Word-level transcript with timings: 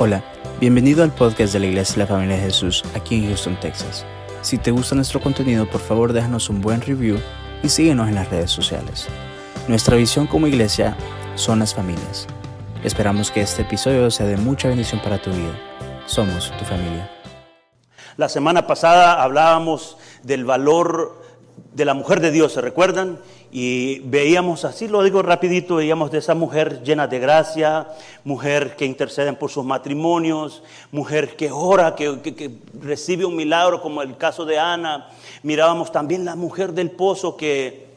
Hola, 0.00 0.22
bienvenido 0.60 1.02
al 1.02 1.12
podcast 1.12 1.52
de 1.52 1.58
la 1.58 1.66
Iglesia 1.66 1.94
de 1.94 2.00
la 2.02 2.06
Familia 2.06 2.36
de 2.36 2.42
Jesús 2.42 2.84
aquí 2.94 3.16
en 3.16 3.26
Houston, 3.26 3.58
Texas. 3.58 4.06
Si 4.42 4.56
te 4.56 4.70
gusta 4.70 4.94
nuestro 4.94 5.20
contenido, 5.20 5.68
por 5.68 5.80
favor 5.80 6.12
déjanos 6.12 6.48
un 6.50 6.60
buen 6.60 6.80
review 6.80 7.18
y 7.64 7.68
síguenos 7.68 8.06
en 8.06 8.14
las 8.14 8.30
redes 8.30 8.52
sociales. 8.52 9.08
Nuestra 9.66 9.96
visión 9.96 10.28
como 10.28 10.46
iglesia 10.46 10.96
son 11.34 11.58
las 11.58 11.74
familias. 11.74 12.28
Esperamos 12.84 13.32
que 13.32 13.40
este 13.40 13.62
episodio 13.62 14.08
sea 14.12 14.26
de 14.26 14.36
mucha 14.36 14.68
bendición 14.68 15.02
para 15.02 15.20
tu 15.20 15.30
vida. 15.30 15.58
Somos 16.06 16.56
tu 16.56 16.64
familia. 16.64 17.10
La 18.16 18.28
semana 18.28 18.68
pasada 18.68 19.20
hablábamos 19.20 19.96
del 20.22 20.44
valor 20.44 21.20
de 21.72 21.84
la 21.84 21.94
mujer 21.94 22.20
de 22.20 22.30
Dios, 22.30 22.52
¿se 22.52 22.60
recuerdan? 22.60 23.18
Y 23.50 24.00
veíamos, 24.00 24.66
así 24.66 24.88
lo 24.88 25.02
digo 25.02 25.22
rapidito, 25.22 25.76
veíamos 25.76 26.10
de 26.10 26.18
esa 26.18 26.34
mujer 26.34 26.82
llena 26.82 27.06
de 27.06 27.18
gracia, 27.18 27.88
mujer 28.22 28.76
que 28.76 28.84
intercede 28.84 29.32
por 29.32 29.50
sus 29.50 29.64
matrimonios, 29.64 30.62
mujer 30.92 31.34
que 31.34 31.50
ora, 31.50 31.94
que, 31.94 32.20
que 32.20 32.58
recibe 32.78 33.24
un 33.24 33.36
milagro 33.36 33.80
como 33.80 34.02
el 34.02 34.18
caso 34.18 34.44
de 34.44 34.58
Ana. 34.58 35.08
Mirábamos 35.42 35.90
también 35.90 36.24
la 36.24 36.36
mujer 36.36 36.72
del 36.72 36.90
pozo 36.90 37.36
que... 37.36 37.88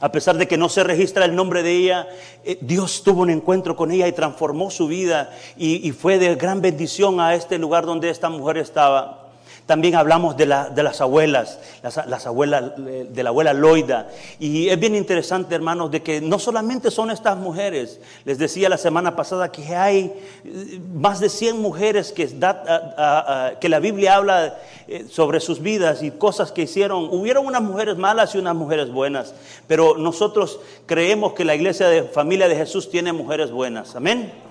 A 0.00 0.10
pesar 0.10 0.36
de 0.36 0.48
que 0.48 0.56
no 0.56 0.68
se 0.68 0.84
registra 0.84 1.24
el 1.24 1.34
nombre 1.34 1.62
de 1.62 1.72
ella, 1.72 2.08
eh, 2.42 2.56
Dios 2.60 3.02
tuvo 3.02 3.22
un 3.22 3.30
encuentro 3.30 3.76
con 3.76 3.90
ella 3.90 4.08
y 4.08 4.12
transformó 4.12 4.70
su 4.70 4.86
vida 4.86 5.30
y, 5.56 5.86
y 5.86 5.92
fue 5.92 6.18
de 6.18 6.34
gran 6.36 6.62
bendición 6.62 7.20
a 7.20 7.34
este 7.34 7.58
lugar 7.58 7.84
donde 7.84 8.08
esta 8.08 8.30
mujer 8.30 8.58
estaba. 8.58 9.23
También 9.66 9.94
hablamos 9.94 10.36
de, 10.36 10.44
de 10.44 10.82
las 10.82 11.00
abuelas, 11.00 11.58
las, 11.82 12.26
abuelas, 12.26 12.72
de 12.76 13.22
la 13.22 13.30
abuela 13.30 13.54
Loida. 13.54 14.08
Y 14.38 14.68
es 14.68 14.78
bien 14.78 14.94
interesante, 14.94 15.54
hermanos, 15.54 15.90
de 15.90 16.02
que 16.02 16.20
no 16.20 16.38
solamente 16.38 16.90
son 16.90 17.10
estas 17.10 17.38
mujeres. 17.38 17.98
Les 18.26 18.36
decía 18.36 18.68
la 18.68 18.76
semana 18.76 19.16
pasada 19.16 19.50
que 19.50 19.74
hay 19.74 20.12
eh, 20.44 20.80
más 20.94 21.18
de 21.18 21.30
100 21.30 21.62
mujeres 21.62 22.12
que, 22.12 22.28
la 22.36 23.78
Biblia 23.80 24.16
habla 24.16 24.58
eh, 24.86 25.06
sobre 25.08 25.40
sus 25.40 25.62
vidas 25.62 26.02
y 26.02 26.10
cosas 26.10 26.52
que 26.52 26.62
hicieron. 26.62 27.08
Hubieron 27.10 27.46
unas 27.46 27.62
mujeres 27.62 27.96
malas 27.96 28.34
y 28.34 28.38
unas 28.38 28.54
mujeres 28.54 28.92
buenas. 28.92 29.34
Pero 29.66 29.96
nosotros 29.96 30.60
creemos 30.84 31.32
que 31.32 31.44
la 31.46 31.54
iglesia 31.54 31.88
de 31.88 32.02
familia 32.02 32.48
de 32.48 32.56
Jesús 32.56 32.90
tiene 32.90 33.14
mujeres 33.14 33.50
buenas. 33.50 33.96
Amén 33.96 34.43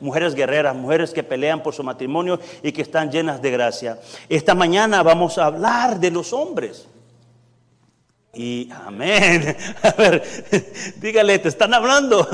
mujeres 0.00 0.34
guerreras, 0.34 0.74
mujeres 0.74 1.12
que 1.12 1.22
pelean 1.22 1.62
por 1.62 1.74
su 1.74 1.82
matrimonio 1.82 2.40
y 2.62 2.72
que 2.72 2.82
están 2.82 3.10
llenas 3.10 3.40
de 3.42 3.50
gracia. 3.50 3.98
Esta 4.28 4.54
mañana 4.54 5.02
vamos 5.02 5.38
a 5.38 5.46
hablar 5.46 6.00
de 6.00 6.10
los 6.10 6.32
hombres. 6.32 6.86
Y 8.32 8.68
amén. 8.86 9.56
A 9.82 9.90
ver, 9.92 10.22
dígale, 11.00 11.38
te 11.38 11.48
están 11.48 11.74
hablando. 11.74 12.26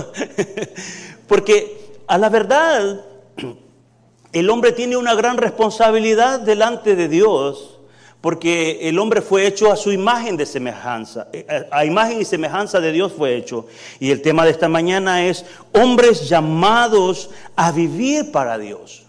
Porque 1.28 2.00
a 2.06 2.18
la 2.18 2.28
verdad, 2.28 3.04
el 4.32 4.50
hombre 4.50 4.72
tiene 4.72 4.96
una 4.96 5.14
gran 5.14 5.36
responsabilidad 5.36 6.40
delante 6.40 6.94
de 6.96 7.08
Dios 7.08 7.75
porque 8.20 8.88
el 8.88 8.98
hombre 8.98 9.20
fue 9.22 9.46
hecho 9.46 9.70
a 9.70 9.76
su 9.76 9.92
imagen 9.92 10.36
de 10.36 10.46
semejanza, 10.46 11.28
eh, 11.32 11.66
a 11.70 11.84
imagen 11.84 12.20
y 12.20 12.24
semejanza 12.24 12.80
de 12.80 12.92
Dios 12.92 13.12
fue 13.12 13.36
hecho. 13.36 13.66
Y 14.00 14.10
el 14.10 14.22
tema 14.22 14.44
de 14.44 14.50
esta 14.50 14.68
mañana 14.68 15.24
es 15.24 15.44
hombres 15.72 16.28
llamados 16.28 17.30
a 17.54 17.72
vivir 17.72 18.32
para 18.32 18.58
Dios. 18.58 19.04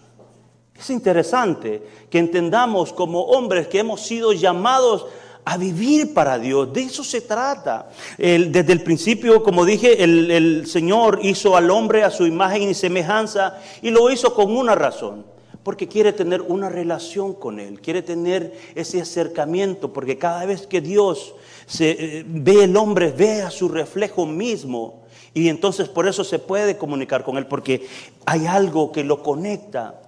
Es 0.77 0.89
interesante 0.89 1.81
que 2.09 2.19
entendamos 2.19 2.94
como 2.94 3.23
hombres 3.23 3.67
que 3.67 3.80
hemos 3.80 4.02
sido 4.02 4.33
llamados 4.33 5.08
a 5.44 5.58
vivir 5.58 6.14
para 6.14 6.38
Dios. 6.38 6.71
De 6.71 6.81
eso 6.81 7.03
se 7.03 7.21
trata. 7.21 7.89
desde 8.17 8.73
el 8.73 8.83
principio, 8.83 9.42
como 9.42 9.66
dije, 9.66 10.03
el 10.03 10.67
Señor 10.67 11.19
hizo 11.23 11.58
al 11.58 11.71
hombre 11.71 12.03
a 12.03 12.11
su 12.11 12.27
imagen 12.27 12.69
y 12.69 12.73
semejanza 12.75 13.58
y 13.81 13.89
lo 13.89 14.11
hizo 14.11 14.36
con 14.36 14.55
una 14.55 14.75
razón 14.75 15.36
porque 15.67 15.89
quiere 15.89 16.13
tener 16.13 16.41
una 16.43 16.69
relación 16.69 17.33
con 17.33 17.59
Él, 17.59 17.81
quiere 17.81 18.01
tener 18.01 18.57
ese 18.73 19.01
acercamiento, 19.01 19.91
porque 19.91 20.17
cada 20.17 20.45
vez 20.45 20.65
que 20.65 20.80
Dios 20.80 21.36
eh, 21.80 22.23
ve 22.25 22.64
el 22.64 22.77
hombre, 22.77 23.11
ve 23.11 23.42
a 23.42 23.52
su 23.52 23.67
reflejo 23.67 24.25
mismo, 24.25 25.03
y 25.33 25.49
entonces 25.49 25.89
por 25.89 26.08
eso 26.08 26.23
se 26.23 26.39
puede 26.39 26.77
comunicar 26.77 27.25
con 27.25 27.36
Él, 27.36 27.47
porque 27.47 27.86
hay 28.25 28.45
algo 28.45 28.93
que 28.93 29.03
lo 29.03 29.21
conecta. 29.21 29.99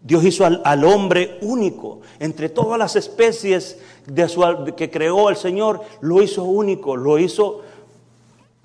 Dios 0.00 0.24
hizo 0.24 0.44
al, 0.44 0.84
hombre 0.84 1.38
único, 1.40 2.00
entre 2.18 2.48
todas 2.48 2.76
las 2.76 2.96
especies 2.96 3.78
que 4.76 4.90
creó 4.90 5.28
el 5.30 5.36
Señor, 5.36 5.82
lo 6.00 6.20
hizo 6.20 6.42
único, 6.42 6.96
lo 6.96 7.20
hizo, 7.20 7.62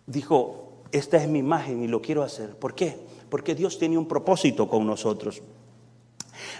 dijo, 0.07 0.71
esta 0.91 1.17
es 1.17 1.29
mi 1.29 1.37
imagen 1.37 1.83
y 1.83 1.87
lo 1.87 2.01
quiero 2.01 2.23
hacer. 2.23 2.55
¿Por 2.55 2.73
qué? 2.73 2.97
Porque 3.29 3.53
Dios 3.53 3.77
tiene 3.77 3.95
un 3.95 4.07
propósito 4.07 4.67
con 4.67 4.87
nosotros. 4.87 5.43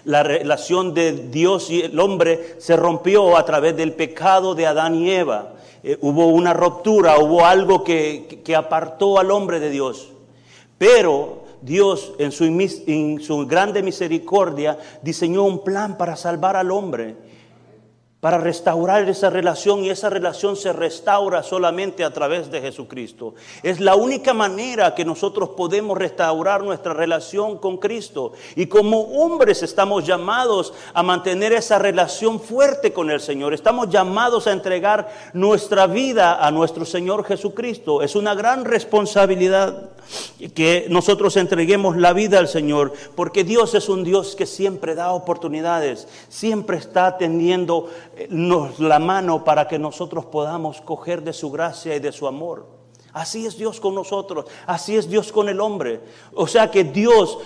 La 0.04 0.22
relación 0.22 0.94
de 0.94 1.12
Dios 1.28 1.70
y 1.70 1.82
el 1.82 1.98
hombre 2.00 2.56
se 2.58 2.76
rompió 2.76 3.36
a 3.36 3.44
través 3.44 3.76
del 3.76 3.92
pecado 3.92 4.54
de 4.54 4.66
Adán 4.66 4.94
y 4.96 5.10
Eva. 5.10 5.52
Eh, 5.82 5.98
hubo 6.00 6.26
una 6.26 6.52
ruptura, 6.52 7.18
hubo 7.18 7.44
algo 7.44 7.84
que, 7.84 8.42
apartó 8.56 9.18
al 9.18 9.30
hombre 9.30 9.60
de 9.60 9.70
Dios. 9.70 10.08
Pero 10.78 11.44
Dios 11.60 12.12
en 12.18 12.32
su, 12.32 12.44
en 12.44 13.20
su 13.20 13.46
grande 13.46 13.82
misericordia 13.82 14.78
diseñó 15.02 15.44
un 15.44 15.62
plan 15.62 15.96
para 15.96 16.16
salvar 16.16 16.56
al 16.56 16.70
hombre 16.70 17.31
para 18.22 18.38
restaurar 18.38 19.08
esa 19.08 19.30
relación 19.30 19.82
y 19.82 19.90
esa 19.90 20.08
relación 20.08 20.54
se 20.54 20.72
restaura 20.72 21.42
solamente 21.42 22.04
a 22.04 22.12
través 22.12 22.52
de 22.52 22.60
Jesucristo. 22.60 23.34
Es 23.64 23.80
la 23.80 23.96
única 23.96 24.32
manera 24.32 24.94
que 24.94 25.04
nosotros 25.04 25.48
podemos 25.56 25.98
restaurar 25.98 26.62
nuestra 26.62 26.94
relación 26.94 27.58
con 27.58 27.78
Cristo. 27.78 28.30
Y 28.54 28.66
como 28.66 29.00
hombres 29.00 29.64
estamos 29.64 30.06
llamados 30.06 30.72
a 30.94 31.02
mantener 31.02 31.52
esa 31.52 31.80
relación 31.80 32.38
fuerte 32.38 32.92
con 32.92 33.10
el 33.10 33.20
Señor. 33.20 33.54
Estamos 33.54 33.90
llamados 33.90 34.46
a 34.46 34.52
entregar 34.52 35.12
nuestra 35.32 35.88
vida 35.88 36.46
a 36.46 36.52
nuestro 36.52 36.84
Señor 36.84 37.24
Jesucristo. 37.24 38.02
Es 38.02 38.14
una 38.14 38.36
gran 38.36 38.64
responsabilidad 38.64 39.90
que 40.54 40.86
nosotros 40.88 41.36
entreguemos 41.36 41.96
la 41.96 42.12
vida 42.12 42.38
al 42.38 42.48
Señor, 42.48 42.92
porque 43.14 43.44
Dios 43.44 43.74
es 43.74 43.88
un 43.88 44.04
Dios 44.04 44.36
que 44.36 44.46
siempre 44.46 44.94
da 44.94 45.12
oportunidades, 45.12 46.08
siempre 46.28 46.76
está 46.76 47.16
teniendo 48.16 48.72
la 48.78 48.98
mano 48.98 49.44
para 49.44 49.68
que 49.68 49.78
nosotros 49.78 50.26
podamos 50.26 50.80
coger 50.80 51.22
de 51.22 51.32
su 51.32 51.50
gracia 51.50 51.94
y 51.96 52.00
de 52.00 52.12
su 52.12 52.26
amor. 52.26 52.81
Así 53.12 53.44
es 53.44 53.58
Dios 53.58 53.78
con 53.78 53.94
nosotros, 53.94 54.46
así 54.64 54.96
es 54.96 55.06
Dios 55.06 55.32
con 55.32 55.50
el 55.50 55.60
hombre. 55.60 56.00
O 56.34 56.46
sea 56.46 56.70
que 56.70 56.82
Dios 56.82 57.36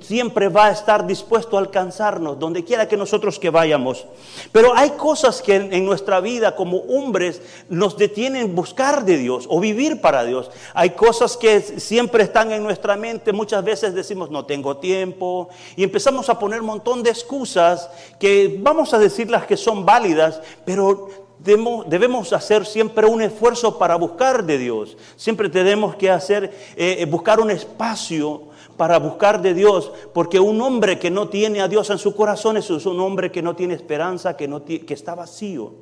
siempre 0.00 0.48
va 0.48 0.66
a 0.66 0.72
estar 0.72 1.06
dispuesto 1.06 1.56
a 1.56 1.60
alcanzarnos 1.60 2.40
donde 2.40 2.64
quiera 2.64 2.88
que 2.88 2.96
nosotros 2.96 3.38
que 3.38 3.50
vayamos. 3.50 4.04
Pero 4.50 4.74
hay 4.74 4.90
cosas 4.90 5.40
que 5.40 5.54
en 5.54 5.84
nuestra 5.84 6.18
vida 6.20 6.56
como 6.56 6.78
hombres 6.78 7.40
nos 7.68 7.96
detienen 7.96 8.56
buscar 8.56 9.04
de 9.04 9.16
Dios 9.16 9.46
o 9.48 9.60
vivir 9.60 10.00
para 10.00 10.24
Dios. 10.24 10.50
Hay 10.74 10.90
cosas 10.90 11.36
que 11.36 11.60
siempre 11.60 12.24
están 12.24 12.50
en 12.50 12.64
nuestra 12.64 12.96
mente. 12.96 13.32
Muchas 13.32 13.62
veces 13.62 13.94
decimos 13.94 14.28
no 14.28 14.44
tengo 14.44 14.78
tiempo 14.78 15.48
y 15.76 15.84
empezamos 15.84 16.28
a 16.30 16.38
poner 16.38 16.62
un 16.62 16.66
montón 16.66 17.04
de 17.04 17.10
excusas 17.10 17.88
que 18.18 18.58
vamos 18.60 18.92
a 18.92 18.98
decir 18.98 19.30
las 19.30 19.46
que 19.46 19.56
son 19.56 19.86
válidas, 19.86 20.40
pero 20.64 21.21
debemos, 21.44 22.32
hacer 22.32 22.64
siempre 22.66 23.06
un 23.06 23.22
esfuerzo 23.22 23.78
para 23.78 23.96
buscar 23.96 24.44
de 24.44 24.58
Dios. 24.58 24.96
Siempre 25.16 25.48
tenemos 25.48 25.96
que 25.96 26.10
hacer, 26.10 26.44
eh, 26.76 26.96
eh, 27.00 27.04
buscar 27.06 27.40
un 27.40 27.50
espacio 27.50 28.42
para 28.76 28.98
buscar 28.98 29.42
de 29.42 29.54
Dios, 29.54 29.92
porque 30.14 30.40
un 30.40 30.60
hombre 30.60 30.98
que 30.98 31.10
no 31.10 31.28
tiene 31.28 31.60
a 31.60 31.68
Dios 31.68 31.90
en 31.90 31.98
su 31.98 32.14
corazón 32.14 32.56
es 32.56 32.70
un 32.70 33.00
hombre 33.00 33.30
que 33.30 33.42
no 33.42 33.54
tiene 33.54 33.74
esperanza, 33.74 34.36
que, 34.36 34.48
no 34.48 34.64
que 34.64 34.84
está 34.88 35.14
vacío. 35.14 35.72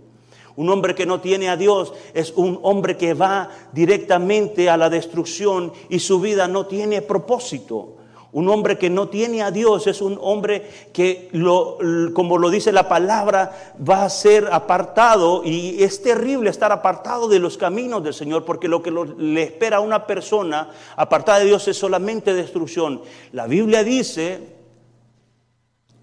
Un 0.57 0.69
hombre 0.69 0.95
que 0.95 1.07
no 1.07 1.21
tiene 1.21 1.49
a 1.49 1.57
Dios 1.57 1.93
es 2.13 2.33
un 2.33 2.59
hombre 2.63 2.97
que 2.97 3.15
va 3.15 3.49
directamente 3.73 4.69
a 4.69 4.77
la 4.77 4.91
destrucción 4.91 5.73
y 5.89 6.01
su 6.01 6.21
vida 6.21 6.49
no 6.49 6.67
tiene 6.67 7.03
propósito. 7.03 8.00
Un 8.33 8.49
hombre 8.49 8.79
que 8.79 8.91
no 8.91 9.09
tiene 9.09 9.43
a 9.43 9.51
Dios 9.51 9.89
es 9.89 10.01
un 10.01 10.17
hombre 10.23 10.71
que, 10.93 11.29
lo, 11.33 11.79
como 12.15 12.39
lo 12.39 12.49
dice 12.49 12.71
la 12.71 12.89
palabra, 12.89 13.75
va 13.89 14.05
a 14.05 14.11
ser 14.11 14.49
apartado 14.53 15.43
y 15.45 15.83
es 15.83 16.01
terrible 16.01 16.51
estar 16.51 16.71
apartado 16.71 17.27
de 17.27 17.41
los 17.41 17.59
caminos 17.59 18.05
del 18.05 18.15
Señor 18.15 18.45
porque 18.45 18.69
lo 18.69 18.83
que 18.83 18.93
le 18.93 19.43
espera 19.43 19.79
a 19.79 19.81
una 19.81 20.07
persona 20.07 20.71
apartada 20.95 21.41
de 21.41 21.47
Dios 21.47 21.67
es 21.67 21.77
solamente 21.77 22.33
destrucción. 22.33 23.03
La 23.33 23.49
Biblia 23.49 23.83
dice 23.83 24.61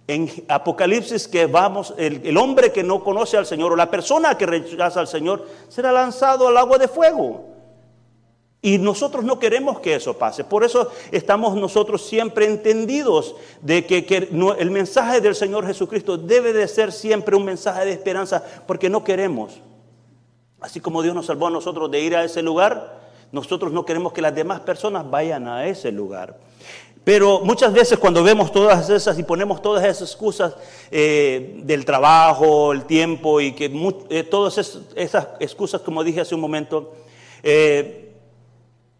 en 0.08 0.30
Apocalipsis 0.50 1.30
que 1.30 1.46
vamos, 1.46 1.94
el, 1.98 2.22
el 2.26 2.38
hombre 2.38 2.74
que 2.74 2.84
no 2.84 3.04
conoce 3.04 3.38
al 3.38 3.46
Señor 3.46 3.72
o 3.72 3.76
la 3.78 3.90
persona 3.90 4.38
que 4.38 4.46
rechaza 4.46 5.00
al 5.00 5.08
Señor 5.08 5.48
será 5.70 5.94
lanzado 5.94 6.50
al 6.50 6.58
agua 6.58 6.78
de 6.78 6.90
fuego. 6.90 7.57
Y 8.68 8.80
nosotros 8.80 9.24
no 9.24 9.40
queremos 9.40 9.80
que 9.80 9.96
eso 9.96 10.18
pase. 10.18 10.44
Por 10.44 10.66
eso 10.66 10.92
estamos 11.10 11.56
nosotros 11.56 12.06
siempre 12.06 12.48
entendidos 12.48 13.34
de 13.62 13.86
que, 13.86 14.28
el 14.60 14.72
mensaje 14.72 15.22
del 15.22 15.36
Señor 15.36 15.66
Jesucristo 15.66 16.18
debe 16.18 16.52
de 16.52 16.68
ser 16.68 16.92
siempre 16.92 17.38
un 17.38 17.46
mensaje 17.46 17.86
de 17.86 17.94
esperanza, 17.94 18.44
porque 18.68 18.90
no 18.90 19.06
queremos. 19.06 19.62
Así 20.60 20.82
como 20.82 21.02
Dios 21.02 21.16
nos 21.16 21.28
salvó 21.28 21.48
a 21.48 21.50
nosotros 21.50 21.90
de 21.90 22.02
ir 22.02 22.14
a 22.14 22.26
ese 22.26 22.42
lugar, 22.42 23.00
nosotros 23.32 23.72
no 23.72 23.86
queremos 23.86 24.12
que 24.12 24.22
las 24.22 24.36
demás 24.36 24.60
personas 24.60 25.10
vayan 25.10 25.48
a 25.48 25.66
ese 25.66 25.90
lugar. 25.94 26.38
Pero 27.06 27.40
muchas 27.46 27.72
veces 27.72 27.98
cuando 27.98 28.22
vemos 28.22 28.52
todas 28.52 28.90
esas 28.90 29.18
y 29.18 29.24
ponemos 29.24 29.62
todas 29.62 29.86
esas 29.86 30.10
excusas 30.10 30.56
eh, 30.92 31.62
del 31.64 31.86
trabajo, 31.86 32.74
el 32.74 32.84
tiempo 32.84 33.40
y 33.40 33.54
que 33.54 33.72
eh, 34.10 34.24
todas 34.24 34.58
esas 34.58 35.28
excusas, 35.40 35.80
como 35.80 36.04
dije 36.04 36.20
hace 36.20 36.36
un 36.36 36.42
momento, 36.42 36.96
eh, 37.44 38.07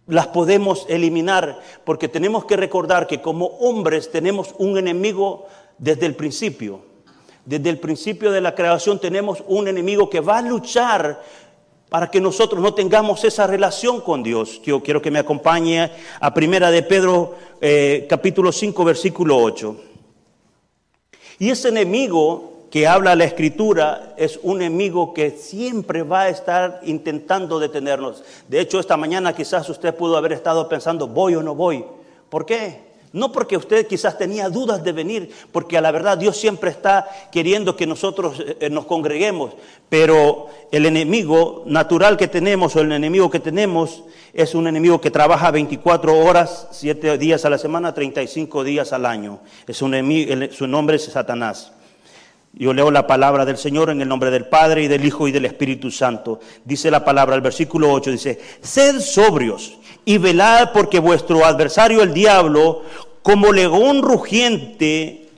las 0.08 0.28
podemos 0.28 0.86
eliminar 0.90 1.60
porque 1.84 2.08
tenemos 2.08 2.46
que 2.46 2.58
recordar 2.58 3.08
que 3.08 3.22
como 3.22 3.46
hombres 3.46 4.10
tenemos 4.10 4.56
un 4.58 4.78
enemigo 4.78 5.48
desde 5.78 6.06
el 6.06 6.16
principio. 6.16 6.82
Desde 7.46 7.70
el 7.70 7.80
principio 7.80 8.32
de 8.32 8.42
la 8.42 8.56
creación 8.56 9.00
tenemos 9.00 9.44
un 9.48 9.68
enemigo 9.68 10.10
que 10.10 10.20
va 10.20 10.40
a 10.40 10.42
luchar 10.42 11.22
para 11.90 12.12
que 12.12 12.20
nosotros 12.20 12.62
no 12.62 12.74
tengamos 12.74 13.24
esa 13.24 13.48
relación 13.48 14.02
con 14.02 14.24
Dios. 14.24 14.62
Yo 14.64 14.82
quiero 14.82 15.02
que 15.02 15.12
me 15.12 15.20
acompañe 15.20 15.92
a 16.20 16.34
Primera 16.34 16.72
de 16.72 16.84
Pedro 16.84 17.36
eh, 17.62 18.06
capítulo 18.10 18.52
5 18.52 18.84
versículo 18.84 19.38
8. 19.38 19.76
Y 21.40 21.50
ese 21.50 21.70
enemigo 21.70 22.57
que 22.70 22.88
habla 22.88 23.16
la 23.16 23.24
escritura 23.24 24.14
es 24.18 24.40
un 24.44 24.62
enemigo 24.62 25.14
que 25.14 25.32
siempre 25.32 26.04
va 26.04 26.22
a 26.22 26.30
estar 26.30 26.82
intentando 26.84 27.60
detenernos. 27.60 28.24
De 28.48 28.60
hecho, 28.60 28.80
esta 28.80 28.98
mañana 28.98 29.34
quizás 29.34 29.70
usted 29.70 29.96
pudo 29.96 30.18
haber 30.18 30.34
estado 30.34 30.68
pensando, 30.68 31.08
voy 31.08 31.36
o 31.36 31.44
no 31.44 31.56
voy. 31.56 31.86
¿Por 32.30 32.46
qué? 32.46 32.88
No 33.14 33.32
porque 33.32 33.56
usted 33.56 33.88
quizás 33.88 34.18
tenía 34.18 34.50
dudas 34.50 34.84
de 34.84 34.92
venir, 34.92 35.32
porque 35.54 35.78
a 35.78 35.82
la 35.82 35.92
verdad 35.92 36.18
Dios 36.18 36.36
siempre 36.36 36.70
está 36.70 37.08
queriendo 37.32 37.78
que 37.78 37.88
nosotros 37.88 38.40
eh, 38.40 38.58
eh, 38.60 38.70
nos 38.70 38.86
congreguemos, 38.86 39.54
pero 39.88 40.50
el 40.72 40.86
enemigo 40.86 41.64
natural 41.66 42.18
que 42.18 42.28
tenemos 42.28 42.76
o 42.76 42.82
el 42.82 42.92
enemigo 42.92 43.30
que 43.30 43.40
tenemos 43.40 44.04
es 44.34 44.54
un 44.54 44.68
enemigo 44.68 45.00
que 45.00 45.10
trabaja 45.10 45.52
24 45.52 46.18
horas, 46.20 46.68
7 46.72 47.18
días 47.18 47.46
a 47.46 47.50
la 47.50 47.58
semana, 47.58 47.94
35 47.94 48.66
días 48.66 48.92
al 48.92 49.06
año. 49.06 49.40
Es 49.66 49.82
un 49.82 49.94
enemigo, 49.94 50.52
su 50.52 50.68
nombre 50.68 50.98
es 50.98 51.06
Satanás. 51.06 51.72
Yo 52.60 52.74
leo 52.74 52.90
la 52.90 53.06
palabra 53.06 53.46
del 53.46 53.58
Señor 53.58 53.90
en 53.90 54.02
el 54.02 54.08
nombre 54.08 54.32
del 54.32 54.46
Padre 54.46 54.84
y 54.84 54.88
del 54.88 55.06
Hijo 55.06 55.28
y 55.28 55.32
del 55.32 55.46
Espíritu 55.46 55.92
Santo. 55.92 56.40
Dice 56.66 56.90
la 56.90 57.06
palabra, 57.06 57.36
el 57.36 57.42
versículo 57.42 57.92
8 57.92 58.12
dice, 58.12 58.42
sed 58.62 59.00
sobrios 59.00 59.78
y 60.06 60.18
velad 60.18 60.72
porque 60.74 61.00
vuestro 61.00 61.46
adversario 61.46 62.02
el 62.02 62.14
diablo, 62.14 62.84
como 63.22 63.52
león 63.52 64.02
rugiente, 64.02 65.30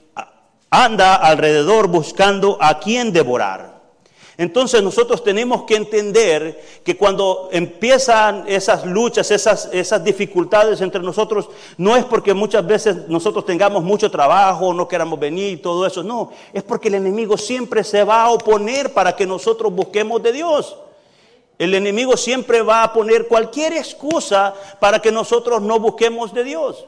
anda 0.69 1.15
alrededor 1.15 1.87
buscando 1.87 2.57
a 2.61 2.79
quien 2.79 3.11
devorar. 3.11 3.68
Entonces 4.39 4.81
nosotros 4.81 5.21
tenemos 5.21 5.63
que 5.63 5.75
entender 5.75 6.63
que 6.85 6.95
cuando 6.95 7.49
empiezan 7.51 8.45
esas 8.47 8.85
luchas, 8.85 9.29
esas, 9.31 9.67
esas 9.73 10.01
dificultades 10.01 10.79
entre 10.79 11.01
nosotros, 11.01 11.49
no 11.75 11.97
es 11.97 12.05
porque 12.05 12.33
muchas 12.33 12.65
veces 12.65 13.09
nosotros 13.09 13.45
tengamos 13.45 13.83
mucho 13.83 14.09
trabajo, 14.09 14.73
no 14.73 14.87
queramos 14.87 15.19
venir 15.19 15.51
y 15.51 15.57
todo 15.57 15.85
eso, 15.85 16.03
no, 16.03 16.31
es 16.53 16.63
porque 16.63 16.87
el 16.87 16.95
enemigo 16.95 17.37
siempre 17.37 17.83
se 17.83 18.05
va 18.05 18.23
a 18.23 18.29
oponer 18.29 18.93
para 18.93 19.13
que 19.13 19.27
nosotros 19.27 19.73
busquemos 19.73 20.23
de 20.23 20.31
Dios. 20.31 20.77
El 21.57 21.75
enemigo 21.75 22.15
siempre 22.15 22.61
va 22.61 22.83
a 22.83 22.93
poner 22.93 23.27
cualquier 23.27 23.73
excusa 23.73 24.53
para 24.79 24.99
que 24.99 25.11
nosotros 25.11 25.61
no 25.61 25.81
busquemos 25.81 26.33
de 26.33 26.45
Dios. 26.45 26.85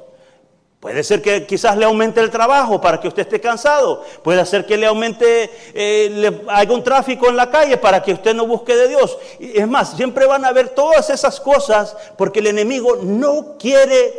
Puede 0.81 1.03
ser 1.03 1.21
que 1.21 1.45
quizás 1.45 1.77
le 1.77 1.85
aumente 1.85 2.19
el 2.19 2.31
trabajo 2.31 2.81
para 2.81 2.99
que 2.99 3.07
usted 3.07 3.21
esté 3.21 3.39
cansado. 3.39 4.03
Puede 4.23 4.43
ser 4.47 4.65
que 4.65 4.77
le 4.77 4.87
aumente, 4.87 5.51
eh, 5.75 6.09
le 6.11 6.41
haga 6.47 6.73
un 6.73 6.83
tráfico 6.83 7.29
en 7.29 7.37
la 7.37 7.51
calle 7.51 7.77
para 7.77 8.01
que 8.01 8.13
usted 8.13 8.33
no 8.33 8.47
busque 8.47 8.75
de 8.75 8.87
Dios. 8.87 9.15
Es 9.39 9.67
más, 9.67 9.95
siempre 9.95 10.25
van 10.25 10.43
a 10.43 10.47
haber 10.47 10.69
todas 10.69 11.11
esas 11.11 11.39
cosas 11.39 11.95
porque 12.17 12.39
el 12.39 12.47
enemigo 12.47 12.97
no 13.03 13.57
quiere 13.59 14.11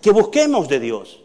que 0.00 0.12
busquemos 0.12 0.68
de 0.68 0.78
Dios. 0.78 1.19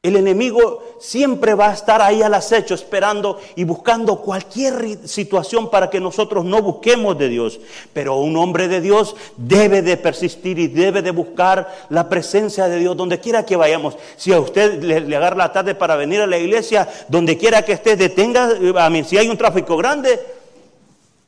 El 0.00 0.14
enemigo 0.14 0.80
siempre 1.00 1.54
va 1.54 1.70
a 1.70 1.74
estar 1.74 2.00
ahí 2.00 2.22
al 2.22 2.32
acecho 2.32 2.72
esperando 2.72 3.40
y 3.56 3.64
buscando 3.64 4.20
cualquier 4.20 4.96
situación 5.08 5.70
para 5.70 5.90
que 5.90 5.98
nosotros 5.98 6.44
no 6.44 6.62
busquemos 6.62 7.18
de 7.18 7.28
Dios. 7.28 7.58
Pero 7.92 8.18
un 8.18 8.36
hombre 8.36 8.68
de 8.68 8.80
Dios 8.80 9.16
debe 9.36 9.82
de 9.82 9.96
persistir 9.96 10.60
y 10.60 10.68
debe 10.68 11.02
de 11.02 11.10
buscar 11.10 11.86
la 11.88 12.08
presencia 12.08 12.68
de 12.68 12.78
Dios 12.78 12.96
donde 12.96 13.18
quiera 13.18 13.44
que 13.44 13.56
vayamos. 13.56 13.96
Si 14.16 14.32
a 14.32 14.38
usted 14.38 14.80
le, 14.84 15.16
agarra 15.16 15.36
la 15.36 15.52
tarde 15.52 15.74
para 15.74 15.96
venir 15.96 16.20
a 16.20 16.28
la 16.28 16.38
iglesia, 16.38 16.88
donde 17.08 17.36
quiera 17.36 17.62
que 17.62 17.72
esté, 17.72 17.96
detenga, 17.96 18.50
a 18.76 18.90
mí, 18.90 19.02
si 19.02 19.18
hay 19.18 19.28
un 19.28 19.36
tráfico 19.36 19.76
grande, 19.76 20.20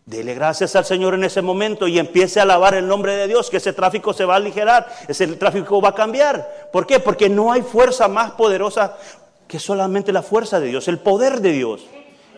Dele 0.07 0.35
gracias 0.35 0.75
al 0.75 0.85
Señor 0.85 1.15
en 1.15 1.25
ese 1.25 1.43
momento 1.43 1.87
y 1.87 1.99
empiece 1.99 2.41
a 2.41 2.43
alabar 2.43 2.75
el 2.75 2.89
nombre 2.89 3.17
de 3.17 3.29
Dios, 3.29 3.51
que 3.51 3.59
ese 3.59 3.73
tráfico 3.73 4.13
se 4.13 4.25
va 4.25 4.35
a 4.35 4.37
aligerar, 4.39 4.89
ese 5.07 5.27
tráfico 5.29 5.81
va 5.81 5.91
a 5.91 5.95
cambiar. 5.95 6.69
¿Por 6.73 6.87
qué? 6.87 6.99
Porque 6.99 7.29
no 7.29 7.53
hay 7.53 7.63
fuerza 7.63 8.09
más 8.09 8.33
poderosa 8.33 8.97
que 9.47 9.59
solamente 9.59 10.13
la 10.13 10.23
fuerza 10.23 10.59
de 10.59 10.69
Dios, 10.69 10.89
el 10.89 10.99
poder 10.99 11.41
de 11.41 11.53
Dios. 11.53 11.87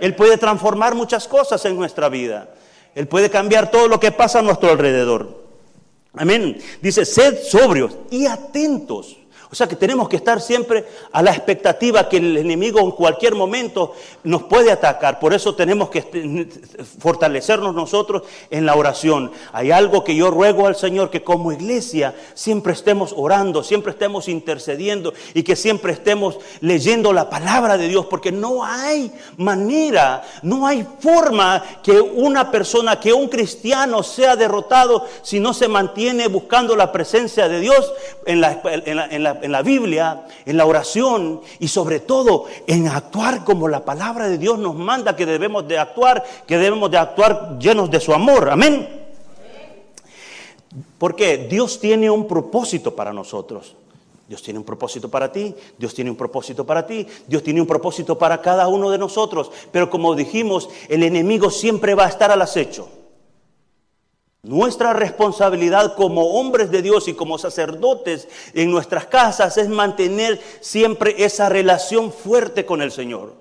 Él 0.00 0.14
puede 0.14 0.36
transformar 0.36 0.94
muchas 0.94 1.28
cosas 1.28 1.64
en 1.64 1.76
nuestra 1.76 2.08
vida. 2.08 2.48
Él 2.94 3.06
puede 3.08 3.30
cambiar 3.30 3.70
todo 3.70 3.88
lo 3.88 4.00
que 4.00 4.12
pasa 4.12 4.40
a 4.40 4.42
nuestro 4.42 4.70
alrededor. 4.70 5.42
Amén. 6.14 6.58
Dice, 6.82 7.04
sed 7.04 7.38
sobrios 7.42 7.96
y 8.10 8.26
atentos 8.26 9.16
o 9.52 9.54
sea 9.54 9.66
que 9.66 9.76
tenemos 9.76 10.08
que 10.08 10.16
estar 10.16 10.40
siempre 10.40 10.86
a 11.12 11.22
la 11.22 11.30
expectativa 11.30 12.08
que 12.08 12.16
el 12.16 12.38
enemigo 12.38 12.80
en 12.80 12.90
cualquier 12.90 13.34
momento 13.34 13.94
nos 14.24 14.44
puede 14.44 14.72
atacar. 14.72 15.20
Por 15.20 15.34
eso 15.34 15.54
tenemos 15.54 15.90
que 15.90 16.48
fortalecernos 16.98 17.74
nosotros 17.74 18.22
en 18.48 18.64
la 18.64 18.74
oración. 18.74 19.30
Hay 19.52 19.70
algo 19.70 20.04
que 20.04 20.16
yo 20.16 20.30
ruego 20.30 20.66
al 20.66 20.74
Señor, 20.74 21.10
que 21.10 21.22
como 21.22 21.52
iglesia 21.52 22.14
siempre 22.32 22.72
estemos 22.72 23.12
orando, 23.14 23.62
siempre 23.62 23.92
estemos 23.92 24.26
intercediendo 24.26 25.12
y 25.34 25.42
que 25.42 25.54
siempre 25.54 25.92
estemos 25.92 26.38
leyendo 26.62 27.12
la 27.12 27.28
palabra 27.28 27.76
de 27.76 27.88
Dios, 27.88 28.06
porque 28.06 28.32
no 28.32 28.64
hay 28.64 29.12
manera, 29.36 30.22
no 30.40 30.66
hay 30.66 30.86
forma 30.98 31.62
que 31.82 32.00
una 32.00 32.50
persona, 32.50 32.98
que 32.98 33.12
un 33.12 33.28
cristiano 33.28 34.02
sea 34.02 34.34
derrotado 34.34 35.06
si 35.20 35.40
no 35.40 35.52
se 35.52 35.68
mantiene 35.68 36.28
buscando 36.28 36.74
la 36.74 36.90
presencia 36.90 37.50
de 37.50 37.60
Dios 37.60 37.92
en 38.24 38.40
la, 38.40 38.58
en 38.64 38.96
la 38.96 39.12
en 39.12 39.22
la 39.22 39.41
Biblia, 39.62 40.26
en 40.46 40.56
la 40.56 40.66
oración 40.66 41.40
y 41.58 41.68
sobre 41.68 42.00
todo 42.00 42.46
en 42.66 42.88
actuar 42.88 43.44
como 43.44 43.68
la 43.68 43.84
palabra 43.84 44.28
de 44.28 44.38
Dios 44.38 44.58
nos 44.58 44.74
manda 44.74 45.16
que 45.16 45.26
debemos 45.26 45.66
de 45.66 45.78
actuar, 45.78 46.24
que 46.46 46.58
debemos 46.58 46.90
de 46.90 46.98
actuar 46.98 47.58
llenos 47.58 47.90
de 47.90 48.00
su 48.00 48.12
amor. 48.12 48.50
Amén. 48.50 48.88
Porque 50.98 51.38
Dios 51.38 51.80
tiene 51.80 52.08
un 52.10 52.28
propósito 52.28 52.94
para 52.94 53.12
nosotros. 53.12 53.74
Dios 54.28 54.42
tiene 54.42 54.58
un 54.58 54.64
propósito 54.64 55.10
para 55.10 55.30
ti, 55.30 55.54
Dios 55.76 55.92
tiene 55.92 56.10
un 56.10 56.16
propósito 56.16 56.64
para 56.64 56.86
ti, 56.86 57.06
Dios 57.26 57.42
tiene 57.42 57.60
un 57.60 57.66
propósito 57.66 58.16
para 58.16 58.40
cada 58.40 58.66
uno 58.68 58.88
de 58.88 58.96
nosotros. 58.96 59.50
Pero 59.70 59.90
como 59.90 60.14
dijimos, 60.14 60.70
el 60.88 61.02
enemigo 61.02 61.50
siempre 61.50 61.94
va 61.94 62.06
a 62.06 62.08
estar 62.08 62.30
al 62.30 62.40
acecho. 62.40 62.88
Nuestra 64.44 64.92
responsabilidad 64.92 65.94
como 65.94 66.40
hombres 66.40 66.72
de 66.72 66.82
Dios 66.82 67.06
y 67.06 67.14
como 67.14 67.38
sacerdotes 67.38 68.26
en 68.54 68.72
nuestras 68.72 69.06
casas 69.06 69.56
es 69.56 69.68
mantener 69.68 70.40
siempre 70.60 71.14
esa 71.24 71.48
relación 71.48 72.12
fuerte 72.12 72.66
con 72.66 72.82
el 72.82 72.90
Señor. 72.90 73.34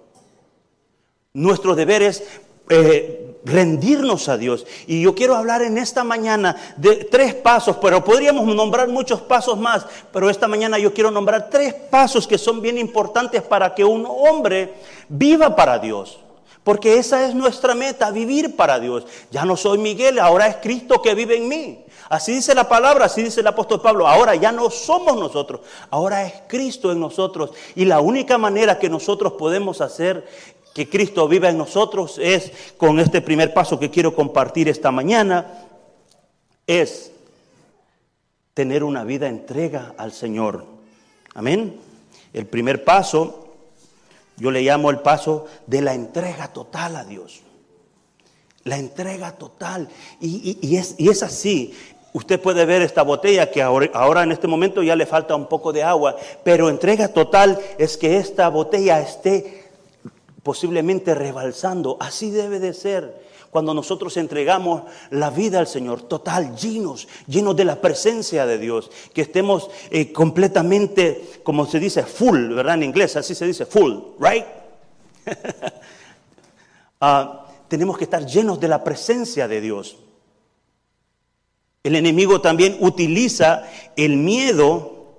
Nuestro 1.34 1.74
deber 1.74 2.04
es 2.04 2.24
eh, 2.70 3.36
rendirnos 3.44 4.30
a 4.30 4.38
Dios. 4.38 4.68
Y 4.86 5.02
yo 5.02 5.16
quiero 5.16 5.36
hablar 5.36 5.64
en 5.64 5.80
esta 5.80 6.04
mañana 6.04 6.56
de 6.78 6.98
tres 6.98 7.34
pasos, 7.34 7.78
pero 7.78 8.04
podríamos 8.04 8.46
nombrar 8.46 8.88
muchos 8.88 9.22
pasos 9.22 9.58
más, 9.58 9.88
pero 10.14 10.30
esta 10.30 10.48
mañana 10.48 10.78
yo 10.78 10.94
quiero 10.94 11.10
nombrar 11.10 11.50
tres 11.50 11.74
pasos 11.74 12.28
que 12.28 12.38
son 12.38 12.62
bien 12.62 12.78
importantes 12.78 13.42
para 13.42 13.74
que 13.74 13.84
un 13.84 14.06
hombre 14.08 14.76
viva 15.10 15.56
para 15.56 15.80
Dios. 15.80 16.20
Porque 16.64 16.98
esa 16.98 17.26
es 17.28 17.34
nuestra 17.34 17.74
meta, 17.74 18.12
vivir 18.12 18.56
para 18.56 18.80
Dios. 18.80 19.06
Ya 19.32 19.46
no 19.46 19.58
soy 19.58 19.80
Miguel, 19.80 20.20
ahora 20.20 20.48
es 20.48 20.58
Cristo 20.58 21.02
que 21.02 21.16
vive 21.16 21.38
en 21.38 21.48
mí. 21.48 21.86
Así 22.10 22.34
dice 22.34 22.54
la 22.54 22.70
palabra, 22.70 23.06
así 23.06 23.24
dice 23.24 23.40
el 23.40 23.48
apóstol 23.48 23.82
Pablo. 23.82 24.08
Ahora 24.08 24.36
ya 24.36 24.52
no 24.52 24.70
somos 24.70 25.18
nosotros, 25.18 25.62
ahora 25.90 26.26
es 26.26 26.34
Cristo 26.48 26.92
en 26.92 27.00
nosotros. 27.00 27.52
Y 27.76 27.86
la 27.86 28.00
única 28.02 28.38
manera 28.38 28.78
que 28.78 28.90
nosotros 28.90 29.34
podemos 29.34 29.82
hacer 29.82 30.28
que 30.74 30.90
Cristo 30.90 31.28
viva 31.28 31.50
en 31.50 31.58
nosotros 31.58 32.18
es 32.20 32.52
con 32.78 33.00
este 33.00 33.22
primer 33.22 33.54
paso 33.54 33.80
que 33.80 33.90
quiero 33.90 34.14
compartir 34.14 34.70
esta 34.70 34.92
mañana, 34.92 35.66
es 36.68 37.12
tener 38.54 38.84
una 38.84 39.04
vida 39.04 39.28
entrega 39.28 39.94
al 39.98 40.12
Señor. 40.12 40.66
Amén. 41.34 41.80
El 42.34 42.46
primer 42.46 42.84
paso 42.84 43.51
yo 44.42 44.50
le 44.50 44.64
llamo 44.64 44.90
el 44.90 45.02
paso 45.02 45.46
de 45.68 45.84
la 45.84 45.94
entrega 45.94 46.48
total 46.48 46.96
a 46.96 47.04
Dios. 47.04 47.42
La 48.64 48.80
entrega 48.80 49.34
total. 49.34 49.88
Y, 50.20 50.76
es, 50.76 51.22
así. 51.22 51.76
Usted 52.12 52.42
puede 52.42 52.66
ver 52.66 52.82
esta 52.82 53.04
botella 53.04 53.52
que 53.52 53.62
ahora, 53.62 53.92
ahora, 53.94 54.24
en 54.24 54.32
este 54.32 54.48
momento 54.48 54.82
ya 54.82 54.96
le 54.96 55.06
falta 55.06 55.36
un 55.36 55.46
poco 55.46 55.72
de 55.72 55.84
agua, 55.84 56.16
pero 56.44 56.70
entrega 56.70 57.10
total 57.10 57.60
es 57.78 57.98
que 57.98 58.18
esta 58.18 58.50
botella 58.50 59.00
esté 59.00 59.70
posiblemente 60.42 61.14
rebalsando. 61.14 61.98
Así 62.00 62.32
debe 62.32 62.60
de 62.60 62.74
ser. 62.74 63.22
Cuando 63.52 63.74
nosotros 63.74 64.16
entregamos 64.16 64.84
la 65.10 65.30
vida 65.30 65.60
al 65.60 65.68
Señor, 65.68 66.04
total, 66.04 66.56
llenos, 66.56 67.08
llenos 67.28 67.56
de 67.56 67.66
la 67.66 67.82
presencia 67.82 68.46
de 68.46 68.58
Dios, 68.58 68.90
que 69.14 69.22
estemos 69.22 69.70
eh, 69.92 70.14
completamente, 70.14 71.42
como 71.44 71.66
se 71.66 71.80
dice, 71.80 72.04
full, 72.04 72.54
¿verdad? 72.54 72.76
En 72.76 72.84
inglés, 72.84 73.18
así 73.18 73.36
se 73.36 73.46
dice, 73.46 73.66
full, 73.66 73.94
¿right? 74.20 74.46
Ah, 77.04 77.48
tenemos 77.68 77.98
que 77.98 78.04
estar 78.04 78.24
llenos 78.28 78.60
de 78.60 78.68
la 78.68 78.84
presencia 78.84 79.48
de 79.48 79.60
Dios. 79.60 79.98
El 81.82 81.96
enemigo 81.96 82.42
también 82.42 82.78
utiliza 82.80 83.64
el 83.96 84.18
miedo, 84.18 85.16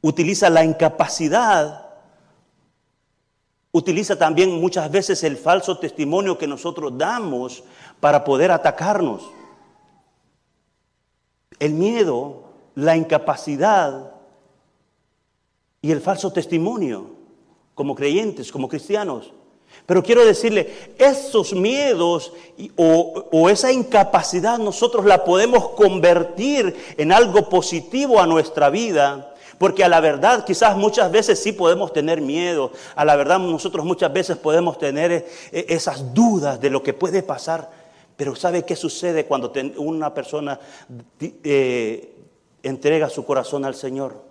utiliza 0.00 0.48
la 0.48 0.64
incapacidad 0.64 1.85
Utiliza 3.76 4.16
también 4.16 4.58
muchas 4.58 4.90
veces 4.90 5.22
el 5.22 5.36
falso 5.36 5.76
testimonio 5.76 6.38
que 6.38 6.46
nosotros 6.46 6.96
damos 6.96 7.62
para 8.00 8.24
poder 8.24 8.50
atacarnos. 8.50 9.30
El 11.58 11.74
miedo, 11.74 12.44
la 12.74 12.96
incapacidad 12.96 14.14
y 15.82 15.92
el 15.92 16.00
falso 16.00 16.32
testimonio 16.32 17.10
como 17.74 17.94
creyentes, 17.94 18.50
como 18.50 18.66
cristianos. 18.66 19.30
Pero 19.84 20.02
quiero 20.02 20.24
decirle, 20.24 20.94
esos 20.96 21.52
miedos 21.52 22.32
o, 22.76 23.50
esa 23.50 23.70
incapacidad 23.70 24.56
nosotros 24.56 25.04
la 25.04 25.22
podemos 25.22 25.68
convertir 25.72 26.74
en 26.96 27.12
algo 27.12 27.50
positivo 27.50 28.22
a 28.22 28.26
nuestra 28.26 28.70
vida 28.70 29.34
porque 29.58 29.84
a 29.84 29.88
la 29.88 30.00
verdad 30.00 30.44
quizás 30.44 30.76
muchas 30.76 31.10
veces 31.10 31.42
sí 31.42 31.52
podemos 31.52 31.92
tener 31.92 32.20
miedo, 32.20 32.72
a 32.94 33.04
la 33.04 33.16
verdad 33.16 33.38
nosotros 33.38 33.84
muchas 33.84 34.12
veces 34.12 34.36
podemos 34.36 34.78
tener 34.78 35.12
eh, 35.12 35.26
eh, 35.52 35.66
esas 35.68 36.12
dudas 36.12 36.60
de 36.60 36.70
lo 36.70 36.82
que 36.82 36.92
puede 36.92 37.22
pasar, 37.22 37.70
pero 38.16 38.34
¿sabe 38.34 38.64
qué 38.64 38.76
sucede 38.76 39.26
cuando 39.26 39.52
una 39.76 40.12
persona 40.12 40.58
eh, 41.20 42.14
entrega 42.62 43.08
su 43.08 43.24
corazón 43.24 43.64
al 43.64 43.74
Señor? 43.74 44.22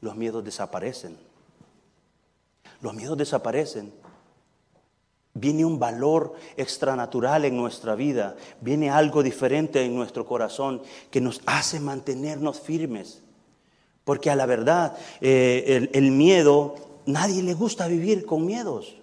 Los 0.00 0.16
miedos 0.16 0.44
desaparecen. 0.44 1.18
Los 2.80 2.94
miedos 2.94 3.16
desaparecen. 3.16 3.92
Viene 5.34 5.64
un 5.64 5.78
valor 5.78 6.34
extranatural 6.56 7.44
en 7.44 7.56
nuestra 7.56 7.94
vida, 7.94 8.36
viene 8.60 8.90
algo 8.90 9.22
diferente 9.22 9.84
en 9.84 9.94
nuestro 9.94 10.26
corazón 10.26 10.82
que 11.10 11.20
nos 11.20 11.40
hace 11.46 11.78
mantenernos 11.78 12.60
firmes. 12.60 13.22
Porque 14.08 14.30
a 14.30 14.36
la 14.36 14.46
verdad, 14.46 14.96
eh, 15.20 15.90
el, 15.92 16.12
miedo, 16.12 16.76
nadie 17.04 17.42
le 17.42 17.52
gusta 17.52 17.86
vivir 17.88 18.24
con 18.24 18.46
miedos. 18.46 18.94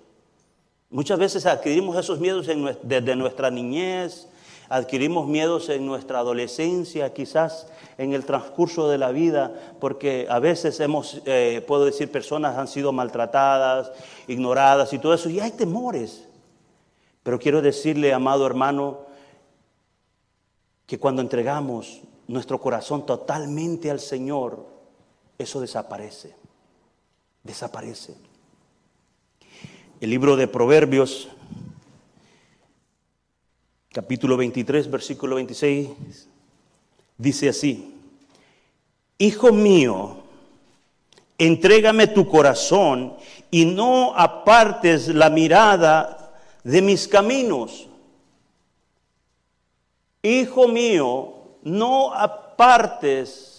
Muchas 0.90 1.20
veces 1.20 1.46
adquirimos 1.46 1.96
esos 1.96 2.20
miedos 2.20 2.48
desde 2.82 3.16
nuestra 3.16 3.52
niñez, 3.52 4.28
adquirimos 4.68 5.28
miedos 5.28 5.70
en 5.70 5.86
nuestra 5.86 6.18
adolescencia, 6.18 7.14
quizás 7.14 7.68
en 8.00 8.14
el 8.14 8.26
transcurso 8.26 8.90
de 8.90 8.98
la 8.98 9.12
vida, 9.12 9.54
porque 9.80 10.26
a 10.28 10.40
veces 10.40 10.80
hemos, 10.80 11.22
eh, 11.28 11.64
puedo 11.68 11.86
decir, 11.86 12.12
personas 12.12 12.58
han 12.58 12.68
sido 12.68 12.92
maltratadas, 12.92 13.92
ignoradas 14.28 14.92
y 14.92 14.98
todo 14.98 15.14
eso, 15.14 15.30
y 15.30 15.40
hay 15.40 15.52
temores. 15.52 16.24
Pero 17.22 17.38
quiero 17.38 17.62
decirle, 17.62 18.12
amado 18.12 18.48
hermano, 18.48 19.02
que 20.88 20.98
cuando 20.98 21.22
entregamos 21.22 22.02
nuestro 22.28 22.60
corazón 22.60 23.06
totalmente 23.06 23.92
al 23.92 24.00
Señor, 24.00 24.74
eso 25.38 25.62
desaparece. 25.62 26.36
Desaparece. 27.44 28.16
El 30.02 30.10
libro 30.10 30.36
de 30.36 30.48
Proverbios, 30.48 31.28
capítulo 33.92 34.36
23, 34.38 34.90
versículo 34.90 35.36
26, 35.36 35.90
dice 37.18 37.50
así, 37.50 37.94
Hijo 39.18 39.54
mío, 39.54 40.18
entrégame 41.38 42.08
tu 42.08 42.28
corazón 42.28 43.16
y 43.50 43.66
no 43.66 44.14
apartes 44.16 45.08
la 45.08 45.30
mirada 45.30 46.34
de 46.64 46.82
mis 46.82 47.08
caminos. 47.08 47.88
Hijo 50.22 50.68
mío, 50.68 51.36
no 51.64 52.14
apartes 52.14 53.55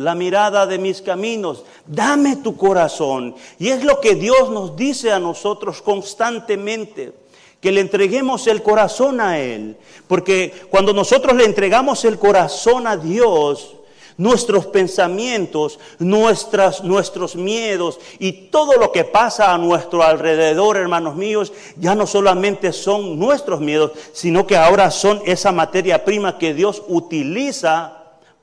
la 0.00 0.14
mirada 0.14 0.66
de 0.66 0.78
mis 0.78 1.02
caminos, 1.02 1.64
dame 1.86 2.36
tu 2.36 2.56
corazón. 2.56 3.34
Y 3.58 3.68
es 3.68 3.84
lo 3.84 4.00
que 4.00 4.14
Dios 4.14 4.50
nos 4.50 4.76
dice 4.76 5.12
a 5.12 5.18
nosotros 5.18 5.82
constantemente, 5.82 7.12
que 7.60 7.72
le 7.72 7.82
entreguemos 7.82 8.46
el 8.46 8.62
corazón 8.62 9.20
a 9.20 9.38
Él. 9.38 9.76
Porque 10.08 10.52
cuando 10.70 10.92
nosotros 10.92 11.36
le 11.36 11.44
entregamos 11.44 12.04
el 12.04 12.18
corazón 12.18 12.86
a 12.86 12.96
Dios, 12.96 13.76
nuestros 14.16 14.66
pensamientos, 14.66 15.78
nuestras, 15.98 16.84
nuestros 16.84 17.36
miedos 17.36 17.98
y 18.18 18.32
todo 18.32 18.74
lo 18.76 18.92
que 18.92 19.04
pasa 19.04 19.54
a 19.54 19.58
nuestro 19.58 20.02
alrededor, 20.02 20.76
hermanos 20.76 21.16
míos, 21.16 21.52
ya 21.76 21.94
no 21.94 22.06
solamente 22.06 22.72
son 22.72 23.18
nuestros 23.18 23.60
miedos, 23.60 23.92
sino 24.12 24.46
que 24.46 24.56
ahora 24.56 24.90
son 24.90 25.22
esa 25.24 25.52
materia 25.52 26.04
prima 26.04 26.36
que 26.36 26.52
Dios 26.52 26.82
utiliza 26.88 27.99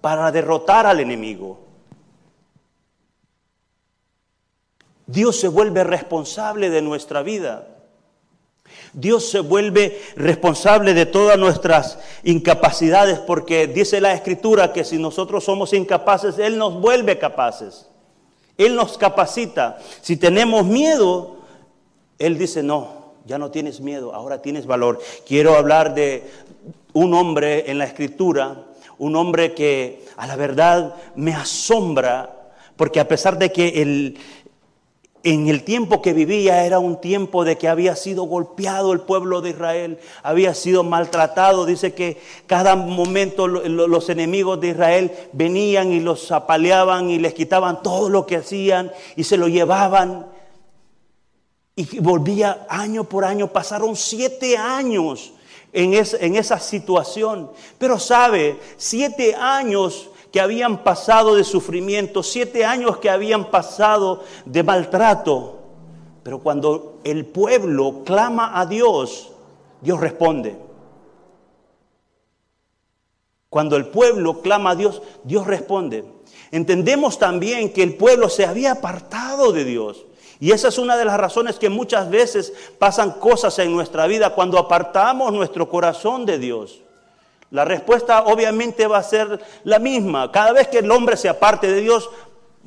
para 0.08 0.32
derrotar 0.32 0.86
al 0.86 1.02
enemigo. 1.02 1.60
Dios 5.06 5.38
se 5.38 5.50
vuelve 5.50 5.84
responsable 5.84 6.70
de 6.70 6.82
nuestra 6.82 7.24
vida. 7.24 7.68
Dios 8.94 9.30
se 9.30 9.42
vuelve 9.42 10.02
responsable 10.16 10.94
de 10.94 11.08
todas 11.08 11.38
nuestras 11.38 12.00
incapacidades 12.24 13.20
porque 13.20 13.68
dice 13.68 14.00
la 14.00 14.14
escritura 14.14 14.72
que 14.72 14.86
si 14.86 14.98
nosotros 14.98 15.44
somos 15.44 15.74
incapaces, 15.74 16.40
Él 16.40 16.58
nos 16.58 16.80
vuelve 16.80 17.20
capaces. 17.20 17.90
Él 18.58 18.76
nos 18.76 18.98
capacita. 18.98 19.78
Si 20.00 20.16
tenemos 20.16 20.64
miedo, 20.64 21.40
Él 22.18 22.38
dice, 22.38 22.64
no, 22.64 23.12
ya 23.26 23.38
no 23.38 23.52
tienes 23.52 23.82
miedo, 23.82 24.14
ahora 24.14 24.42
tienes 24.42 24.68
valor. 24.68 25.02
Quiero 25.28 25.58
hablar 25.58 25.94
de 25.94 26.24
un 26.94 27.14
hombre 27.14 27.70
en 27.70 27.78
la 27.78 27.84
escritura 27.84 28.67
un 29.00 29.16
hombre 29.16 29.54
que 29.54 30.06
a 30.18 30.28
la 30.28 30.36
verdad 30.36 30.96
me 31.16 31.34
asombra, 31.34 32.52
porque 32.76 33.00
a 33.00 33.08
pesar 33.08 33.38
de 33.38 33.52
que 33.52 34.16
en 35.24 35.48
el 35.48 35.64
tiempo 35.64 36.02
que 36.02 36.14
vivía 36.14 36.66
era 36.66 36.80
un 36.80 37.02
tiempo 37.02 37.44
de 37.44 37.58
que 37.58 37.68
había 37.68 37.96
sido 37.96 38.24
golpeado 38.24 38.94
el 38.94 39.02
pueblo 39.02 39.42
de 39.42 39.50
Israel, 39.50 40.00
había 40.24 40.54
sido 40.54 40.84
maltratado. 40.84 41.66
Dice 41.66 41.94
que 41.94 42.22
cada 42.46 42.76
momento 42.76 43.48
los 43.48 44.10
enemigos 44.10 44.60
de 44.62 44.70
Israel 44.70 45.12
venían 45.34 45.92
y 45.92 46.00
los 46.00 46.32
apaleaban 46.32 47.10
y 47.10 47.20
les 47.20 47.34
quitaban 47.34 47.82
todo 47.84 48.10
lo 48.10 48.26
que 48.26 48.38
hacían 48.38 48.92
y 49.16 49.24
se 49.24 49.38
lo 49.38 49.48
llevaban. 49.48 50.28
Y 51.76 52.00
volvía 52.00 52.66
año 52.70 53.04
por 53.04 53.26
año, 53.26 53.52
pasaron 53.52 53.96
siete 53.96 54.58
años 54.58 55.34
en, 55.74 55.94
esa 56.36 56.60
situación. 56.60 57.52
Pero 57.78 58.00
sabe, 58.00 58.60
siete 58.78 59.36
años 59.36 60.10
que 60.32 60.42
habían 60.42 60.84
pasado 60.84 61.36
de 61.36 61.44
sufrimiento, 61.44 62.24
siete 62.24 62.66
años 62.66 62.98
que 62.98 63.10
habían 63.10 63.52
pasado 63.52 64.24
de 64.46 64.64
maltrato. 64.64 65.60
Pero 66.24 66.40
cuando 66.40 67.00
el 67.04 67.26
pueblo 67.26 68.04
clama 68.04 68.60
a 68.60 68.66
Dios, 68.66 69.32
Dios 69.82 70.00
responde. 70.00 70.58
Cuando 73.50 73.78
el 73.78 73.88
pueblo 73.88 74.42
clama 74.42 74.72
a 74.72 74.76
Dios, 74.76 75.02
Dios 75.24 75.48
responde. 75.48 76.04
Entendemos 76.52 77.18
también 77.18 77.72
que 77.72 77.84
el 77.84 77.96
pueblo 77.96 78.30
se 78.30 78.46
había 78.46 78.74
apartado 78.74 79.52
de 79.52 79.64
Dios. 79.64 80.07
Y 80.40 80.52
esa 80.52 80.68
es 80.68 80.78
una 80.78 80.96
de 80.96 81.06
las 81.06 81.18
razones 81.18 81.58
que 81.58 81.70
muchas 81.70 82.10
veces 82.10 82.54
pasan 82.78 83.12
cosas 83.12 83.58
en 83.60 83.72
nuestra 83.72 84.06
vida 84.08 84.32
cuando 84.32 84.60
apartamos 84.60 85.34
nuestro 85.34 85.68
corazón 85.68 86.26
de 86.26 86.38
Dios. 86.38 86.82
La 87.50 87.66
respuesta 87.66 88.24
obviamente 88.24 88.88
va 88.88 88.98
a 88.98 89.04
ser 89.04 89.40
la 89.64 89.80
misma. 89.80 90.32
Cada 90.32 90.52
vez 90.52 90.68
que 90.68 90.80
el 90.80 90.92
hombre 90.92 91.18
se 91.18 91.30
aparte 91.30 91.72
de 91.72 91.82
Dios, 91.82 92.10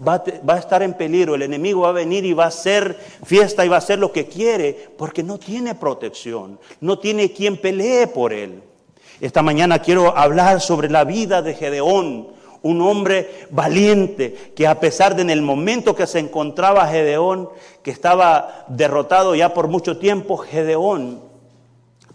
va 0.07 0.23
a, 0.55 0.59
estar 0.59 0.83
en 0.83 0.95
peligro. 0.95 1.35
El 1.35 1.43
enemigo 1.43 1.83
va 1.83 1.91
a 1.91 1.93
venir 1.93 2.25
y 2.25 2.33
va 2.33 2.45
a 2.45 2.49
hacer 2.49 2.99
fiesta 3.25 3.65
y 3.65 3.69
va 3.69 3.77
a 3.77 3.79
hacer 3.81 3.99
lo 3.99 4.12
que 4.12 4.27
quiere 4.27 4.91
porque 4.97 5.23
no 5.23 5.39
tiene 5.39 5.75
protección, 5.75 6.59
no 6.81 6.99
tiene 6.99 7.33
quien 7.33 7.57
pelee 7.59 8.07
por 8.07 8.33
él. 8.33 8.62
Esta 9.21 9.43
mañana 9.43 9.81
quiero 9.81 10.17
hablar 10.17 10.61
sobre 10.61 10.89
la 10.89 11.05
vida 11.05 11.43
de 11.43 11.55
Gedeón, 11.55 12.29
un 12.62 12.83
hombre 12.83 13.47
valiente 13.50 14.52
que 14.55 14.67
a 14.67 14.81
pesar 14.81 15.17
de 15.17 15.23
en 15.23 15.31
el 15.31 15.43
momento 15.43 15.95
que 15.95 16.07
se 16.07 16.19
encontraba 16.19 16.87
Gedeón, 16.88 17.49
que 17.83 17.90
estaba 17.90 18.67
derrotado 18.69 19.35
ya 19.35 19.55
por 19.55 19.69
mucho 19.69 19.99
tiempo, 19.99 20.37
Gedeón 20.37 21.21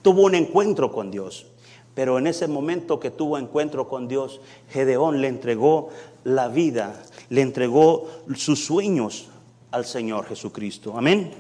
tuvo 0.02 0.24
un 0.24 0.36
encuentro 0.36 0.92
con 0.92 1.12
Dios. 1.12 1.48
Pero 1.96 2.20
en 2.20 2.28
ese 2.28 2.48
momento 2.48 3.00
que 3.00 3.10
tuvo 3.10 3.38
encuentro 3.38 3.88
con 3.88 4.08
Dios, 4.08 4.42
Gedeón 4.70 5.22
le 5.22 5.30
entregó 5.30 5.90
la 6.24 6.50
vida, 6.50 7.02
le 7.30 7.42
entregó 7.42 8.10
sus 8.36 8.66
sueños 8.66 9.30
al 9.72 9.86
Señor 9.86 10.26
Jesucristo. 10.26 10.94
Amén. 10.96 11.32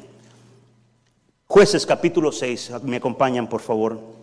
Jueces 1.48 1.86
capítulo 1.86 2.32
6, 2.32 2.72
me 2.84 2.98
acompañan 2.98 3.48
por 3.48 3.62
favor. 3.62 4.15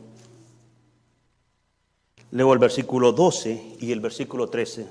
Leo 2.32 2.54
el 2.54 2.58
versículo 2.58 3.12
12 3.12 3.76
y 3.78 3.92
el 3.92 4.00
versículo 4.00 4.48
13. 4.48 4.86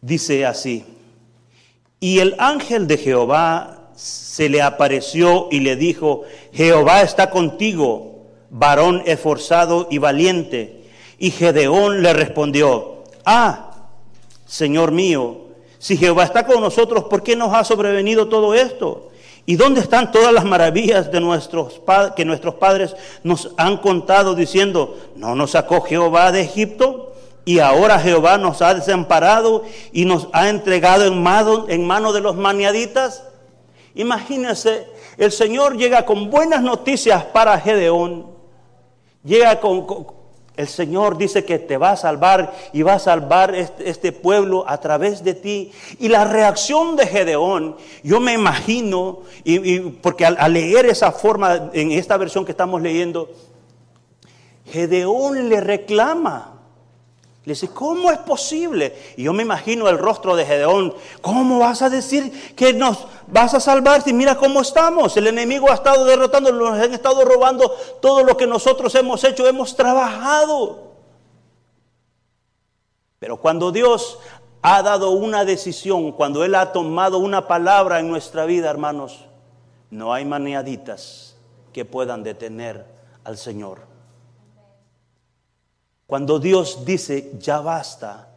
Dice 0.00 0.44
así, 0.44 0.84
y 2.00 2.18
el 2.18 2.34
ángel 2.38 2.88
de 2.88 2.98
Jehová 2.98 3.90
se 3.94 4.48
le 4.48 4.60
apareció 4.60 5.46
y 5.52 5.60
le 5.60 5.76
dijo, 5.76 6.22
Jehová 6.52 7.02
está 7.02 7.30
contigo, 7.30 8.26
varón 8.50 9.04
esforzado 9.06 9.86
y 9.88 9.98
valiente. 9.98 10.82
Y 11.16 11.30
Gedeón 11.30 12.02
le 12.02 12.12
respondió, 12.12 13.04
ah, 13.24 13.86
Señor 14.44 14.90
mío, 14.90 15.42
si 15.78 15.96
Jehová 15.96 16.24
está 16.24 16.44
con 16.44 16.60
nosotros, 16.60 17.04
¿por 17.04 17.22
qué 17.22 17.36
nos 17.36 17.54
ha 17.54 17.62
sobrevenido 17.62 18.28
todo 18.28 18.52
esto? 18.54 19.11
¿Y 19.44 19.56
dónde 19.56 19.80
están 19.80 20.12
todas 20.12 20.32
las 20.32 20.44
maravillas 20.44 21.10
de 21.10 21.20
nuestros 21.20 21.80
que 22.14 22.24
nuestros 22.24 22.54
padres 22.54 22.94
nos 23.24 23.50
han 23.56 23.78
contado 23.78 24.34
diciendo, 24.34 24.96
no 25.16 25.34
nos 25.34 25.52
sacó 25.52 25.80
Jehová 25.80 26.30
de 26.30 26.42
Egipto? 26.42 27.12
Y 27.44 27.58
ahora 27.58 27.98
Jehová 27.98 28.38
nos 28.38 28.62
ha 28.62 28.72
desamparado 28.74 29.64
y 29.92 30.04
nos 30.04 30.28
ha 30.32 30.48
entregado 30.48 31.04
en 31.04 31.20
mano, 31.20 31.66
en 31.68 31.88
de 32.12 32.20
los 32.20 32.36
maniaditas. 32.36 33.24
Imagínense, 33.94 34.86
el 35.18 35.32
Señor 35.32 35.76
llega 35.76 36.06
con 36.06 36.30
buenas 36.30 36.62
noticias 36.62 37.24
para 37.24 37.58
Gedeón. 37.58 38.26
Llega 39.24 39.58
con, 39.58 39.86
el 40.56 40.68
Señor 40.68 41.16
dice 41.16 41.44
que 41.44 41.58
te 41.58 41.78
va 41.78 41.92
a 41.92 41.96
salvar 41.96 42.52
y 42.72 42.82
va 42.82 42.94
a 42.94 42.98
salvar 42.98 43.54
este, 43.54 43.88
este, 43.88 44.12
pueblo 44.12 44.64
a 44.68 44.78
través 44.78 45.24
de 45.24 45.34
ti. 45.34 45.72
Y 45.98 46.08
la 46.08 46.24
reacción 46.24 46.94
de 46.96 47.06
Gedeón, 47.06 47.76
yo 48.02 48.20
me 48.20 48.34
imagino, 48.34 49.20
y, 49.44 49.80
porque 49.80 50.26
al, 50.26 50.52
leer 50.52 50.86
esa 50.86 51.10
forma 51.10 51.70
en 51.72 51.92
esta 51.92 52.18
versión 52.18 52.44
que 52.44 52.50
estamos 52.50 52.82
leyendo, 52.82 53.30
Gedeón 54.66 55.48
le 55.48 55.60
reclama. 55.60 56.61
Le 57.44 57.54
dice, 57.54 57.68
¿cómo 57.68 58.12
es 58.12 58.18
posible? 58.18 58.96
Y 59.16 59.24
yo 59.24 59.32
me 59.32 59.42
imagino 59.42 59.88
el 59.88 59.98
rostro 59.98 60.36
de 60.36 60.46
Gedeón, 60.46 60.94
¿cómo 61.20 61.58
vas 61.58 61.82
a 61.82 61.90
decir 61.90 62.54
que 62.54 62.72
nos 62.72 63.06
vas 63.26 63.52
a 63.54 63.60
salvar 63.60 64.02
si 64.02 64.12
mira 64.12 64.36
cómo 64.36 64.60
estamos? 64.60 65.16
El 65.16 65.26
enemigo 65.26 65.68
ha 65.68 65.74
estado 65.74 66.04
derrotando, 66.04 66.52
nos 66.52 66.78
han 66.78 66.94
estado 66.94 67.24
robando 67.24 67.68
todo 68.00 68.22
lo 68.22 68.36
que 68.36 68.46
nosotros 68.46 68.94
hemos 68.94 69.24
hecho, 69.24 69.48
hemos 69.48 69.74
trabajado. 69.74 70.92
Pero 73.18 73.38
cuando 73.38 73.72
Dios 73.72 74.20
ha 74.62 74.80
dado 74.82 75.10
una 75.10 75.44
decisión, 75.44 76.12
cuando 76.12 76.44
Él 76.44 76.54
ha 76.54 76.70
tomado 76.70 77.18
una 77.18 77.48
palabra 77.48 77.98
en 77.98 78.08
nuestra 78.08 78.44
vida, 78.44 78.70
hermanos, 78.70 79.24
no 79.90 80.14
hay 80.14 80.24
maniaditas 80.24 81.36
que 81.72 81.84
puedan 81.84 82.22
detener 82.22 82.86
al 83.24 83.36
Señor. 83.36 83.91
Cuando 86.12 86.38
Dios 86.38 86.84
dice, 86.84 87.32
ya 87.38 87.62
basta, 87.62 88.28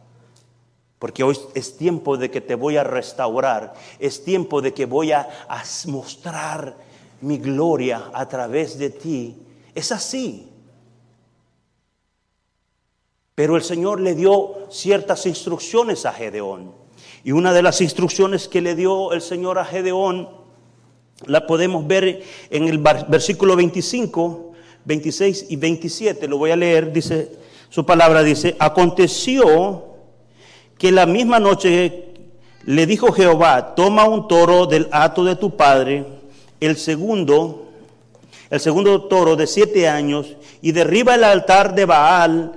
porque 0.98 1.22
hoy 1.22 1.36
es 1.54 1.76
tiempo 1.76 2.16
de 2.16 2.30
que 2.30 2.40
te 2.40 2.54
voy 2.54 2.78
a 2.78 2.84
restaurar, 2.84 3.74
es 3.98 4.24
tiempo 4.24 4.62
de 4.62 4.72
que 4.72 4.86
voy 4.86 5.12
a, 5.12 5.28
mostrar 5.84 6.74
mi 7.20 7.36
gloria 7.36 8.04
a 8.14 8.26
través 8.30 8.78
de 8.78 8.88
ti, 8.88 9.36
es 9.74 9.92
así. 9.92 10.48
Pero 13.34 13.56
el 13.56 13.62
Señor 13.62 14.00
le 14.00 14.14
dio 14.14 14.70
ciertas 14.70 15.26
instrucciones 15.26 16.06
a 16.06 16.14
Gedeón. 16.14 16.72
Y 17.24 17.32
una 17.32 17.52
de 17.52 17.62
las 17.62 17.82
instrucciones 17.82 18.48
que 18.48 18.62
le 18.62 18.74
dio 18.74 19.12
el 19.12 19.20
Señor 19.20 19.58
a 19.58 19.66
Gedeón, 19.66 20.30
la 21.26 21.46
podemos 21.46 21.86
ver 21.86 22.22
en 22.48 22.68
el 22.68 22.78
versículo 22.78 23.54
25, 23.54 24.54
26 24.86 25.46
y 25.50 25.56
27. 25.56 26.26
Lo 26.26 26.38
voy 26.38 26.52
a 26.52 26.56
leer, 26.56 26.90
dice, 26.90 27.44
su 27.68 27.84
palabra 27.84 28.22
dice, 28.22 28.56
aconteció 28.58 29.84
que 30.78 30.92
la 30.92 31.06
misma 31.06 31.40
noche 31.40 32.04
le 32.64 32.86
dijo 32.86 33.12
Jehová, 33.12 33.74
toma 33.74 34.04
un 34.04 34.28
toro 34.28 34.66
del 34.66 34.88
hato 34.90 35.24
de 35.24 35.36
tu 35.36 35.56
padre, 35.56 36.04
el 36.60 36.76
segundo, 36.76 37.68
el 38.50 38.60
segundo 38.60 39.04
toro 39.04 39.36
de 39.36 39.46
siete 39.46 39.88
años, 39.88 40.36
y 40.60 40.72
derriba 40.72 41.14
el 41.14 41.24
altar 41.24 41.74
de 41.74 41.84
Baal 41.84 42.52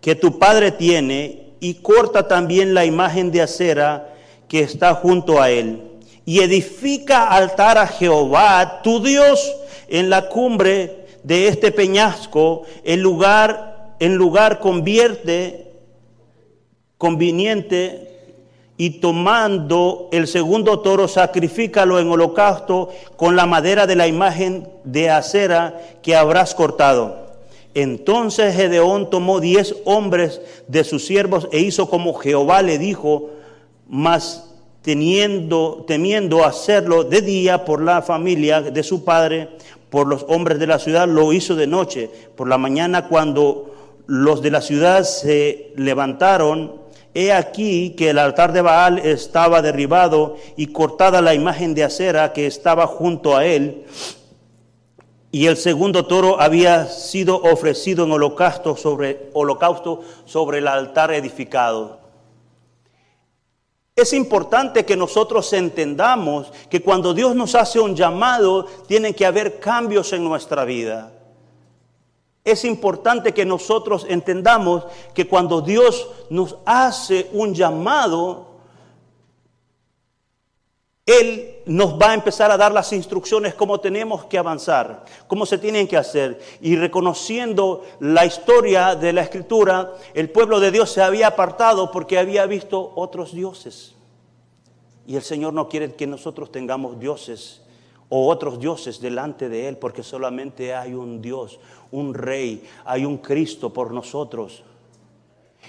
que 0.00 0.14
tu 0.14 0.38
padre 0.38 0.72
tiene, 0.72 1.50
y 1.60 1.74
corta 1.74 2.26
también 2.26 2.72
la 2.72 2.86
imagen 2.86 3.30
de 3.30 3.42
acera 3.42 4.14
que 4.48 4.60
está 4.60 4.94
junto 4.94 5.42
a 5.42 5.50
él, 5.50 5.82
y 6.24 6.40
edifica 6.40 7.28
altar 7.28 7.76
a 7.76 7.86
Jehová, 7.86 8.80
tu 8.82 9.02
Dios, 9.02 9.54
en 9.88 10.08
la 10.08 10.28
cumbre 10.28 11.06
de 11.22 11.48
este 11.48 11.70
peñasco, 11.70 12.62
el 12.84 13.00
lugar 13.00 13.69
en 14.00 14.16
lugar 14.16 14.58
convierte 14.58 15.70
conveniente 16.98 18.08
y 18.76 19.00
tomando 19.00 20.08
el 20.10 20.26
segundo 20.26 20.80
toro, 20.80 21.06
sacrifícalo 21.06 21.98
en 21.98 22.10
holocausto 22.10 22.88
con 23.16 23.36
la 23.36 23.44
madera 23.44 23.86
de 23.86 23.94
la 23.94 24.06
imagen 24.06 24.66
de 24.84 25.10
acera 25.10 25.80
que 26.02 26.16
habrás 26.16 26.54
cortado. 26.54 27.28
Entonces 27.74 28.56
Gedeón 28.56 29.10
tomó 29.10 29.38
diez 29.38 29.76
hombres 29.84 30.40
de 30.66 30.82
sus 30.82 31.06
siervos 31.06 31.46
e 31.52 31.60
hizo 31.60 31.88
como 31.88 32.14
Jehová 32.14 32.62
le 32.62 32.78
dijo, 32.78 33.30
mas 33.86 34.50
teniendo, 34.82 35.84
temiendo 35.86 36.44
hacerlo 36.44 37.04
de 37.04 37.20
día 37.20 37.66
por 37.66 37.82
la 37.82 38.00
familia 38.00 38.62
de 38.62 38.82
su 38.82 39.04
padre, 39.04 39.50
por 39.90 40.06
los 40.06 40.24
hombres 40.28 40.58
de 40.58 40.66
la 40.66 40.78
ciudad, 40.78 41.06
lo 41.06 41.32
hizo 41.32 41.54
de 41.54 41.66
noche. 41.66 42.10
Por 42.36 42.48
la 42.48 42.56
mañana 42.56 43.08
cuando 43.08 43.69
los 44.10 44.42
de 44.42 44.50
la 44.50 44.60
ciudad 44.60 45.04
se 45.04 45.72
levantaron, 45.76 46.80
he 47.14 47.32
aquí 47.32 47.94
que 47.96 48.10
el 48.10 48.18
altar 48.18 48.52
de 48.52 48.60
Baal 48.60 48.98
estaba 48.98 49.62
derribado 49.62 50.36
y 50.56 50.66
cortada 50.66 51.22
la 51.22 51.32
imagen 51.32 51.74
de 51.74 51.84
acera 51.84 52.32
que 52.32 52.48
estaba 52.48 52.88
junto 52.88 53.36
a 53.36 53.46
él, 53.46 53.84
y 55.30 55.46
el 55.46 55.56
segundo 55.56 56.06
toro 56.06 56.40
había 56.40 56.86
sido 56.86 57.40
ofrecido 57.40 58.04
en 58.04 58.10
holocausto 58.10 58.76
sobre, 58.76 59.30
holocausto 59.32 60.00
sobre 60.24 60.58
el 60.58 60.66
altar 60.66 61.12
edificado. 61.12 62.00
Es 63.94 64.12
importante 64.12 64.84
que 64.84 64.96
nosotros 64.96 65.52
entendamos 65.52 66.50
que 66.68 66.82
cuando 66.82 67.14
Dios 67.14 67.36
nos 67.36 67.54
hace 67.54 67.78
un 67.78 67.94
llamado, 67.94 68.66
tienen 68.88 69.14
que 69.14 69.24
haber 69.24 69.60
cambios 69.60 70.12
en 70.12 70.24
nuestra 70.24 70.64
vida. 70.64 71.12
Es 72.50 72.64
importante 72.64 73.32
que 73.32 73.44
nosotros 73.44 74.04
entendamos 74.08 74.84
que 75.14 75.28
cuando 75.28 75.60
Dios 75.60 76.08
nos 76.30 76.56
hace 76.64 77.28
un 77.32 77.54
llamado, 77.54 78.48
Él 81.06 81.60
nos 81.66 81.94
va 82.00 82.10
a 82.10 82.14
empezar 82.14 82.50
a 82.50 82.56
dar 82.56 82.72
las 82.72 82.92
instrucciones 82.92 83.54
cómo 83.54 83.78
tenemos 83.78 84.24
que 84.24 84.38
avanzar, 84.38 85.04
cómo 85.28 85.46
se 85.46 85.58
tienen 85.58 85.86
que 85.86 85.96
hacer. 85.96 86.40
Y 86.60 86.74
reconociendo 86.74 87.84
la 88.00 88.26
historia 88.26 88.96
de 88.96 89.12
la 89.12 89.22
escritura, 89.22 89.92
el 90.14 90.30
pueblo 90.30 90.58
de 90.58 90.72
Dios 90.72 90.90
se 90.90 91.02
había 91.02 91.28
apartado 91.28 91.92
porque 91.92 92.18
había 92.18 92.46
visto 92.46 92.92
otros 92.96 93.32
dioses. 93.32 93.94
Y 95.06 95.14
el 95.14 95.22
Señor 95.22 95.52
no 95.52 95.68
quiere 95.68 95.94
que 95.94 96.06
nosotros 96.08 96.50
tengamos 96.50 96.98
dioses 96.98 97.62
o 98.10 98.28
otros 98.28 98.58
dioses 98.58 99.00
delante 99.00 99.48
de 99.48 99.68
Él, 99.68 99.78
porque 99.78 100.02
solamente 100.02 100.74
hay 100.74 100.94
un 100.94 101.22
Dios, 101.22 101.60
un 101.92 102.14
Rey, 102.14 102.64
hay 102.84 103.04
un 103.04 103.18
Cristo 103.18 103.72
por 103.72 103.92
nosotros. 103.92 104.62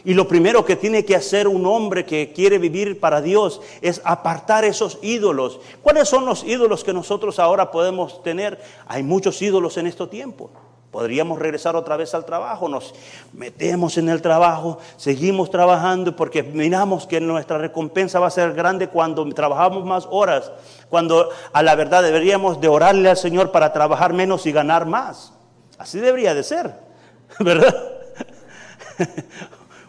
Y 0.03 0.13
lo 0.13 0.27
primero 0.27 0.65
que 0.65 0.75
tiene 0.75 1.05
que 1.05 1.15
hacer 1.15 1.47
un 1.47 1.65
hombre 1.65 2.05
que 2.05 2.31
quiere 2.33 2.57
vivir 2.57 2.99
para 2.99 3.21
Dios 3.21 3.61
es 3.81 4.01
apartar 4.03 4.65
esos 4.65 4.97
ídolos. 5.01 5.59
¿Cuáles 5.83 6.09
son 6.09 6.25
los 6.25 6.43
ídolos 6.43 6.83
que 6.83 6.93
nosotros 6.93 7.37
ahora 7.39 7.69
podemos 7.69 8.23
tener? 8.23 8.59
Hay 8.87 9.03
muchos 9.03 9.41
ídolos 9.41 9.77
en 9.77 9.87
este 9.87 10.07
tiempo. 10.07 10.49
Podríamos 10.89 11.39
regresar 11.39 11.77
otra 11.77 11.95
vez 11.95 12.13
al 12.13 12.25
trabajo, 12.25 12.67
nos 12.67 12.93
metemos 13.31 13.97
en 13.97 14.09
el 14.09 14.21
trabajo, 14.21 14.77
seguimos 14.97 15.49
trabajando 15.49 16.17
porque 16.17 16.43
miramos 16.43 17.07
que 17.07 17.21
nuestra 17.21 17.57
recompensa 17.57 18.19
va 18.19 18.27
a 18.27 18.31
ser 18.31 18.51
grande 18.53 18.89
cuando 18.89 19.25
trabajamos 19.29 19.85
más 19.85 20.05
horas, 20.11 20.51
cuando 20.89 21.29
a 21.53 21.63
la 21.63 21.75
verdad 21.75 22.03
deberíamos 22.03 22.59
de 22.59 22.67
orarle 22.67 23.09
al 23.09 23.15
Señor 23.15 23.51
para 23.53 23.71
trabajar 23.71 24.11
menos 24.11 24.45
y 24.45 24.51
ganar 24.51 24.85
más. 24.85 25.31
Así 25.81 25.99
debería 25.99 26.35
de 26.35 26.43
ser, 26.43 26.71
¿verdad? 27.39 27.75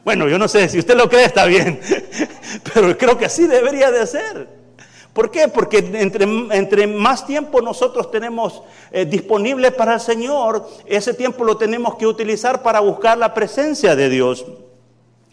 Bueno, 0.05 0.27
yo 0.27 0.39
no 0.39 0.49
sé, 0.49 0.67
si 0.71 0.79
usted 0.79 0.97
lo 0.97 1.07
cree 1.07 1.27
está 1.27 1.45
bien, 1.45 1.79
pero 2.75 2.97
creo 2.97 3.19
que 3.19 3.27
así 3.27 3.47
debería 3.47 3.91
de 3.91 4.07
ser. 4.07 4.49
¿Por 5.13 5.31
qué? 5.31 5.49
Porque 5.49 5.79
entre, 5.93 6.25
entre 6.25 6.87
más 6.87 7.27
tiempo 7.27 7.61
nosotros 7.61 8.11
tenemos 8.11 8.63
eh, 8.91 9.05
disponible 9.05 9.71
para 9.71 9.95
el 9.95 10.01
Señor, 10.01 10.67
ese 10.87 11.13
tiempo 11.13 11.45
lo 11.45 11.59
tenemos 11.59 11.97
que 11.97 12.07
utilizar 12.07 12.63
para 12.63 12.81
buscar 12.81 13.19
la 13.19 13.35
presencia 13.35 13.95
de 13.95 14.09
Dios. 14.09 14.47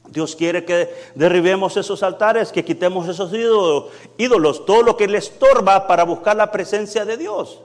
Dios 0.10 0.36
quiere 0.36 0.66
que 0.66 0.94
derribemos 1.16 1.78
esos 1.78 2.04
altares, 2.04 2.52
que 2.52 2.66
quitemos 2.66 3.08
esos 3.08 3.32
ídolos, 3.32 3.86
ídolos, 4.18 4.66
todo 4.66 4.84
lo 4.84 4.98
que 4.98 5.08
le 5.08 5.20
estorba 5.20 5.88
para 5.88 6.04
buscar 6.04 6.36
la 6.36 6.52
presencia 6.52 7.06
de 7.06 7.16
Dios. 7.16 7.62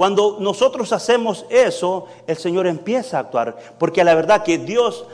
Cuando 0.00 0.38
nosotros 0.40 0.94
hacemos 0.94 1.44
eso, 1.50 2.06
el 2.26 2.34
Señor 2.38 2.66
empieza 2.66 3.18
a 3.18 3.20
actuar. 3.20 3.58
Porque 3.78 4.02
la 4.02 4.14
verdad 4.14 4.42
que 4.42 4.56
Dios, 4.56 5.04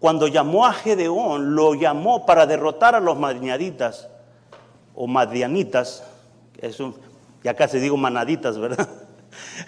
cuando 0.00 0.26
llamó 0.26 0.66
a 0.66 0.72
Gedeón, 0.72 1.54
lo 1.54 1.74
llamó 1.74 2.26
para 2.26 2.44
derrotar 2.44 2.96
a 2.96 3.00
los 3.00 3.16
madianitas 3.16 4.08
o 4.96 5.06
madianitas. 5.06 6.02
Eso, 6.60 6.94
ya 7.44 7.54
casi 7.54 7.78
digo 7.78 7.96
manaditas, 7.96 8.58
¿verdad? 8.58 8.88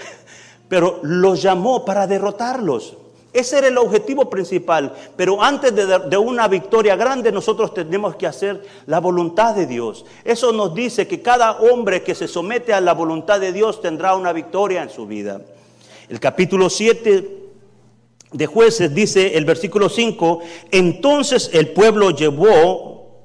Pero 0.68 0.98
los 1.04 1.40
llamó 1.40 1.84
para 1.84 2.08
derrotarlos. 2.08 2.96
Ese 3.32 3.58
era 3.58 3.68
el 3.68 3.78
objetivo 3.78 4.28
principal. 4.28 4.92
Pero 5.16 5.42
antes 5.42 5.74
de, 5.74 6.16
una 6.18 6.48
victoria 6.48 6.96
grande, 6.96 7.30
nosotros 7.30 7.72
tenemos 7.72 8.16
que 8.16 8.26
hacer 8.26 8.62
la 8.86 8.98
voluntad 8.98 9.54
de 9.54 9.66
Dios. 9.66 10.04
Eso 10.24 10.52
nos 10.52 10.74
dice 10.74 11.06
que 11.06 11.22
cada 11.22 11.52
hombre 11.52 12.02
que 12.02 12.14
se 12.14 12.26
somete 12.26 12.72
a 12.72 12.80
la 12.80 12.92
voluntad 12.92 13.38
de 13.38 13.52
Dios 13.52 13.80
tendrá 13.80 14.16
una 14.16 14.32
victoria 14.32 14.82
en 14.82 14.90
su 14.90 15.06
vida. 15.06 15.40
El 16.08 16.18
capítulo 16.18 16.68
7 16.68 17.40
de 18.32 18.46
jueces 18.46 18.92
dice 18.94 19.36
el 19.36 19.44
versículo 19.44 19.88
5, 19.88 20.40
entonces 20.72 21.50
el 21.52 21.68
pueblo 21.68 22.10
llevó, 22.10 23.20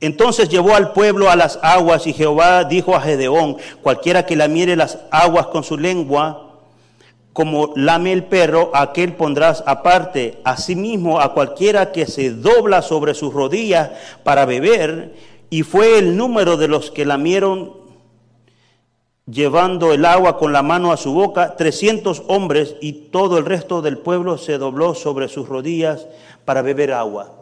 entonces 0.00 0.48
llevó 0.48 0.74
al 0.74 0.92
pueblo 0.92 1.30
a 1.30 1.36
las 1.36 1.58
aguas 1.62 2.06
y 2.06 2.14
Jehová 2.14 2.64
dijo 2.64 2.94
a 2.94 3.02
Gedeón, 3.02 3.58
cualquiera 3.82 4.24
que 4.24 4.36
la 4.36 4.48
mire 4.48 4.76
las 4.76 4.98
aguas 5.10 5.48
con 5.48 5.62
su 5.62 5.76
lengua, 5.76 6.51
como 7.32 7.72
lame 7.76 8.12
el 8.12 8.24
perro, 8.24 8.70
aquel 8.74 9.14
pondrás 9.14 9.64
aparte. 9.66 10.38
Asimismo, 10.44 11.20
a 11.20 11.32
cualquiera 11.32 11.92
que 11.92 12.06
se 12.06 12.30
dobla 12.30 12.82
sobre 12.82 13.14
sus 13.14 13.32
rodillas 13.32 13.90
para 14.22 14.44
beber, 14.44 15.14
y 15.48 15.62
fue 15.62 15.98
el 15.98 16.16
número 16.16 16.56
de 16.56 16.68
los 16.68 16.90
que 16.90 17.04
lamieron 17.04 17.74
llevando 19.26 19.92
el 19.92 20.04
agua 20.04 20.36
con 20.36 20.52
la 20.52 20.62
mano 20.62 20.92
a 20.92 20.96
su 20.96 21.12
boca, 21.12 21.56
trescientos 21.56 22.22
hombres, 22.26 22.76
y 22.80 22.92
todo 23.10 23.38
el 23.38 23.46
resto 23.46 23.82
del 23.82 23.98
pueblo 23.98 24.36
se 24.38 24.58
dobló 24.58 24.94
sobre 24.94 25.28
sus 25.28 25.48
rodillas 25.48 26.06
para 26.44 26.62
beber 26.62 26.92
agua. 26.92 27.41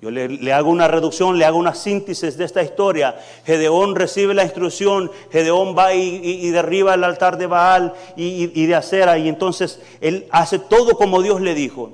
Yo 0.00 0.12
le, 0.12 0.52
hago 0.52 0.70
una 0.70 0.86
reducción, 0.86 1.38
le 1.38 1.44
hago 1.44 1.58
una 1.58 1.74
síntesis 1.74 2.36
de 2.36 2.44
esta 2.44 2.62
historia. 2.62 3.18
Gedeón 3.44 3.96
recibe 3.96 4.32
la 4.32 4.44
instrucción, 4.44 5.10
Gedeón 5.32 5.76
va 5.76 5.92
y, 5.92 6.50
derriba 6.50 6.94
el 6.94 7.02
altar 7.02 7.36
de 7.36 7.48
Baal 7.48 7.94
y, 8.14 8.66
de 8.66 8.74
Acera, 8.76 9.18
y 9.18 9.28
entonces 9.28 9.80
él 10.00 10.28
hace 10.30 10.60
todo 10.60 10.96
como 10.96 11.20
Dios 11.20 11.40
le 11.40 11.54
dijo. 11.54 11.90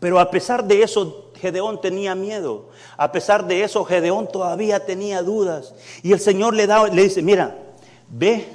Pero 0.00 0.18
a 0.18 0.30
pesar 0.30 0.64
de 0.64 0.82
eso, 0.82 1.30
Gedeón 1.40 1.80
tenía 1.80 2.16
miedo. 2.16 2.70
A 2.96 3.12
pesar 3.12 3.46
de 3.46 3.62
eso, 3.62 3.84
Gedeón 3.84 4.26
todavía 4.26 4.84
tenía 4.84 5.22
dudas. 5.22 5.74
Y 6.02 6.12
el 6.12 6.20
Señor 6.20 6.54
le, 6.54 6.66
da, 6.66 6.88
le 6.88 7.02
dice, 7.02 7.22
mira, 7.22 7.56
ve, 8.08 8.48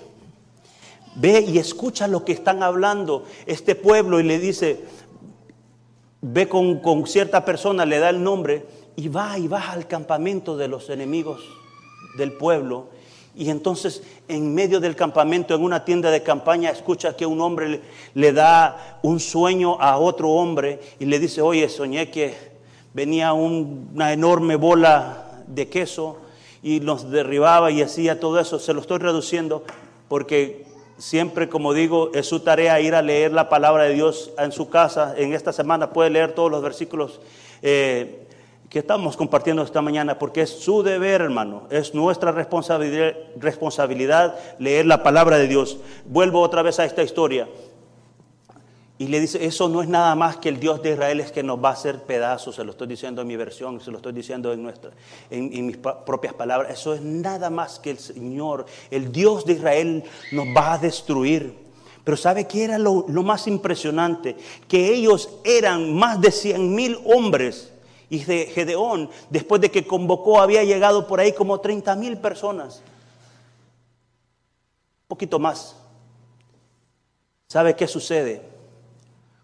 ve 1.15 1.45
y 1.47 1.60
escucha 1.60 2.08
lo 2.08 2.25
que 2.25 2.34
están 2.34 2.62
hablando 2.62 3.23
este 3.45 3.75
pueblo. 3.75 4.19
Y 4.19 4.23
le 4.23 4.39
dice, 4.39 4.84
ve 6.23 6.47
con, 6.47 7.05
cierta 7.05 7.43
persona, 7.43 7.86
le 7.86 7.99
da 7.99 8.09
el 8.09 8.23
nombre 8.23 8.65
y 8.95 9.09
va 9.09 9.38
y 9.38 9.47
va 9.47 9.71
al 9.71 9.88
campamento 9.88 10.55
de 10.55 10.69
los 10.69 10.89
enemigos 10.89 11.43
del 12.17 12.31
pueblo. 12.31 12.88
Y 13.36 13.49
entonces 13.49 14.03
en 14.27 14.55
medio 14.55 14.79
del 14.79 14.95
campamento, 14.95 15.53
en 15.53 15.63
una 15.63 15.83
tienda 15.83 16.12
de 16.12 16.23
campaña, 16.23 16.69
escucha 16.69 17.17
que 17.17 17.25
un 17.25 17.41
hombre 17.41 17.81
le, 18.13 18.31
da 18.31 18.99
un 19.03 19.19
sueño 19.19 19.79
a 19.81 19.97
otro 19.97 20.29
hombre 20.29 20.79
y 20.99 21.05
le 21.05 21.19
dice, 21.19 21.41
oye, 21.41 21.67
soñé 21.67 22.09
que 22.09 22.33
venía 22.93 23.33
una 23.33 24.13
enorme 24.13 24.55
bola 24.55 25.43
de 25.47 25.67
queso 25.67 26.19
y 26.62 26.79
nos 26.79 27.09
derribaba 27.12 27.69
y 27.69 27.81
hacía 27.81 28.19
todo 28.19 28.39
eso. 28.39 28.59
Se 28.59 28.73
lo 28.73 28.79
estoy 28.79 28.99
reduciendo 28.99 29.65
porque 30.07 30.72
siempre, 31.03 31.49
como 31.49 31.73
digo, 31.73 32.11
es 32.13 32.27
su 32.27 32.39
tarea 32.39 32.79
ir 32.79 32.95
a 32.95 33.01
leer 33.01 33.33
la 33.33 33.49
palabra 33.49 33.83
de 33.83 33.93
Dios 33.93 34.31
en 34.37 34.53
su 34.53 34.69
casa. 34.69 35.13
En 35.17 35.33
esta 35.33 35.51
semana 35.51 35.91
puede 35.91 36.09
leer 36.09 36.31
todos 36.31 36.49
los 36.49 36.61
versículos 36.61 37.19
eh, 37.61 38.25
que 38.69 38.79
estamos 38.79 39.17
compartiendo 39.17 39.63
esta 39.63 39.81
mañana, 39.81 40.17
porque 40.17 40.43
es 40.43 40.49
su 40.49 40.81
deber, 40.81 41.19
hermano, 41.19 41.67
es 41.69 41.93
nuestra 41.93 42.31
responsabilidad, 42.31 43.15
responsabilidad 43.37 44.35
leer 44.59 44.85
la 44.85 45.03
palabra 45.03 45.37
de 45.37 45.49
Dios. 45.49 45.77
Vuelvo 46.05 46.39
otra 46.39 46.61
vez 46.61 46.79
a 46.79 46.85
esta 46.85 47.03
historia. 47.03 47.49
Y 48.99 49.08
le 49.08 49.19
dice, 49.19 49.43
eso 49.43 49.67
no 49.69 49.82
es 49.82 49.89
nada 49.89 50.15
más 50.15 50.38
que 50.38 50.49
el 50.49 50.60
Dios 50.60 50.82
de 50.84 50.91
Israel 50.91 51.19
es 51.19 51.32
que 51.32 51.41
nos 51.41 51.62
va 51.62 51.69
a 51.69 51.73
hacer 51.73 52.03
pedazos, 52.03 52.56
se 52.56 52.63
lo 52.63 52.71
estoy 52.71 52.88
diciendo 52.88 53.21
en 53.23 53.27
mi 53.27 53.36
versión, 53.36 53.82
se 53.82 53.89
lo 53.89 53.97
estoy 53.97 54.13
diciendo 54.13 54.53
en, 54.53 54.62
nuestra, 54.62 54.91
en, 55.32 55.65
mis 55.65 55.77
propias 55.77 56.36
palabras, 56.36 56.71
eso 56.71 56.93
es 56.93 57.01
nada 57.01 57.49
más 57.49 57.79
que 57.79 57.89
el 57.89 57.97
Señor, 57.97 58.67
el 58.91 59.12
Dios 59.12 59.45
de 59.45 59.53
Israel 59.53 60.03
nos 60.32 60.45
va 60.56 60.73
a 60.73 60.77
destruir. 60.77 61.63
Pero 62.03 62.17
¿sabe 62.17 62.47
qué 62.47 62.65
era 62.65 62.77
lo, 62.77 63.06
más 63.08 63.47
impresionante? 63.47 64.36
Que 64.67 64.93
ellos 64.93 65.29
eran 65.43 65.93
más 65.95 66.21
de 66.21 66.32
100 66.32 66.75
mil 66.75 66.99
hombres. 67.06 67.71
Y 68.10 68.23
de 68.25 68.45
Gedeón, 68.45 69.10
después 69.32 69.60
de 69.60 69.71
que 69.71 69.88
convocó, 69.88 70.39
había 70.39 70.63
llegado 70.63 71.08
por 71.08 71.19
ahí 71.19 71.32
como 71.32 71.60
30 71.60 71.95
mil 71.95 72.17
personas. 72.17 72.84
Un 75.03 75.08
poquito 75.08 75.39
más. 75.39 75.77
¿Sabe 77.47 77.75
qué 77.75 77.88
sucede? 77.88 78.52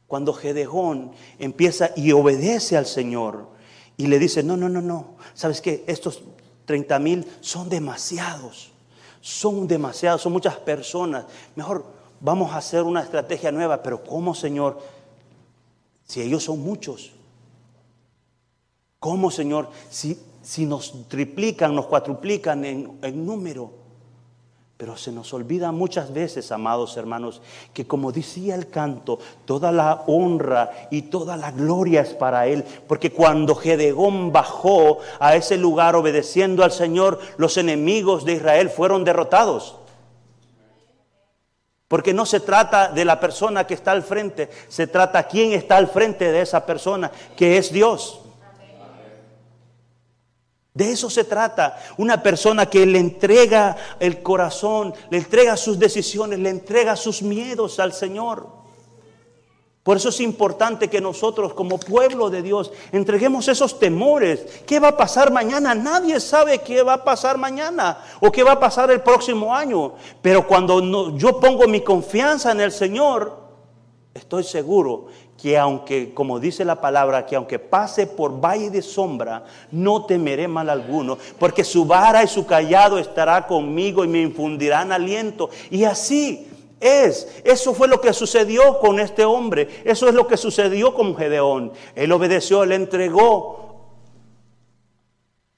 Cuando 0.10 0.34
Gedeón 0.34 1.12
empieza 1.38 1.92
y 1.96 2.14
obedece 2.14 2.76
al 2.76 2.88
Señor 2.88 3.48
y 3.96 4.08
le 4.08 4.18
dice, 4.18 4.42
no, 4.42 4.58
no, 4.58 4.68
no, 4.68 4.82
no, 4.82 5.14
¿sabes 5.36 5.62
qué? 5.62 5.84
Estos 5.86 6.24
30 6.66 6.98
mil 6.98 7.28
son 7.42 7.70
demasiados, 7.70 8.72
son 9.22 9.68
demasiados, 9.68 10.24
son 10.24 10.34
muchas 10.34 10.56
personas. 10.56 11.26
Mejor 11.56 11.86
vamos 12.20 12.52
a 12.52 12.58
hacer 12.58 12.82
una 12.82 13.04
estrategia 13.04 13.52
nueva, 13.52 13.84
pero 13.84 14.04
¿cómo, 14.04 14.34
Señor? 14.34 14.82
Si 16.08 16.24
ellos 16.24 16.44
son 16.44 16.60
muchos. 16.60 17.12
¿Cómo, 18.98 19.30
Señor? 19.30 19.70
Si, 19.92 20.20
si 20.42 20.66
nos 20.66 21.08
triplican, 21.08 21.76
nos 21.76 21.86
cuatruplican 21.86 22.66
en, 22.66 22.98
en 23.04 23.26
número. 23.28 23.79
Pero 24.80 24.96
se 24.96 25.12
nos 25.12 25.34
olvida 25.34 25.74
muchas 25.74 26.14
veces, 26.14 26.54
amados 26.54 26.96
hermanos, 26.96 27.42
que 27.74 27.86
como 27.86 28.14
decía 28.14 28.56
el 28.56 28.70
canto, 28.70 29.20
toda 29.44 29.74
la 29.74 30.06
honra 30.08 30.88
y 30.90 31.02
toda 31.02 31.36
la 31.36 31.52
gloria 31.52 32.00
es 32.00 32.14
para 32.14 32.48
Él. 32.48 32.64
Porque 32.88 33.12
cuando 33.12 33.56
Gedeón 33.56 34.32
bajó 34.32 35.00
a 35.20 35.36
ese 35.36 35.58
lugar 35.58 35.98
obedeciendo 35.98 36.64
al 36.64 36.72
Señor, 36.72 37.20
los 37.36 37.58
enemigos 37.58 38.24
de 38.24 38.36
Israel 38.36 38.70
fueron 38.70 39.04
derrotados. 39.04 39.76
Porque 41.90 42.14
no 42.14 42.26
se 42.26 42.40
trata 42.40 42.88
de 42.88 43.04
la 43.04 43.20
persona 43.20 43.68
que 43.68 43.74
está 43.74 43.92
al 43.92 44.04
frente, 44.04 44.50
se 44.70 44.88
trata 44.88 45.28
quién 45.28 45.52
está 45.52 45.76
al 45.76 45.90
frente 45.90 46.32
de 46.32 46.40
esa 46.40 46.66
persona, 46.66 47.12
que 47.36 47.58
es 47.58 47.74
Dios. 47.74 48.22
De 50.80 50.94
eso 50.94 51.10
se 51.10 51.26
trata. 51.26 51.78
Una 51.98 52.24
persona 52.24 52.68
que 52.68 52.86
le 52.86 53.00
entrega 53.00 53.76
el 54.00 54.24
corazón, 54.24 54.94
le 55.10 55.18
entrega 55.18 55.58
sus 55.58 55.78
decisiones, 55.78 56.40
le 56.40 56.50
entrega 56.50 56.96
sus 56.96 57.22
miedos 57.22 57.82
al 57.82 57.92
Señor. 57.92 58.48
Por 59.84 59.98
eso 59.98 60.08
es 60.08 60.22
importante 60.22 60.88
que 60.88 61.02
nosotros 61.02 61.54
como 61.54 61.82
pueblo 61.82 62.30
de 62.30 62.42
Dios 62.42 62.72
entreguemos 62.94 63.50
esos 63.50 63.78
temores. 63.78 64.62
¿Qué 64.66 64.80
va 64.80 64.90
a 64.90 64.98
pasar 64.98 65.34
mañana? 65.34 65.76
Nadie 65.76 66.22
sabe 66.22 66.60
qué 66.60 66.82
va 66.82 66.94
a 66.94 67.04
pasar 67.04 67.38
mañana 67.38 67.98
o 68.22 68.32
qué 68.32 68.44
va 68.44 68.54
a 68.54 68.60
pasar 68.62 68.90
el 68.90 69.02
próximo 69.02 69.54
año. 69.54 69.96
Pero 70.22 70.48
cuando 70.48 71.18
yo 71.18 71.42
pongo 71.42 71.68
mi 71.68 71.82
confianza 71.82 72.54
en 72.54 72.62
el 72.62 72.72
Señor, 72.72 73.38
estoy 74.14 74.46
seguro 74.46 75.08
que 75.42 75.58
aunque, 75.58 76.14
como 76.14 76.40
dice 76.40 76.66
la 76.66 76.82
palabra, 76.82 77.26
que 77.26 77.36
aunque 77.36 77.60
pase 77.60 78.08
por 78.08 78.44
valle 78.44 78.70
de 78.70 78.82
sombra, 78.82 79.46
no 79.72 80.06
temeré 80.06 80.48
mal 80.48 80.70
alguno, 80.70 81.18
porque 81.38 81.64
su 81.64 81.86
vara 81.86 82.24
y 82.24 82.28
su 82.28 82.46
callado 82.46 82.98
estará 82.98 83.48
conmigo 83.48 84.04
y 84.04 84.10
me 84.10 84.22
infundirán 84.22 84.92
aliento. 84.92 85.50
Y 85.70 85.86
así 85.86 86.48
es. 86.82 87.42
Eso 87.46 87.74
fue 87.74 87.88
lo 87.88 88.02
que 88.02 88.12
sucedió 88.14 88.80
con 88.80 89.00
este 89.00 89.24
hombre. 89.24 89.82
Eso 89.86 90.10
es 90.10 90.14
lo 90.14 90.28
que 90.28 90.36
sucedió 90.36 90.94
con 90.94 91.16
Gedeón. 91.16 91.72
Él 91.96 92.12
obedeció, 92.12 92.64
él 92.64 92.74
entregó 92.74 93.86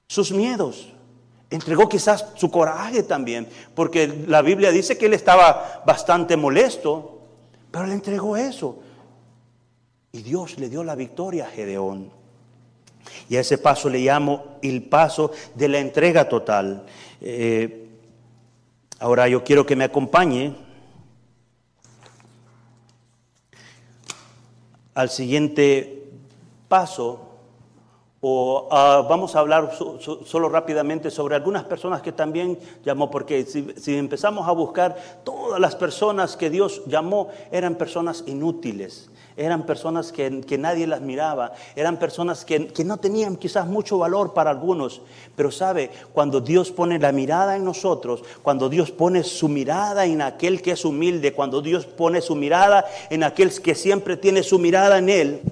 sus 0.06 0.30
miedos. 0.30 0.90
Entregó 1.50 1.88
quizás 1.88 2.26
su 2.36 2.50
coraje 2.50 3.02
también, 3.02 3.46
porque 3.74 4.24
la 4.26 4.40
Biblia 4.40 4.70
dice 4.70 4.96
que 4.96 5.04
él 5.04 5.12
estaba 5.12 5.82
bastante 5.84 6.34
molesto, 6.36 7.18
pero 7.70 7.84
él 7.84 7.92
entregó 7.92 8.38
eso. 8.38 8.78
Y 10.12 10.22
Dios 10.22 10.58
le 10.58 10.68
dio 10.68 10.84
la 10.84 10.94
victoria 10.94 11.46
a 11.46 11.50
Gedeón. 11.50 12.10
Y 13.28 13.36
a 13.36 13.40
ese 13.40 13.58
paso 13.58 13.88
le 13.88 13.98
llamo 13.98 14.58
el 14.62 14.82
paso 14.84 15.32
de 15.54 15.68
la 15.68 15.78
entrega 15.78 16.28
total. 16.28 16.84
Eh, 17.20 17.88
ahora 18.98 19.28
yo 19.28 19.42
quiero 19.42 19.64
que 19.66 19.74
me 19.74 19.84
acompañe 19.84 20.54
al 24.94 25.08
siguiente 25.08 26.10
paso 26.68 27.32
O 28.24 28.68
ah, 28.70 29.04
vamos 29.08 29.34
a 29.34 29.40
hablar 29.40 29.72
solo 29.74 30.48
rápidamente 30.48 31.10
sobre 31.10 31.34
algunas 31.34 31.64
personas 31.64 32.02
que 32.02 32.12
también 32.12 32.56
llamó, 32.84 33.10
porque 33.10 33.44
si, 33.44 33.98
empezamos 33.98 34.46
a 34.46 34.52
buscar, 34.52 34.96
todas 35.24 35.58
las 35.58 35.74
personas 35.74 36.36
que 36.36 36.48
Dios 36.48 36.82
llamó 36.86 37.30
eran 37.50 37.74
personas 37.74 38.22
inútiles, 38.28 39.10
eran 39.42 39.66
personas 39.66 40.12
que, 40.12 40.30
nadie 40.58 40.86
las 40.86 41.00
miraba, 41.00 41.52
eran 41.74 41.98
personas 41.98 42.44
que, 42.44 42.68
que, 42.68 42.84
no 42.84 42.98
tenían 42.98 43.36
quizás 43.36 43.66
mucho 43.66 43.98
valor 43.98 44.34
para 44.34 44.50
algunos. 44.50 45.02
Pero 45.36 45.50
sabe, 45.50 45.90
cuando 46.12 46.40
Dios 46.40 46.70
pone 46.70 46.98
la 46.98 47.12
mirada 47.12 47.56
en 47.56 47.64
nosotros, 47.64 48.22
cuando 48.42 48.68
Dios 48.68 48.90
pone 48.90 49.24
su 49.24 49.48
mirada 49.48 50.06
en 50.06 50.22
aquel 50.22 50.62
que 50.62 50.72
es 50.72 50.84
humilde, 50.84 51.32
cuando 51.32 51.60
Dios 51.60 51.86
pone 51.86 52.20
su 52.20 52.34
mirada 52.34 52.86
en 53.10 53.24
aquel 53.24 53.52
que 53.60 53.74
siempre 53.74 54.16
tiene 54.16 54.42
su 54.42 54.58
mirada 54.58 54.98
en 54.98 55.08
Él, 55.08 55.42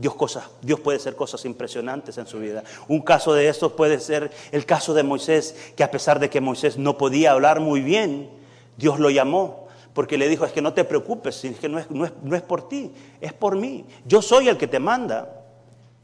Dios, 0.00 0.14
Dios 0.62 0.78
puede 0.78 0.98
hacer 0.98 1.16
cosas 1.16 1.44
impresionantes 1.44 2.18
en 2.18 2.26
su 2.28 2.38
vida. 2.38 2.62
Un 2.86 3.00
caso 3.00 3.34
de 3.34 3.48
estos 3.48 3.72
puede 3.72 3.98
ser 3.98 4.30
el 4.52 4.64
caso 4.64 4.94
de 4.94 5.02
Moisés, 5.02 5.56
que 5.76 5.82
a 5.82 5.90
pesar 5.90 6.20
de 6.20 6.30
que 6.30 6.40
Moisés 6.40 6.78
no 6.78 6.96
podía 6.96 7.32
hablar 7.32 7.58
muy 7.58 7.80
bien, 7.80 8.30
Dios 8.76 9.00
lo 9.00 9.10
llamó 9.10 9.67
porque 9.98 10.16
le 10.16 10.28
dijo, 10.28 10.44
es 10.44 10.52
que 10.52 10.62
no 10.62 10.72
te 10.72 10.84
preocupes, 10.84 11.44
es 11.44 11.58
que 11.58 11.68
no 11.68 11.76
es, 11.76 11.90
no 11.90 12.04
es, 12.04 12.12
no 12.22 12.36
es 12.36 12.42
por 12.42 12.68
ti, 12.68 12.92
es 13.20 13.32
por 13.32 13.56
mí. 13.56 13.84
Yo 14.06 14.22
soy 14.22 14.48
el 14.48 14.56
que 14.56 14.68
te 14.68 14.78
manda. 14.78 15.42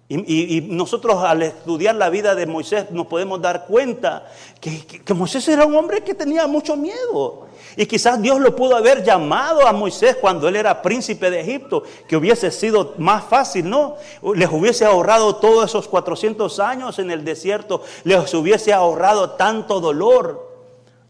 Y, 0.09 0.63
nosotros 0.69 1.23
al 1.23 1.45
estudiar 1.45 1.95
la 1.95 2.11
vida 2.11 2.35
de 2.35 2.45
Moisés 2.45 2.91
nos 2.91 3.07
podemos 3.07 3.41
dar 3.41 3.67
cuenta 3.67 4.27
que, 4.61 4.85
que, 4.85 5.15
Moisés 5.15 5.47
era 5.47 5.65
un 5.65 5.77
hombre 5.77 6.03
que 6.03 6.13
tenía 6.13 6.49
mucho 6.49 6.77
miedo. 6.77 7.47
Y 7.77 7.87
quizás 7.87 8.21
Dios 8.21 8.41
lo 8.41 8.57
pudo 8.57 8.75
haber 8.75 9.05
llamado 9.05 9.65
a 9.65 9.73
Moisés 9.73 10.17
cuando 10.21 10.49
él 10.49 10.57
era 10.57 10.83
príncipe 10.83 11.31
de 11.31 11.43
Egipto, 11.43 11.85
que 12.09 12.17
hubiese 12.17 12.51
sido 12.51 12.95
más 12.99 13.23
fácil, 13.23 13.71
¿no? 13.71 13.95
Les 14.35 14.51
hubiese 14.51 14.85
ahorrado 14.85 15.37
todos 15.37 15.67
esos 15.67 15.87
400 15.87 16.59
años 16.59 16.99
en 16.99 17.13
el 17.13 17.25
desierto, 17.25 17.81
les 18.03 18.35
hubiese 18.35 18.73
ahorrado 18.73 19.31
tanto 19.37 19.79
dolor 19.79 20.54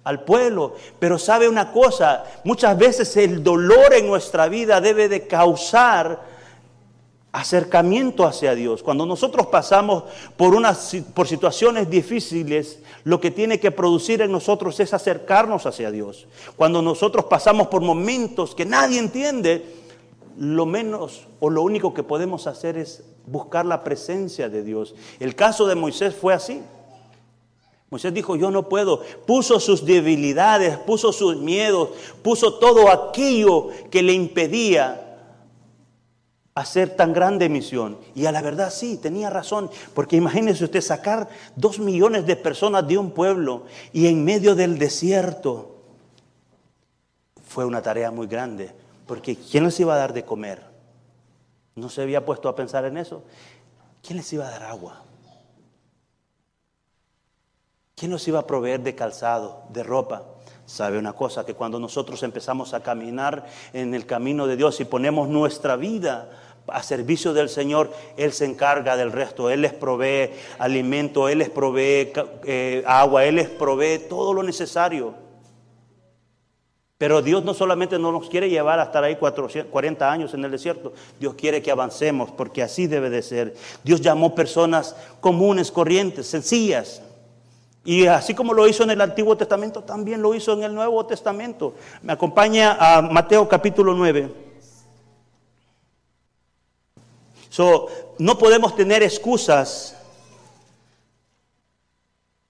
al 0.05 0.25
pueblo. 0.25 0.75
Pero 0.99 1.19
sabe 1.19 1.49
una 1.49 1.73
cosa, 1.73 2.25
muchas 2.45 2.79
veces 2.79 3.17
el 3.17 3.43
dolor 3.43 3.95
en 3.95 4.07
nuestra 4.07 4.49
vida 4.49 4.81
debe 4.81 5.09
de 5.09 5.27
causar 5.27 6.35
acercamiento 7.33 8.25
hacia 8.25 8.55
Dios. 8.55 8.85
Cuando 8.85 9.05
nosotros 9.07 9.49
pasamos 9.49 10.05
por, 10.37 10.55
unas, 10.55 10.97
por 11.15 11.27
situaciones 11.27 11.91
difíciles, 11.91 12.79
lo 13.03 13.21
que 13.21 13.33
tiene 13.33 13.59
que 13.59 13.73
producir 13.73 14.23
en 14.23 14.31
nosotros 14.31 14.79
es 14.79 14.95
acercarnos 14.95 15.67
hacia 15.67 15.91
Dios. 15.91 16.29
Cuando 16.57 16.81
nosotros 16.81 17.25
pasamos 17.25 17.67
por 17.67 17.83
momentos 17.83 18.55
que 18.55 18.65
nadie 18.65 19.01
entiende, 19.01 19.67
lo 20.39 20.65
menos 20.65 21.27
o 21.41 21.51
lo 21.51 21.63
único 21.63 21.93
que 21.93 22.05
podemos 22.05 22.47
hacer 22.47 22.79
es 22.79 23.03
buscar 23.27 23.67
la 23.67 23.83
presencia 23.83 24.49
de 24.49 24.63
Dios. 24.63 24.95
El 25.19 25.35
caso 25.35 25.67
de 25.67 25.75
Moisés 25.75 26.15
fue 26.15 26.35
así. 26.35 26.63
Moisés 27.95 28.13
dijo, 28.13 28.35
yo 28.35 28.51
no 28.51 28.69
puedo. 28.69 29.03
Puso 29.25 29.61
sus 29.61 29.87
debilidades, 29.87 30.79
puso 30.79 31.13
sus 31.13 31.37
miedos, 31.37 31.91
puso 32.25 32.55
todo 32.55 32.91
aquello 32.91 33.69
que 33.89 34.03
le 34.03 34.13
impedía 34.13 35.17
hacer 36.57 36.97
tan 36.97 37.13
grande 37.13 37.49
misión. 37.49 37.97
Y 38.17 38.27
a 38.27 38.33
la 38.33 38.43
verdad 38.43 38.73
sí, 38.73 38.97
tenía 38.97 39.31
razón, 39.31 39.71
porque 39.95 40.17
imagínese 40.17 40.65
usted 40.65 40.81
sacar 40.81 41.29
dos 41.55 41.79
millones 41.79 42.27
de 42.27 42.35
personas 42.35 42.85
de 42.89 42.99
un 42.99 43.13
pueblo 43.13 43.67
y 43.93 44.09
en 44.09 44.25
medio 44.25 44.57
del 44.57 44.77
desierto. 44.77 45.77
Fue 47.47 47.65
una 47.65 47.81
tarea 47.81 48.11
muy 48.11 48.27
grande, 48.27 48.73
porque 49.07 49.37
¿quién 49.37 49.63
les 49.63 49.79
iba 49.79 49.95
a 49.95 49.99
dar 49.99 50.13
de 50.13 50.25
comer? 50.25 50.65
¿No 51.77 51.89
se 51.89 52.03
había 52.03 52.25
puesto 52.25 52.49
a 52.49 52.57
pensar 52.57 52.87
en 52.87 52.97
eso? 52.97 53.23
¿Quién 54.03 54.17
les 54.17 54.33
iba 54.33 54.49
a 54.49 54.51
dar 54.51 54.65
agua? 54.65 55.05
¿Quién 57.97 58.11
nos 58.11 58.27
iba 58.27 58.41
a 58.41 58.47
proveer 58.47 58.81
de 58.81 58.97
calzado, 58.97 59.63
de 59.71 59.85
ropa? 59.85 60.25
Sabe 60.67 60.99
una 60.99 61.13
cosa, 61.13 61.47
que 61.47 61.55
cuando 61.55 61.79
nosotros 61.79 62.23
empezamos 62.25 62.75
a 62.75 62.83
caminar 62.83 63.47
en 63.73 63.95
el 63.95 64.05
camino 64.05 64.49
de 64.49 64.57
Dios 64.57 64.81
y 64.81 64.85
ponemos 64.85 65.29
nuestra 65.29 65.77
vida 65.77 66.29
a 66.67 66.83
servicio 66.83 67.33
del 67.33 67.49
Señor, 67.49 67.93
Él 68.17 68.33
se 68.33 68.47
encarga 68.47 68.97
del 68.97 69.13
resto. 69.13 69.49
Él 69.49 69.63
les 69.63 69.73
provee 69.73 70.31
alimento, 70.59 71.29
Él 71.29 71.39
les 71.39 71.51
provee 71.51 72.13
eh, 72.45 72.83
agua, 72.87 73.27
Él 73.27 73.37
les 73.37 73.49
provee 73.49 74.01
todo 74.09 74.33
lo 74.35 74.43
necesario. 74.43 75.15
Pero 76.99 77.23
Dios 77.23 77.45
no 77.45 77.55
solamente 77.55 77.99
no 77.99 78.11
nos 78.11 78.29
quiere 78.29 78.51
llevar 78.51 78.81
a 78.81 78.85
estar 78.85 79.05
ahí 79.05 79.17
40 79.17 80.11
años 80.11 80.35
en 80.35 80.45
el 80.45 80.51
desierto, 80.51 80.95
Dios 81.21 81.35
quiere 81.35 81.63
que 81.63 81.71
avancemos, 81.71 82.33
porque 82.33 82.63
así 82.63 82.89
debe 82.89 83.11
de 83.11 83.23
ser. 83.23 83.55
Dios 83.85 84.01
llamó 84.01 84.35
personas 84.35 84.97
comunes, 85.21 85.71
corrientes, 85.71 86.27
sencillas. 86.27 87.03
Y 87.85 88.07
así 88.07 88.35
como 88.35 88.55
lo 88.55 88.67
hizo 88.67 88.83
en 88.83 88.91
el 88.91 89.01
Antiguo 89.01 89.37
Testamento, 89.37 89.83
también 89.83 90.23
lo 90.23 90.35
hizo 90.35 90.55
en 90.55 90.63
el 90.63 90.75
Nuevo 90.75 91.05
Testamento. 91.05 91.75
Me 92.03 92.15
acompaña 92.15 92.77
a 92.81 93.03
Mateo 93.03 93.47
capítulo 93.47 93.93
9. 93.93 94.33
So, 97.51 97.89
no 98.19 98.39
podemos 98.39 98.75
tener 98.75 99.03
excusas. 99.03 99.97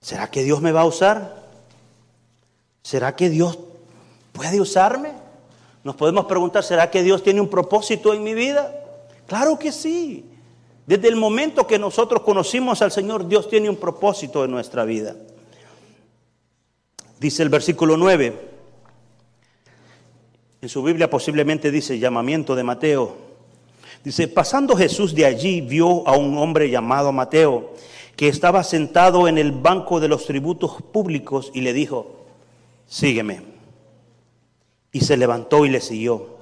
¿Será 0.00 0.30
que 0.30 0.44
Dios 0.44 0.60
me 0.60 0.70
va 0.70 0.82
a 0.82 0.86
usar? 0.86 1.42
¿Será 2.82 3.16
que 3.16 3.28
Dios 3.28 3.58
puede 4.32 4.60
usarme? 4.60 5.12
Nos 5.82 5.96
podemos 5.96 6.26
preguntar, 6.26 6.62
¿será 6.62 6.90
que 6.90 7.02
Dios 7.02 7.22
tiene 7.22 7.40
un 7.40 7.48
propósito 7.48 8.14
en 8.14 8.22
mi 8.22 8.34
vida? 8.34 8.72
Claro 9.26 9.58
que 9.58 9.72
sí. 9.72 10.33
Desde 10.86 11.08
el 11.08 11.16
momento 11.16 11.66
que 11.66 11.78
nosotros 11.78 12.22
conocimos 12.22 12.82
al 12.82 12.92
Señor, 12.92 13.26
Dios 13.26 13.48
tiene 13.48 13.70
un 13.70 13.76
propósito 13.76 14.44
en 14.44 14.50
nuestra 14.50 14.84
vida. 14.84 15.16
Dice 17.18 17.42
el 17.42 17.48
versículo 17.48 17.96
9. 17.96 18.54
En 20.60 20.68
su 20.68 20.82
Biblia 20.82 21.08
posiblemente 21.08 21.70
dice 21.70 21.98
llamamiento 21.98 22.54
de 22.54 22.64
Mateo. 22.64 23.16
Dice, 24.02 24.28
pasando 24.28 24.76
Jesús 24.76 25.14
de 25.14 25.24
allí, 25.24 25.62
vio 25.62 26.06
a 26.06 26.16
un 26.16 26.36
hombre 26.36 26.68
llamado 26.68 27.12
Mateo, 27.12 27.72
que 28.16 28.28
estaba 28.28 28.62
sentado 28.62 29.26
en 29.26 29.38
el 29.38 29.52
banco 29.52 30.00
de 30.00 30.08
los 30.08 30.26
tributos 30.26 30.82
públicos 30.82 31.50
y 31.54 31.62
le 31.62 31.72
dijo, 31.72 32.26
sígueme. 32.86 33.40
Y 34.92 35.00
se 35.00 35.16
levantó 35.16 35.64
y 35.64 35.70
le 35.70 35.80
siguió. 35.80 36.33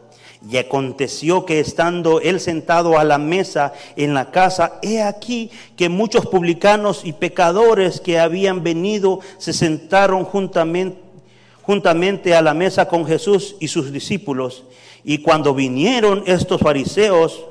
Y 0.50 0.56
aconteció 0.56 1.44
que 1.44 1.60
estando 1.60 2.20
él 2.20 2.40
sentado 2.40 2.98
a 2.98 3.04
la 3.04 3.18
mesa 3.18 3.72
en 3.96 4.14
la 4.14 4.30
casa, 4.30 4.78
he 4.82 5.02
aquí 5.02 5.50
que 5.76 5.88
muchos 5.88 6.26
publicanos 6.26 7.02
y 7.04 7.12
pecadores 7.12 8.00
que 8.00 8.18
habían 8.18 8.62
venido 8.62 9.20
se 9.38 9.52
sentaron 9.52 10.24
juntamente, 10.24 10.98
juntamente 11.62 12.34
a 12.34 12.42
la 12.42 12.54
mesa 12.54 12.88
con 12.88 13.06
Jesús 13.06 13.56
y 13.60 13.68
sus 13.68 13.92
discípulos. 13.92 14.64
Y 15.04 15.18
cuando 15.18 15.54
vinieron 15.54 16.24
estos 16.26 16.60
fariseos, 16.60 17.44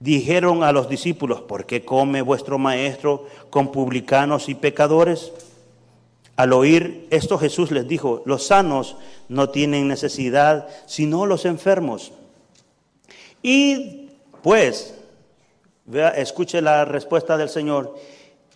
Dijeron 0.00 0.62
a 0.62 0.70
los 0.70 0.88
discípulos, 0.88 1.40
¿por 1.40 1.66
qué 1.66 1.84
come 1.84 2.22
vuestro 2.22 2.56
maestro 2.56 3.26
con 3.50 3.72
publicanos 3.72 4.48
y 4.48 4.54
pecadores? 4.54 5.32
Al 6.38 6.52
oír 6.52 7.08
esto 7.10 7.36
Jesús 7.36 7.72
les 7.72 7.88
dijo, 7.88 8.22
los 8.24 8.46
sanos 8.46 8.96
no 9.28 9.50
tienen 9.50 9.88
necesidad, 9.88 10.68
sino 10.86 11.26
los 11.26 11.44
enfermos. 11.44 12.12
Y 13.42 14.10
pues, 14.40 14.94
vea, 15.84 16.10
escuche 16.10 16.62
la 16.62 16.84
respuesta 16.84 17.36
del 17.36 17.48
Señor, 17.48 17.96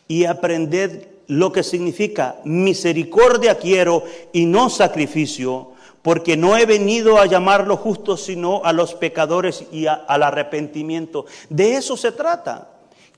y 0.06 0.26
aprended 0.26 1.08
lo 1.26 1.50
que 1.50 1.64
significa 1.64 2.36
misericordia 2.44 3.58
quiero 3.58 4.04
y 4.32 4.46
no 4.46 4.70
sacrificio, 4.70 5.72
porque 6.02 6.36
no 6.36 6.56
he 6.56 6.66
venido 6.66 7.18
a 7.18 7.26
llamar 7.26 7.66
los 7.66 7.80
justos, 7.80 8.22
sino 8.22 8.64
a 8.64 8.72
los 8.72 8.94
pecadores 8.94 9.64
y 9.72 9.86
al 9.88 10.22
arrepentimiento. 10.22 11.26
De 11.48 11.74
eso 11.74 11.96
se 11.96 12.12
trata. 12.12 12.71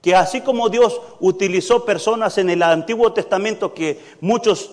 Que 0.04 0.14
así 0.14 0.42
como 0.42 0.68
Dios 0.68 1.00
utilizó 1.18 1.86
personas 1.86 2.36
en 2.36 2.50
el 2.50 2.62
Antiguo 2.62 3.14
Testamento 3.14 3.72
que 3.72 3.98
muchos 4.20 4.70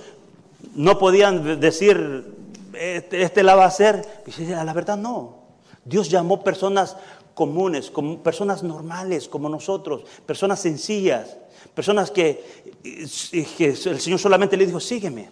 no 0.76 1.00
podían 1.00 1.58
decir, 1.62 2.26
este, 2.74 3.22
este 3.22 3.42
la 3.42 3.56
va 3.56 3.64
a 3.64 3.68
hacer, 3.68 4.06
a 4.54 4.66
la 4.66 4.74
verdad 4.74 4.98
no. 4.98 5.38
Dios 5.86 6.10
llamó 6.10 6.44
personas 6.44 6.98
comunes, 7.34 7.94
personas 8.22 8.62
normales 8.62 9.30
como 9.30 9.48
nosotros, 9.48 10.04
personas 10.26 10.60
sencillas, 10.60 11.38
personas 11.74 12.12
que, 12.12 12.44
que 12.84 13.68
el 13.68 14.02
Señor 14.02 14.20
solamente 14.20 14.58
le 14.58 14.66
dijo, 14.66 14.82
sígueme. 14.82 15.30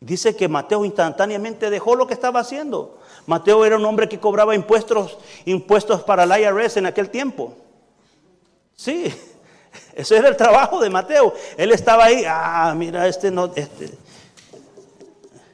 Dice 0.00 0.34
que 0.34 0.48
Mateo 0.48 0.82
instantáneamente 0.86 1.68
dejó 1.68 1.94
lo 1.94 2.06
que 2.06 2.14
estaba 2.14 2.40
haciendo. 2.40 3.00
Mateo 3.26 3.66
era 3.66 3.76
un 3.76 3.84
hombre 3.84 4.08
que 4.08 4.18
cobraba 4.18 4.54
impuestos, 4.54 5.18
impuestos 5.44 6.02
para 6.04 6.24
el 6.24 6.42
IRS 6.42 6.78
en 6.78 6.86
aquel 6.86 7.10
tiempo. 7.10 7.67
Sí, 8.78 9.12
ese 9.94 10.16
era 10.16 10.28
el 10.28 10.36
trabajo 10.36 10.80
de 10.80 10.88
Mateo. 10.88 11.34
Él 11.56 11.72
estaba 11.72 12.04
ahí, 12.04 12.22
ah, 12.26 12.72
mira, 12.76 13.08
este 13.08 13.32
no, 13.32 13.52
este, 13.56 13.90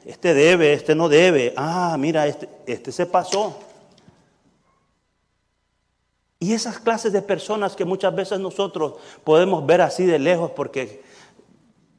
este 0.05 0.33
debe, 0.35 0.73
este 0.73 0.93
no 0.93 1.09
debe. 1.09 1.51
Ah, 1.57 1.95
mira, 1.97 2.27
este, 2.27 2.47
este 2.67 2.91
se 2.91 3.07
pasó. 3.07 3.57
Y 6.39 6.53
esas 6.53 6.77
clases 6.77 7.11
de 7.13 7.23
personas 7.23 7.75
que 7.75 7.83
muchas 7.83 8.13
veces 8.13 8.39
nosotros 8.39 8.93
podemos 9.23 9.65
ver 9.65 9.81
así 9.81 10.05
de 10.05 10.19
lejos 10.19 10.51
porque 10.51 11.01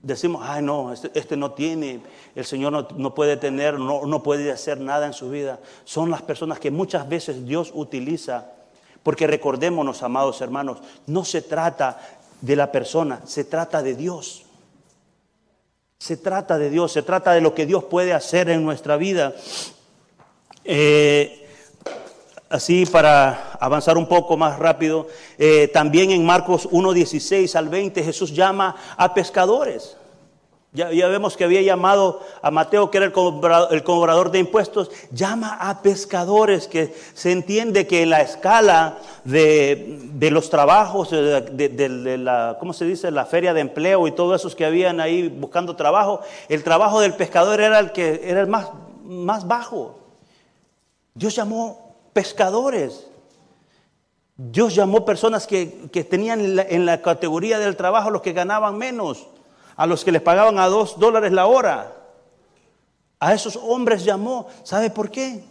decimos, 0.02 0.42
ay 0.44 0.62
no, 0.62 0.92
este, 0.92 1.10
este 1.18 1.36
no 1.36 1.50
tiene, 1.50 2.00
el 2.36 2.44
Señor 2.44 2.94
no, 2.96 3.14
puede 3.16 3.36
tener, 3.36 3.80
no, 3.80 4.06
no 4.06 4.22
puede 4.22 4.52
hacer 4.52 4.78
nada 4.78 5.06
en 5.06 5.12
su 5.12 5.28
vida. 5.28 5.58
Son 5.82 6.08
las 6.08 6.22
personas 6.22 6.60
que 6.60 6.70
muchas 6.70 7.08
veces 7.08 7.44
Dios 7.44 7.72
utiliza. 7.74 8.52
Porque 9.06 9.28
recordémonos, 9.28 10.02
amados 10.02 10.40
hermanos, 10.40 10.78
no 11.06 11.24
se 11.24 11.40
trata 11.40 12.00
de 12.40 12.56
la 12.56 12.72
persona, 12.72 13.20
se 13.24 13.44
trata 13.44 13.80
de 13.80 13.94
Dios. 13.94 14.46
Se 15.96 16.16
trata 16.16 16.58
de 16.58 16.70
Dios, 16.70 16.90
se 16.90 17.04
trata 17.04 17.30
de 17.30 17.40
lo 17.40 17.54
que 17.54 17.66
Dios 17.66 17.84
puede 17.84 18.12
hacer 18.12 18.50
en 18.50 18.64
nuestra 18.64 18.96
vida. 18.96 19.32
Eh, 20.64 21.48
así 22.50 22.84
para 22.84 23.52
avanzar 23.60 23.96
un 23.96 24.08
poco 24.08 24.36
más 24.36 24.58
rápido, 24.58 25.06
eh, 25.38 25.70
también 25.72 26.10
en 26.10 26.26
Marcos 26.26 26.68
1.16 26.68 27.54
al 27.54 27.68
20 27.68 28.02
Jesús 28.02 28.34
llama 28.34 28.74
a 28.96 29.14
pescadores. 29.14 29.96
Ya, 30.72 31.09
vemos 31.09 31.38
que 31.38 31.44
había 31.44 31.62
llamado 31.62 32.20
a 32.42 32.50
Mateo, 32.50 32.90
que 32.90 32.98
era 32.98 33.07
el 33.07 33.12
cobrador, 33.12 34.31
de 34.31 34.38
impuestos, 34.38 34.90
llama 35.11 35.57
a 35.59 35.81
pescadores, 35.81 36.68
que 36.68 36.94
se 37.14 37.33
entiende 37.33 37.87
que 37.87 38.02
en 38.02 38.11
la 38.11 38.20
escala 38.20 38.98
de, 39.24 40.29
los 40.31 40.50
trabajos, 40.50 41.11
de, 41.12 42.18
la, 42.18 42.59
¿cómo 42.61 42.74
se 42.74 42.85
dice?, 42.85 43.11
la 43.11 43.24
feria 43.24 43.55
de 43.55 43.62
empleo 43.62 44.07
y 44.07 44.12
todos 44.12 44.38
esos 44.38 44.55
que 44.55 44.66
habían 44.66 45.00
ahí 45.00 45.29
buscando 45.29 45.76
trabajo, 45.76 46.20
el 46.50 46.62
trabajo 46.62 47.00
del 47.00 47.14
pescador 47.14 47.61
era 47.62 47.79
el 47.79 47.92
que 47.92 48.20
era 48.24 48.42
el 48.42 48.46
más, 48.46 48.68
más 49.02 49.46
bajo. 49.48 49.98
Dios 51.14 51.35
llamó 51.35 51.96
pescadores. 52.12 53.07
Dios 54.37 54.74
llamó 54.74 55.07
personas 55.07 55.46
que, 55.46 55.88
tenían 56.11 56.40
en 56.40 56.57
la, 56.57 56.62
en 56.62 56.85
la 56.85 57.00
categoría 57.00 57.59
del 57.59 57.76
trabajo 57.76 58.11
los 58.11 58.20
que 58.20 58.35
ganaban 58.35 58.76
menos 58.76 59.29
a 59.76 59.86
los 59.86 60.04
que 60.04 60.12
les 60.12 60.22
pagaban 60.22 60.58
a 60.58 60.66
dos 60.66 60.98
dólares 60.98 61.32
la 61.32 61.46
hora. 61.46 61.92
A 63.18 63.34
esos 63.34 63.56
hombres 63.56 64.04
llamó. 64.04 64.48
¿Sabe 64.62 64.90
por 64.90 65.10
qué? 65.10 65.42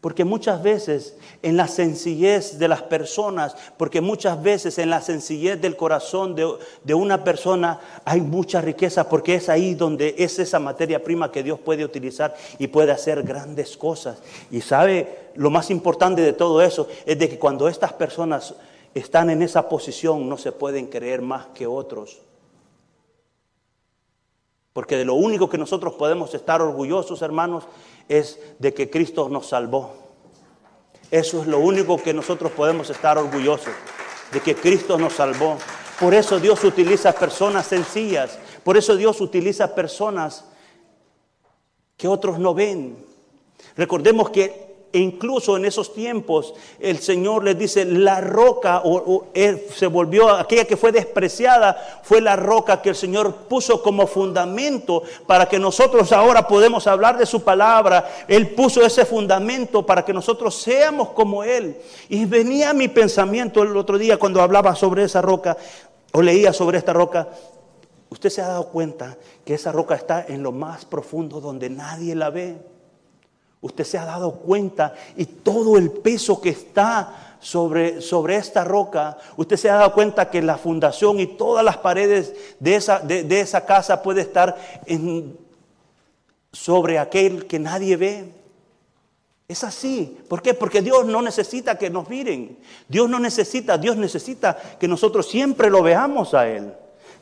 Porque 0.00 0.24
muchas 0.24 0.62
veces 0.62 1.16
en 1.42 1.56
la 1.56 1.66
sencillez 1.66 2.58
de 2.58 2.68
las 2.68 2.82
personas, 2.82 3.56
porque 3.76 4.00
muchas 4.00 4.40
veces 4.40 4.78
en 4.78 4.90
la 4.90 5.00
sencillez 5.00 5.60
del 5.60 5.76
corazón 5.76 6.36
de, 6.36 6.94
una 6.94 7.24
persona 7.24 7.80
hay 8.04 8.20
mucha 8.20 8.60
riqueza, 8.60 9.08
porque 9.08 9.34
es 9.34 9.48
ahí 9.48 9.74
donde 9.74 10.14
es 10.18 10.38
esa 10.38 10.60
materia 10.60 11.02
prima 11.02 11.32
que 11.32 11.42
Dios 11.42 11.58
puede 11.58 11.84
utilizar 11.84 12.36
y 12.60 12.68
puede 12.68 12.92
hacer 12.92 13.24
grandes 13.24 13.76
cosas. 13.76 14.18
Y 14.52 14.60
sabe, 14.60 15.30
lo 15.34 15.50
más 15.50 15.68
importante 15.68 16.22
de 16.22 16.32
todo 16.32 16.62
eso 16.62 16.86
es 17.04 17.18
de 17.18 17.28
que 17.28 17.38
cuando 17.38 17.68
estas 17.68 17.92
personas 17.92 18.54
están 18.94 19.30
en 19.30 19.42
esa 19.42 19.68
posición 19.68 20.28
no 20.28 20.36
se 20.38 20.52
pueden 20.52 20.86
creer 20.86 21.22
más 21.22 21.46
que 21.54 21.66
otros. 21.66 22.20
Porque 24.78 24.96
de 24.96 25.04
lo 25.04 25.14
único 25.14 25.48
que 25.48 25.58
nosotros 25.58 25.94
podemos 25.94 26.32
estar 26.34 26.62
orgullosos, 26.62 27.20
hermanos, 27.22 27.64
es 28.08 28.38
de 28.60 28.72
que 28.72 28.88
Cristo 28.88 29.28
nos 29.28 29.48
salvó. 29.48 29.92
Eso 31.10 31.40
es 31.40 31.48
lo 31.48 31.58
único 31.58 32.00
que 32.00 32.14
nosotros 32.14 32.52
podemos 32.52 32.88
estar 32.88 33.18
orgullosos, 33.18 33.72
de 34.30 34.38
que 34.38 34.54
Cristo 34.54 34.96
nos 34.96 35.14
salvó. 35.14 35.58
Por 35.98 36.14
eso 36.14 36.38
Dios 36.38 36.62
utiliza 36.62 37.12
personas 37.12 37.66
sencillas, 37.66 38.38
por 38.62 38.76
eso 38.76 38.94
Dios 38.94 39.20
utiliza 39.20 39.74
personas 39.74 40.44
que 41.96 42.06
otros 42.06 42.38
no 42.38 42.54
ven. 42.54 43.04
Recordemos 43.76 44.30
que 44.30 44.67
e 44.90 44.98
incluso 44.98 45.56
en 45.56 45.66
esos 45.66 45.92
tiempos 45.92 46.54
el 46.80 46.98
Señor 46.98 47.44
les 47.44 47.58
dice, 47.58 47.84
la 47.84 48.22
roca, 48.22 48.80
o, 48.84 49.26
se 49.74 49.86
volvió, 49.86 50.30
aquella 50.30 50.64
que 50.64 50.78
fue 50.78 50.92
despreciada, 50.92 52.00
fue 52.02 52.22
la 52.22 52.36
roca 52.36 52.80
que 52.80 52.88
el 52.90 52.96
Señor 52.96 53.34
puso 53.48 53.82
como 53.82 54.06
fundamento 54.06 55.02
para 55.26 55.46
que 55.46 55.58
nosotros 55.58 56.10
ahora 56.12 56.46
podemos 56.48 56.86
hablar 56.86 57.18
de 57.18 57.26
su 57.26 57.42
palabra. 57.42 58.08
Él 58.28 58.54
puso 58.54 58.84
ese 58.84 59.04
fundamento 59.04 59.84
para 59.84 60.04
que 60.04 60.14
nosotros 60.14 60.54
seamos 60.54 61.10
como 61.10 61.44
Él. 61.44 61.76
Y 62.08 62.24
venía 62.24 62.72
mi 62.72 62.88
pensamiento 62.88 63.62
el 63.62 63.76
otro 63.76 63.98
día 63.98 64.16
cuando 64.16 64.40
hablaba 64.40 64.74
sobre 64.74 65.04
esa 65.04 65.20
roca, 65.20 65.56
o 66.12 66.22
leía 66.22 66.54
sobre 66.54 66.78
esta 66.78 66.94
roca, 66.94 67.28
usted 68.08 68.30
se 68.30 68.40
ha 68.40 68.48
dado 68.48 68.68
cuenta 68.68 69.18
que 69.44 69.52
esa 69.52 69.70
roca 69.70 69.94
está 69.94 70.24
en 70.26 70.42
lo 70.42 70.52
más 70.52 70.86
profundo 70.86 71.42
donde 71.42 71.68
nadie 71.68 72.14
la 72.14 72.30
ve. 72.30 72.77
Usted 73.60 73.84
se 73.84 73.98
ha 73.98 74.04
dado 74.04 74.32
cuenta 74.34 74.94
y 75.16 75.24
todo 75.24 75.78
el 75.78 75.90
peso 75.90 76.40
que 76.40 76.50
está 76.50 77.36
sobre, 77.40 78.00
sobre 78.00 78.36
esta 78.36 78.64
roca, 78.64 79.18
usted 79.36 79.56
se 79.56 79.70
ha 79.70 79.76
dado 79.76 79.94
cuenta 79.94 80.30
que 80.30 80.42
la 80.42 80.58
fundación 80.58 81.20
y 81.20 81.26
todas 81.26 81.64
las 81.64 81.76
paredes 81.76 82.34
de 82.58 82.74
esa, 82.74 83.00
de, 83.00 83.40
esa 83.40 83.64
casa 83.64 84.02
puede 84.02 84.22
estar 84.22 84.56
en, 84.86 85.36
sobre 86.52 86.98
aquel 86.98 87.46
que 87.46 87.58
nadie 87.58 87.96
ve. 87.96 88.32
Es 89.46 89.64
así. 89.64 90.18
¿Por 90.28 90.42
qué? 90.42 90.52
Porque 90.52 90.82
Dios 90.82 91.06
no 91.06 91.22
necesita 91.22 91.78
que 91.78 91.88
nos 91.88 92.08
miren. 92.08 92.58
Dios 92.86 93.08
no 93.08 93.18
necesita, 93.18 93.78
Dios 93.78 93.96
necesita 93.96 94.56
que 94.78 94.86
nosotros 94.86 95.26
siempre 95.26 95.70
lo 95.70 95.82
veamos 95.82 96.34
a 96.34 96.46
Él. 96.48 96.74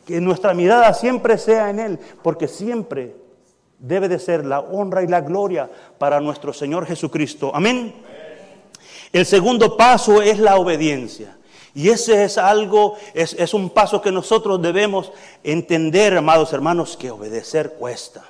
Que 0.05 0.20
nuestra 0.20 0.53
mirada 0.53 0.92
siempre 0.92 1.38
sea 1.38 1.70
en 1.70 1.79
Él. 1.79 1.99
Porque 2.22 2.49
siempre 2.49 3.14
debe 3.79 4.09
de 4.09 4.19
ser 4.19 4.45
la 4.45 4.61
honra 4.61 5.03
y 5.03 5.07
la 5.07 5.21
gloria 5.21 5.71
para 5.99 6.21
nuestro 6.21 6.53
Señor 6.53 6.87
Jesucristo. 6.87 7.51
Amén. 7.55 7.95
El 9.12 9.27
segundo 9.27 9.77
paso 9.77 10.23
es 10.23 10.39
la 10.39 10.57
obediencia. 10.57 11.37
Y 11.75 11.91
ese 11.91 12.25
es 12.25 12.39
algo, 12.39 12.97
es, 13.12 13.35
es, 13.35 13.53
un 13.53 13.69
paso 13.69 14.01
que 14.01 14.11
nosotros 14.11 14.62
debemos 14.62 15.12
entender, 15.45 16.17
amados 16.17 16.53
hermanos, 16.55 16.97
que 16.97 17.11
obedecer 17.11 17.75
cuesta. 17.75 18.25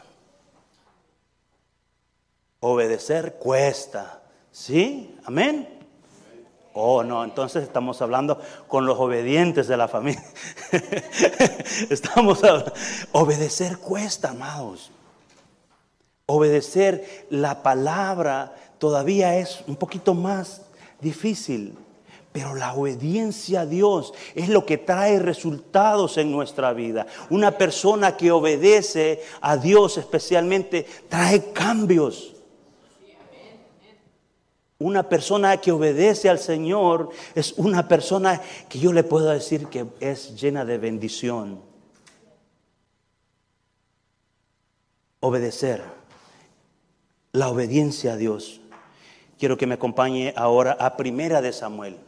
Obedecer 2.58 3.34
cuesta. 3.34 4.20
¿Sí? 4.50 5.16
Amén. 5.24 5.68
Oh, 6.72 7.02
no, 7.02 7.22
entonces 7.24 7.62
estamos 7.62 8.02
hablando 8.02 8.40
con 8.66 8.84
los 8.84 8.98
obedientes 8.98 9.68
de 9.68 9.76
la 9.76 9.86
familia. 9.86 10.22
estamos 11.90 12.42
hablando. 12.42 12.72
Obedecer 13.12 13.78
cuesta, 13.78 14.30
amados. 14.30 14.90
Obedecer 16.28 17.26
la 17.30 17.62
palabra 17.62 18.56
todavía 18.78 19.38
es 19.38 19.62
un 19.68 19.76
poquito 19.76 20.12
más 20.12 20.62
difícil, 21.00 21.78
pero 22.32 22.56
la 22.56 22.74
obediencia 22.74 23.60
a 23.60 23.66
Dios 23.66 24.12
es 24.34 24.48
lo 24.48 24.66
que 24.66 24.76
trae 24.76 25.20
resultados 25.20 26.18
en 26.18 26.32
nuestra 26.32 26.72
vida. 26.72 27.06
Una 27.30 27.52
persona 27.52 28.16
que 28.16 28.32
obedece 28.32 29.22
a 29.40 29.56
Dios 29.56 29.98
especialmente 29.98 30.84
trae 31.08 31.52
cambios. 31.52 32.34
Una 34.78 35.08
persona 35.08 35.58
que 35.58 35.70
obedece 35.70 36.28
al 36.28 36.40
Señor 36.40 37.10
es 37.36 37.52
una 37.52 37.86
persona 37.86 38.42
que 38.68 38.80
yo 38.80 38.92
le 38.92 39.04
puedo 39.04 39.30
decir 39.30 39.68
que 39.68 39.86
es 40.00 40.34
llena 40.38 40.64
de 40.64 40.76
bendición. 40.76 41.60
Obedecer 45.20 46.05
la 47.36 47.50
obediencia 47.50 48.14
a 48.14 48.16
Dios. 48.16 48.62
Quiero 49.38 49.58
que 49.58 49.66
me 49.66 49.74
acompañe 49.74 50.32
ahora 50.36 50.74
a 50.80 50.96
Primera 50.96 51.42
de 51.42 51.52
Samuel. 51.52 51.98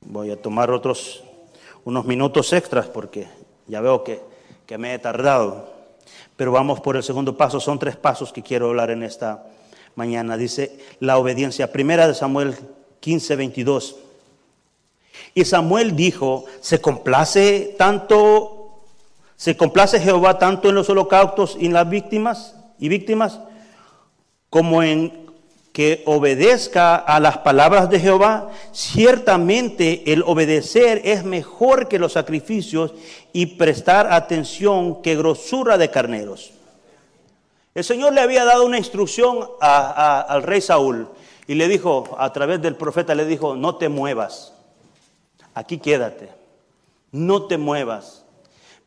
Voy 0.00 0.30
a 0.30 0.40
tomar 0.40 0.70
otros 0.70 1.22
unos 1.84 2.06
minutos 2.06 2.54
extras 2.54 2.86
porque 2.86 3.28
ya 3.66 3.82
veo 3.82 4.04
que, 4.04 4.22
que 4.64 4.78
me 4.78 4.94
he 4.94 4.98
tardado. 4.98 5.70
Pero 6.34 6.50
vamos 6.50 6.80
por 6.80 6.96
el 6.96 7.02
segundo 7.02 7.36
paso. 7.36 7.60
Son 7.60 7.78
tres 7.78 7.96
pasos 7.96 8.32
que 8.32 8.42
quiero 8.42 8.68
hablar 8.68 8.90
en 8.90 9.02
esta 9.02 9.44
mañana. 9.96 10.38
Dice 10.38 10.78
la 11.00 11.18
obediencia. 11.18 11.70
Primera 11.70 12.08
de 12.08 12.14
Samuel 12.14 12.56
15, 13.00 13.36
22. 13.36 13.96
Y 15.34 15.44
Samuel 15.44 15.94
dijo, 15.94 16.46
se 16.62 16.80
complace 16.80 17.74
tanto, 17.76 18.80
se 19.36 19.58
complace 19.58 20.00
Jehová 20.00 20.38
tanto 20.38 20.70
en 20.70 20.74
los 20.74 20.88
holocaustos 20.88 21.54
y 21.60 21.66
en 21.66 21.74
las 21.74 21.90
víctimas 21.90 22.54
y 22.78 22.88
víctimas 22.88 23.40
como 24.50 24.82
en 24.82 25.28
que 25.72 26.02
obedezca 26.06 26.96
a 26.96 27.20
las 27.20 27.38
palabras 27.38 27.88
de 27.88 28.00
Jehová, 28.00 28.50
ciertamente 28.72 30.12
el 30.12 30.22
obedecer 30.22 31.00
es 31.04 31.22
mejor 31.22 31.86
que 31.86 32.00
los 32.00 32.14
sacrificios 32.14 32.94
y 33.32 33.46
prestar 33.46 34.12
atención 34.12 35.02
que 35.02 35.14
grosura 35.14 35.78
de 35.78 35.90
carneros. 35.90 36.52
El 37.76 37.84
Señor 37.84 38.12
le 38.12 38.20
había 38.20 38.44
dado 38.44 38.66
una 38.66 38.78
instrucción 38.78 39.46
al 39.60 40.42
rey 40.42 40.60
Saúl 40.60 41.08
y 41.46 41.54
le 41.54 41.68
dijo, 41.68 42.16
a 42.18 42.32
través 42.32 42.60
del 42.60 42.74
profeta 42.74 43.14
le 43.14 43.24
dijo, 43.24 43.54
no 43.54 43.76
te 43.76 43.88
muevas, 43.88 44.54
aquí 45.54 45.78
quédate, 45.78 46.30
no 47.12 47.44
te 47.44 47.56
muevas. 47.56 48.17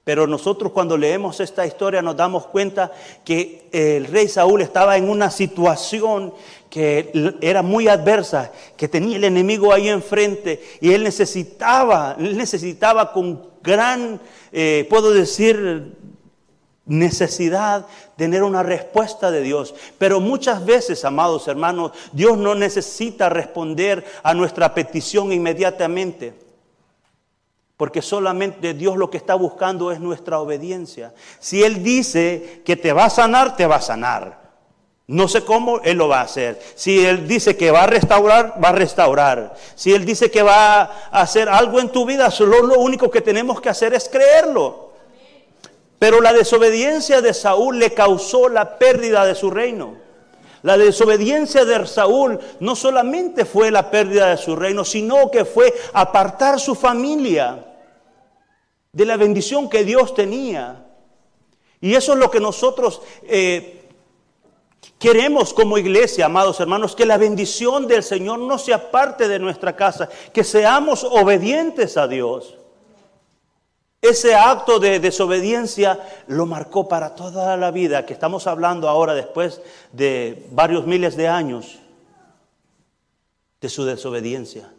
Pero 0.04 0.26
nosotros 0.26 0.72
cuando 0.72 0.98
leemos 0.98 1.40
esta 1.40 1.66
historia 1.66 2.02
nos 2.02 2.18
damos 2.18 2.48
cuenta 2.48 2.92
que 3.24 3.70
el 3.72 4.06
rey 4.06 4.28
Saúl 4.28 4.62
estaba 4.62 4.98
en 4.98 5.08
una 5.08 5.30
situación 5.30 6.34
que 6.72 7.36
era 7.42 7.62
muy 7.62 7.88
adversa, 7.88 8.52
que 8.78 8.88
tenía 8.88 9.18
el 9.18 9.26
enemigo 9.26 9.72
ahí 9.72 9.90
enfrente 9.90 10.64
y 10.80 10.94
él 10.94 11.04
necesitaba, 11.04 12.16
él 12.18 12.36
necesitaba 12.36 13.12
con 13.12 13.48
gran, 13.62 14.20
eh, 14.52 14.88
puedo 14.90 15.14
decir, 15.14 15.96
necesidad 16.86 17.86
tener 18.16 18.42
una 18.42 18.64
respuesta 18.64 19.30
de 19.30 19.42
Dios. 19.42 19.76
Pero 19.98 20.20
muchas 20.20 20.66
veces, 20.66 21.06
amados 21.06 21.48
hermanos, 21.48 21.92
Dios 22.12 22.38
no 22.38 22.56
necesita 22.56 23.30
responder 23.30 24.04
a 24.24 24.34
nuestra 24.34 24.74
petición 24.74 25.32
inmediatamente. 25.32 26.51
Porque 27.82 28.04
solamente 28.04 28.76
Dios 28.76 28.96
lo 28.96 29.10
que 29.10 29.18
está 29.18 29.34
buscando 29.34 29.92
es 29.92 30.00
nuestra 30.00 30.40
obediencia. 30.40 31.16
Si 31.40 31.64
Él 31.64 31.82
dice 31.82 32.62
que 32.64 32.76
te 32.76 32.94
va 32.94 33.06
a 33.06 33.10
sanar, 33.10 33.56
te 33.56 33.66
va 33.66 33.78
a 33.78 33.82
sanar. 33.82 34.40
No 35.08 35.28
sé 35.28 35.44
cómo 35.44 35.80
Él 35.80 35.98
lo 35.98 36.08
va 36.08 36.20
a 36.20 36.26
hacer. 36.26 36.62
Si 36.76 37.04
Él 37.04 37.28
dice 37.28 37.58
que 37.58 37.72
va 37.72 37.86
a 37.86 37.88
restaurar, 37.88 38.64
va 38.64 38.70
a 38.70 38.74
restaurar. 38.74 39.56
Si 39.74 39.92
Él 39.94 40.06
dice 40.06 40.30
que 40.30 40.44
va 40.44 40.82
a 40.82 41.22
hacer 41.24 41.50
algo 41.50 41.80
en 41.80 41.90
tu 41.90 42.06
vida, 42.06 42.30
solo 42.30 42.62
lo 42.62 42.80
único 42.80 43.10
que 43.10 43.22
tenemos 43.22 43.60
que 43.60 43.70
hacer 43.70 43.96
es 43.96 44.08
creerlo. 44.08 44.92
Pero 45.98 46.22
la 46.22 46.34
desobediencia 46.34 47.20
de 47.20 47.34
Saúl 47.34 47.80
le 47.80 47.96
causó 47.96 48.48
la 48.48 48.78
pérdida 48.78 49.26
de 49.26 49.34
su 49.34 49.50
reino. 49.50 49.96
La 50.62 50.78
desobediencia 50.78 51.66
de 51.66 51.88
Saúl 51.88 52.40
no 52.60 52.76
solamente 52.76 53.44
fue 53.44 53.72
la 53.72 53.90
pérdida 53.90 54.30
de 54.30 54.38
su 54.38 54.56
reino, 54.56 54.86
sino 54.86 55.32
que 55.32 55.46
fue 55.46 55.74
apartar 55.94 56.60
su 56.60 56.76
familia 56.76 57.66
de 58.94 59.06
la 59.06 59.18
bendición 59.18 59.70
que 59.70 59.84
Dios 59.84 60.14
tenía. 60.14 60.86
Y 61.80 61.96
eso 61.96 62.14
es 62.14 62.20
lo 62.20 62.30
que 62.30 62.40
nosotros 62.40 63.02
eh, 63.24 63.90
queremos 65.00 65.54
como 65.54 65.78
iglesia, 65.78 66.26
amados 66.26 66.60
hermanos, 66.60 66.96
que 66.96 67.06
la 67.06 67.18
bendición 67.18 67.88
del 67.88 68.04
Señor 68.04 68.40
no 68.40 68.58
sea 68.58 68.92
parte 68.92 69.28
de 69.28 69.40
nuestra 69.40 69.76
casa, 69.76 70.10
que 70.34 70.44
seamos 70.44 71.04
obedientes 71.04 71.98
a 71.98 72.08
Dios. 72.08 72.58
Ese 74.02 74.34
acto 74.34 74.80
de 74.80 75.00
desobediencia 75.00 76.00
lo 76.28 76.48
marcó 76.48 76.88
para 76.88 77.14
toda 77.16 77.56
la 77.56 77.70
vida, 77.70 78.06
que 78.06 78.14
estamos 78.14 78.48
hablando 78.48 78.90
ahora 78.90 79.14
después 79.14 79.62
de 79.92 80.48
varios 80.52 80.88
miles 80.88 81.16
de 81.16 81.28
años 81.28 81.80
de 83.62 83.70
su 83.70 83.86
desobediencia. 83.86 84.72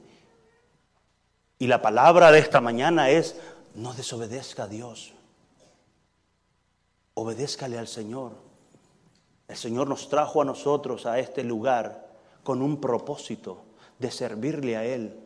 Y 1.60 1.68
la 1.68 1.80
palabra 1.80 2.32
de 2.32 2.40
esta 2.40 2.60
mañana 2.60 3.10
es 3.10 3.36
no 3.74 3.92
desobedezca 3.94 4.64
a 4.64 4.68
Dios. 4.68 5.12
Obedézcale 7.14 7.78
al 7.78 7.88
Señor. 7.88 8.32
El 9.48 9.56
Señor 9.56 9.88
nos 9.88 10.08
trajo 10.08 10.40
a 10.40 10.44
nosotros 10.44 11.06
a 11.06 11.18
este 11.18 11.44
lugar 11.44 12.08
con 12.42 12.62
un 12.62 12.80
propósito 12.80 13.58
de 13.98 14.10
servirle 14.10 14.76
a 14.76 14.84
Él. 14.84 15.18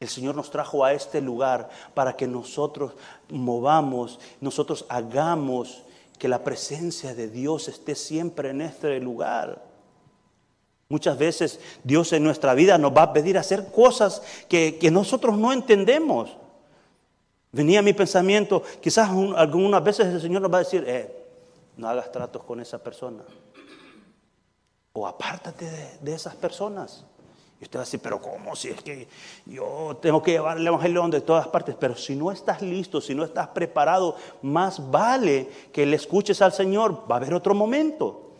El 0.00 0.08
Señor 0.08 0.34
nos 0.34 0.50
trajo 0.50 0.84
a 0.84 0.92
este 0.92 1.20
lugar 1.20 1.68
para 1.94 2.16
que 2.16 2.26
nosotros 2.26 2.94
movamos, 3.28 4.18
nosotros 4.40 4.84
hagamos 4.88 5.82
que 6.18 6.28
la 6.28 6.42
presencia 6.42 7.14
de 7.14 7.28
Dios 7.28 7.68
esté 7.68 7.94
siempre 7.94 8.50
en 8.50 8.62
este 8.62 8.98
lugar. 9.00 9.64
Muchas 10.88 11.16
veces 11.16 11.60
Dios 11.84 12.12
en 12.12 12.24
nuestra 12.24 12.54
vida 12.54 12.78
nos 12.78 12.94
va 12.94 13.02
a 13.02 13.12
pedir 13.12 13.38
hacer 13.38 13.70
cosas 13.70 14.22
que, 14.48 14.78
que 14.78 14.90
nosotros 14.90 15.38
no 15.38 15.52
entendemos. 15.52 16.36
Venía 17.52 17.82
mi 17.82 17.92
pensamiento, 17.92 18.62
quizás 18.80 19.10
algunas 19.36 19.84
veces 19.84 20.06
el 20.06 20.22
Señor 20.22 20.40
nos 20.40 20.50
va 20.50 20.56
a 20.56 20.60
decir, 20.60 20.84
eh, 20.86 21.22
no 21.76 21.86
hagas 21.86 22.10
tratos 22.10 22.42
con 22.44 22.60
esa 22.60 22.82
persona. 22.82 23.22
O 24.94 25.06
apártate 25.06 25.98
de, 26.00 26.14
esas 26.14 26.34
personas. 26.34 27.04
Y 27.60 27.64
usted 27.64 27.78
va 27.78 27.82
a 27.82 27.84
decir, 27.84 28.00
pero 28.02 28.20
¿cómo? 28.22 28.56
Si 28.56 28.68
es 28.68 28.82
que 28.82 29.06
yo 29.44 29.98
tengo 30.00 30.22
que 30.22 30.32
llevar 30.32 30.56
el 30.56 30.66
Evangelio 30.66 31.06
de 31.08 31.20
todas 31.20 31.46
partes. 31.48 31.76
Pero 31.78 31.94
si 31.94 32.16
no 32.16 32.32
estás 32.32 32.62
listo, 32.62 33.00
si 33.02 33.14
no 33.14 33.22
estás 33.22 33.48
preparado, 33.48 34.16
más 34.40 34.90
vale 34.90 35.48
que 35.72 35.84
le 35.84 35.96
escuches 35.96 36.40
al 36.40 36.52
Señor. 36.52 37.04
Va 37.10 37.16
a 37.16 37.18
haber 37.18 37.34
otro 37.34 37.54
momento. 37.54 38.32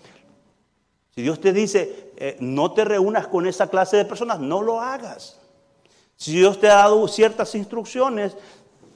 Si 1.15 1.21
Dios 1.21 1.39
te 1.39 1.53
dice, 1.53 2.13
eh, 2.17 2.37
no 2.41 2.73
te 2.73 2.85
reúnas 2.85 3.29
con 3.29 3.47
esa 3.47 3.69
clase 3.69 3.99
de 3.99 4.07
personas, 4.07 4.41
no 4.41 4.63
lo 4.63 4.81
hagas. 4.81 5.39
Si 6.17 6.33
Dios 6.33 6.59
te 6.59 6.69
ha 6.69 6.77
dado 6.77 7.07
ciertas 7.09 7.55
instrucciones, 7.55 8.37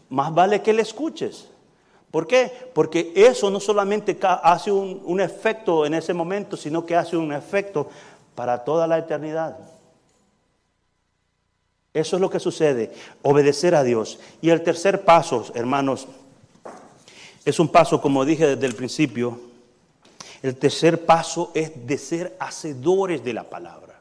más 0.09 0.35
vale 0.35 0.63
que 0.63 0.73
le 0.73 0.83
escuches. 0.83 1.49
¿Por 2.11 2.27
qué? 2.27 2.71
Porque 2.73 3.13
eso 3.15 3.51
no 3.51 3.61
solamente 3.61 4.17
hace 4.23 4.73
un, 4.73 5.21
efecto 5.21 5.85
en 5.85 5.95
ese 5.95 6.15
momento, 6.15 6.57
sino 6.57 6.87
que 6.87 6.97
hace 6.97 7.17
un 7.17 7.33
efecto 7.33 7.89
para 8.35 8.65
toda 8.65 8.87
la 8.87 8.99
eternidad. 8.99 9.59
Eso 11.93 12.17
es 12.17 12.21
lo 12.21 12.31
que 12.31 12.41
sucede, 12.41 12.93
obedecer 13.23 13.75
a 13.75 13.83
Dios. 13.83 14.19
Y 14.41 14.51
el 14.51 14.63
tercer 14.63 15.05
paso, 15.05 15.47
hermanos, 15.55 16.07
es 17.45 17.59
un 17.59 17.69
paso, 17.69 18.01
como 18.01 18.25
dije 18.25 18.47
desde 18.47 18.67
el 18.67 18.75
principio, 18.75 19.41
el 20.43 20.57
tercer 20.57 21.05
paso 21.07 21.51
es 21.55 21.87
de 21.87 21.99
ser 21.99 22.37
hacedores 22.39 23.25
de 23.25 23.33
la 23.33 23.45
palabra. 23.45 24.01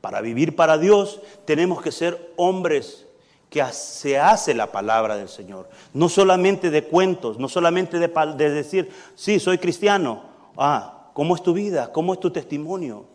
Para 0.00 0.20
vivir 0.20 0.56
para 0.56 0.78
Dios 0.78 1.20
tenemos 1.44 1.82
que 1.82 1.92
ser 1.92 2.32
hombres 2.36 3.06
que 3.50 3.64
se 3.72 4.16
hace 4.16 4.54
la 4.54 4.70
palabra 4.70 5.16
del 5.16 5.28
Señor. 5.28 5.68
No 5.92 6.08
solamente 6.08 6.70
de 6.70 6.84
cuentos, 6.84 7.36
no 7.38 7.48
solamente 7.48 7.98
de, 7.98 8.50
decir, 8.50 8.90
sí, 9.16 9.40
soy 9.40 9.58
cristiano. 9.58 10.22
Ah, 10.56 11.10
¿cómo 11.12 11.34
es 11.34 11.42
tu 11.42 11.52
vida? 11.52 11.90
¿Cómo 11.92 12.14
es 12.14 12.20
tu 12.20 12.30
testimonio? 12.30 13.06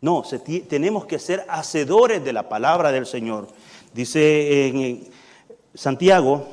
No, 0.00 0.24
tenemos 0.68 1.06
que 1.06 1.20
ser 1.20 1.46
hacedores 1.48 2.24
de 2.24 2.32
la 2.32 2.48
palabra 2.48 2.90
del 2.90 3.06
Señor. 3.06 3.46
Dice 3.94 4.66
en 4.66 5.08
Santiago, 5.74 6.48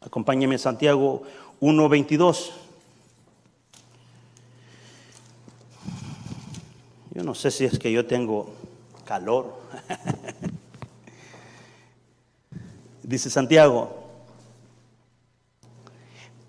acompáñeme 0.00 0.56
Santiago 0.56 1.22
1.22. 1.60 2.50
Yo 7.12 7.22
no 7.22 7.34
sé 7.34 7.50
si 7.50 7.66
es 7.66 7.78
que 7.78 7.92
yo 7.92 8.06
tengo 8.06 8.48
calor. 9.04 9.60
dice 13.10 13.28
Santiago. 13.28 13.90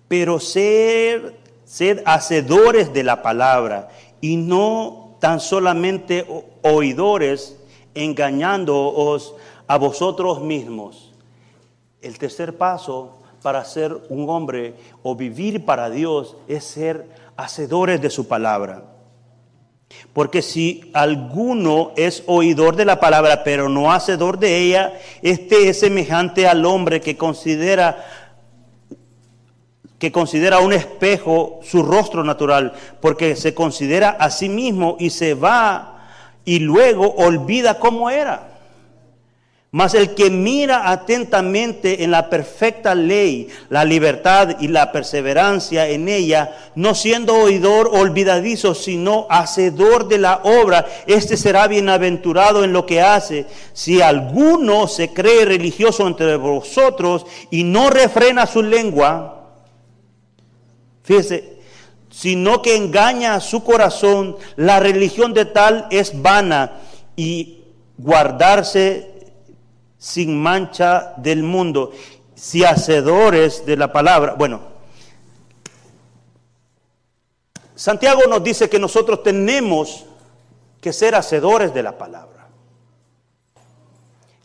Pero 0.06 0.38
sed, 0.38 1.34
sed 1.64 2.02
hacedores 2.06 2.92
de 2.92 3.02
la 3.02 3.20
palabra 3.20 3.88
y 4.20 4.36
no 4.36 5.16
tan 5.18 5.40
solamente 5.40 6.24
oidores, 6.62 7.56
engañándoos 7.94 9.34
a 9.66 9.76
vosotros 9.76 10.40
mismos. 10.40 11.12
El 12.00 12.18
tercer 12.18 12.56
paso 12.56 13.18
para 13.42 13.64
ser 13.64 13.96
un 14.08 14.30
hombre 14.30 14.74
o 15.02 15.16
vivir 15.16 15.64
para 15.64 15.90
Dios 15.90 16.36
es 16.46 16.64
ser 16.64 17.08
hacedores 17.36 18.00
de 18.00 18.10
su 18.10 18.28
palabra. 18.28 18.91
Porque 20.12 20.42
si 20.42 20.90
alguno 20.92 21.92
es 21.96 22.22
oidor 22.26 22.76
de 22.76 22.84
la 22.84 23.00
palabra, 23.00 23.44
pero 23.44 23.68
no 23.68 23.92
hacedor 23.92 24.38
de 24.38 24.58
ella, 24.58 24.92
este 25.22 25.68
es 25.68 25.80
semejante 25.80 26.46
al 26.46 26.66
hombre 26.66 27.00
que 27.00 27.16
considera 27.16 28.04
que 29.98 30.10
considera 30.10 30.58
un 30.58 30.72
espejo 30.72 31.60
su 31.62 31.84
rostro 31.84 32.24
natural, 32.24 32.72
porque 33.00 33.36
se 33.36 33.54
considera 33.54 34.10
a 34.10 34.30
sí 34.30 34.48
mismo 34.48 34.96
y 34.98 35.10
se 35.10 35.34
va 35.34 36.08
y 36.44 36.58
luego 36.58 37.14
olvida 37.14 37.78
cómo 37.78 38.10
era. 38.10 38.51
Mas 39.74 39.94
el 39.94 40.14
que 40.14 40.28
mira 40.28 40.90
atentamente 40.90 42.04
en 42.04 42.10
la 42.10 42.28
perfecta 42.28 42.94
ley, 42.94 43.48
la 43.70 43.86
libertad 43.86 44.60
y 44.60 44.68
la 44.68 44.92
perseverancia 44.92 45.88
en 45.88 46.10
ella, 46.10 46.54
no 46.74 46.94
siendo 46.94 47.34
oidor 47.34 47.88
olvidadizo, 47.90 48.74
sino 48.74 49.26
hacedor 49.30 50.08
de 50.08 50.18
la 50.18 50.42
obra, 50.44 50.84
este 51.06 51.38
será 51.38 51.68
bienaventurado 51.68 52.64
en 52.64 52.74
lo 52.74 52.84
que 52.84 53.00
hace. 53.00 53.46
Si 53.72 54.02
alguno 54.02 54.88
se 54.88 55.14
cree 55.14 55.46
religioso 55.46 56.06
entre 56.06 56.36
vosotros 56.36 57.24
y 57.50 57.64
no 57.64 57.88
refrena 57.88 58.46
su 58.46 58.62
lengua, 58.62 59.54
fíjese, 61.02 61.60
sino 62.10 62.60
que 62.60 62.76
engaña 62.76 63.40
su 63.40 63.64
corazón, 63.64 64.36
la 64.56 64.80
religión 64.80 65.32
de 65.32 65.46
tal 65.46 65.86
es 65.90 66.20
vana 66.20 66.72
y 67.16 67.60
guardarse 67.96 69.11
sin 70.02 70.36
mancha 70.36 71.14
del 71.16 71.44
mundo, 71.44 71.92
si 72.34 72.64
hacedores 72.64 73.64
de 73.64 73.76
la 73.76 73.92
palabra. 73.92 74.34
Bueno, 74.34 74.60
Santiago 77.76 78.22
nos 78.28 78.42
dice 78.42 78.68
que 78.68 78.80
nosotros 78.80 79.22
tenemos 79.22 80.04
que 80.80 80.92
ser 80.92 81.14
hacedores 81.14 81.72
de 81.72 81.84
la 81.84 81.96
palabra. 81.98 82.48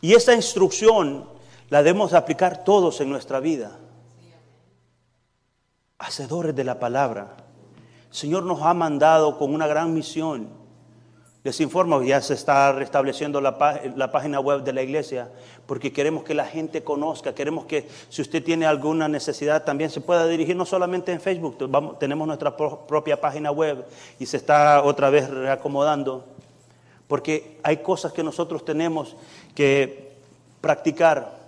Y 0.00 0.14
esta 0.14 0.32
instrucción 0.32 1.28
la 1.70 1.82
debemos 1.82 2.12
aplicar 2.12 2.62
todos 2.62 3.00
en 3.00 3.10
nuestra 3.10 3.40
vida. 3.40 3.80
Hacedores 5.98 6.54
de 6.54 6.62
la 6.62 6.78
palabra. 6.78 7.36
El 8.08 8.14
Señor 8.14 8.44
nos 8.44 8.62
ha 8.62 8.74
mandado 8.74 9.36
con 9.36 9.52
una 9.52 9.66
gran 9.66 9.92
misión. 9.92 10.50
Les 11.44 11.60
informo, 11.60 12.02
ya 12.02 12.20
se 12.20 12.34
está 12.34 12.72
restableciendo 12.72 13.40
la, 13.40 13.58
página 13.58 14.40
web 14.40 14.64
de 14.64 14.72
la 14.72 14.82
iglesia 14.82 15.28
porque 15.66 15.92
queremos 15.92 16.24
que 16.24 16.34
la 16.34 16.44
gente 16.44 16.82
conozca, 16.82 17.32
queremos 17.32 17.64
que 17.64 17.88
si 18.08 18.22
usted 18.22 18.42
tiene 18.42 18.66
alguna 18.66 19.06
necesidad 19.06 19.62
también 19.64 19.90
se 19.90 20.00
pueda 20.00 20.26
dirigir 20.26 20.56
no 20.56 20.66
solamente 20.66 21.12
en 21.12 21.20
Facebook, 21.20 21.56
tenemos 22.00 22.26
nuestra 22.26 22.56
propia 22.56 23.20
página 23.20 23.52
web 23.52 23.84
y 24.18 24.26
se 24.26 24.36
está 24.36 24.82
otra 24.82 25.10
vez 25.10 25.30
reacomodando, 25.30 26.24
porque 27.06 27.58
hay 27.62 27.78
cosas 27.78 28.12
que 28.12 28.24
nosotros 28.24 28.64
tenemos 28.64 29.14
que 29.54 30.12
practicar. 30.60 31.38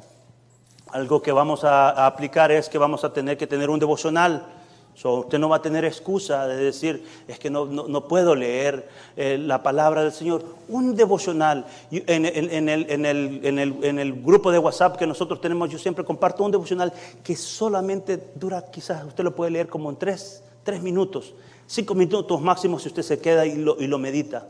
Algo 0.93 1.21
que 1.21 1.33
vamos 1.33 1.65
a 1.65 2.07
aplicar 2.07 2.53
es 2.53 2.69
que 2.69 2.79
vamos 2.79 3.05
a 3.05 3.13
tener 3.13 3.37
que 3.37 3.47
tener 3.47 3.71
un 3.71 3.81
devocional 3.81 4.60
usted 4.95 5.39
no 5.39 5.49
va 5.49 5.57
a 5.57 5.63
tener 5.63 5.85
excusa 5.85 6.47
de 6.47 6.57
decir, 6.57 7.05
es 7.27 7.39
que 7.39 7.51
no, 7.51 7.67
no, 7.67 8.09
puedo 8.09 8.35
leer 8.35 8.89
eh, 9.17 9.39
la 9.39 9.63
palabra 9.63 10.03
del 10.03 10.13
Señor. 10.13 10.45
Un 10.69 10.95
devocional. 10.95 11.67
En, 11.91 12.27
en, 12.27 12.69
el, 12.69 12.91
en, 12.91 13.07
el, 13.07 13.81
en, 13.83 13.99
el, 13.99 14.23
grupo 14.23 14.53
de 14.53 14.59
WhatsApp 14.59 14.97
que 14.97 15.07
nosotros 15.07 15.41
tenemos, 15.41 15.71
yo 15.71 15.79
siempre 15.79 16.05
comparto 16.05 16.45
un 16.45 16.51
devocional 16.51 16.93
que 17.23 17.35
solamente 17.37 18.33
dura, 18.35 18.65
quizás 18.71 19.05
usted 19.05 19.25
lo 19.25 19.35
puede 19.35 19.51
leer 19.51 19.69
como 19.69 19.91
en 19.91 19.97
tres, 19.97 20.43
tres 20.63 20.83
minutos, 20.83 21.35
cinco 21.67 21.95
minutos 21.95 22.41
máximo 22.41 22.79
si 22.79 22.89
usted 22.89 23.03
se 23.03 23.19
queda 23.19 23.47
y 23.47 23.57
lo, 23.57 23.81
y 23.81 23.87
lo 23.87 23.99
medita. 23.99 24.49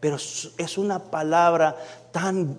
Pero 0.00 0.16
es 0.16 0.78
una 0.78 1.10
palabra 1.10 1.76
tan 2.12 2.56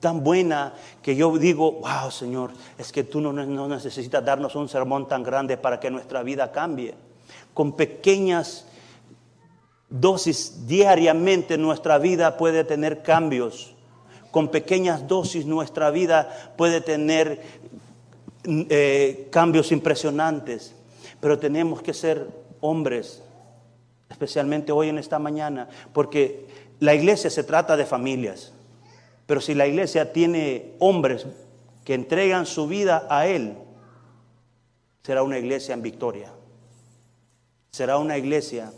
tan 0.00 0.24
buena 0.24 0.72
que 1.02 1.14
yo 1.14 1.36
digo, 1.36 1.72
wow 1.72 2.10
Señor, 2.10 2.52
es 2.78 2.90
que 2.90 3.04
tú 3.04 3.20
no, 3.20 3.32
necesitas 3.68 4.24
darnos 4.24 4.56
un 4.56 4.68
sermón 4.68 5.06
tan 5.06 5.22
grande 5.22 5.56
para 5.56 5.78
que 5.78 5.90
nuestra 5.90 6.22
vida 6.22 6.50
cambie. 6.50 6.94
Con 7.54 7.72
pequeñas 7.72 8.66
dosis 9.90 10.66
diariamente 10.66 11.58
nuestra 11.58 11.98
vida 11.98 12.36
puede 12.36 12.64
tener 12.64 13.02
cambios. 13.02 13.74
Con 14.30 14.48
pequeñas 14.48 15.06
dosis 15.06 15.44
nuestra 15.44 15.90
vida 15.90 16.54
puede 16.56 16.80
tener 16.80 17.42
eh, 18.44 19.28
cambios 19.30 19.70
impresionantes. 19.70 20.74
Pero 21.20 21.38
tenemos 21.38 21.82
que 21.82 21.92
ser 21.92 22.26
hombres, 22.60 23.22
especialmente 24.08 24.72
hoy 24.72 24.88
en 24.88 24.98
esta 24.98 25.18
mañana, 25.18 25.68
porque 25.92 26.46
la 26.78 26.94
iglesia 26.94 27.28
se 27.28 27.44
trata 27.44 27.76
de 27.76 27.84
familias. 27.84 28.54
Pero 29.30 29.40
si 29.40 29.54
la 29.54 29.68
iglesia 29.68 30.12
tiene 30.12 30.72
hombres 30.80 31.24
que 31.84 31.94
entregan 31.94 32.46
su 32.46 32.66
vida 32.66 33.06
a 33.08 33.28
Él, 33.28 33.54
será 35.04 35.22
una 35.22 35.38
iglesia 35.38 35.72
en 35.72 35.82
victoria. 35.82 36.32
Será 37.70 37.98
una 37.98 38.18
iglesia 38.18 38.72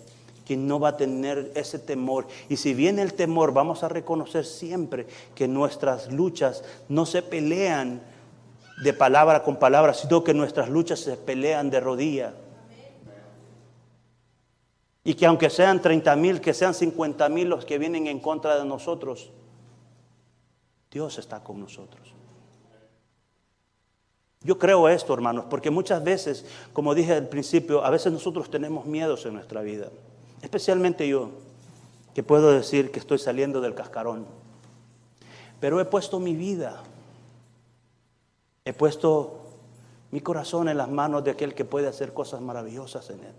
que 0.44 0.58
no 0.58 0.78
va 0.78 0.90
a 0.90 0.96
tener 0.98 1.52
ese 1.54 1.78
temor. 1.78 2.26
Y 2.50 2.58
si 2.58 2.74
viene 2.74 3.00
el 3.00 3.14
temor, 3.14 3.54
vamos 3.54 3.82
a 3.82 3.88
reconocer 3.88 4.44
siempre 4.44 5.06
que 5.34 5.48
nuestras 5.48 6.12
luchas 6.12 6.62
no 6.86 7.06
se 7.06 7.22
pelean 7.22 8.02
de 8.84 8.92
palabra 8.92 9.44
con 9.44 9.56
palabra, 9.56 9.94
sino 9.94 10.22
que 10.22 10.34
nuestras 10.34 10.68
luchas 10.68 11.00
se 11.00 11.16
pelean 11.16 11.70
de 11.70 11.80
rodilla. 11.80 12.34
Y 15.02 15.14
que 15.14 15.24
aunque 15.24 15.48
sean 15.48 15.80
30 15.80 16.14
mil, 16.16 16.42
que 16.42 16.52
sean 16.52 16.74
50 16.74 17.26
mil 17.30 17.48
los 17.48 17.64
que 17.64 17.78
vienen 17.78 18.06
en 18.06 18.20
contra 18.20 18.58
de 18.58 18.66
nosotros, 18.66 19.30
Dios 20.92 21.18
está 21.18 21.42
con 21.42 21.58
nosotros. 21.58 22.14
Yo 24.44 24.58
creo 24.58 24.88
esto, 24.88 25.14
hermanos, 25.14 25.46
porque 25.48 25.70
muchas 25.70 26.02
veces, 26.02 26.44
como 26.72 26.94
dije 26.94 27.14
al 27.14 27.28
principio, 27.28 27.84
a 27.84 27.90
veces 27.90 28.12
nosotros 28.12 28.50
tenemos 28.50 28.86
miedos 28.86 29.24
en 29.24 29.34
nuestra 29.34 29.62
vida. 29.62 29.88
Especialmente 30.42 31.08
yo, 31.08 31.30
que 32.12 32.22
puedo 32.22 32.50
decir 32.50 32.90
que 32.90 32.98
estoy 32.98 33.18
saliendo 33.18 33.60
del 33.60 33.74
cascarón. 33.74 34.26
Pero 35.60 35.80
he 35.80 35.84
puesto 35.84 36.18
mi 36.18 36.34
vida, 36.34 36.82
he 38.64 38.72
puesto 38.72 39.38
mi 40.10 40.20
corazón 40.20 40.68
en 40.68 40.76
las 40.76 40.90
manos 40.90 41.22
de 41.24 41.30
aquel 41.30 41.54
que 41.54 41.64
puede 41.64 41.86
hacer 41.86 42.12
cosas 42.12 42.40
maravillosas 42.40 43.08
en 43.10 43.20
él. 43.20 43.34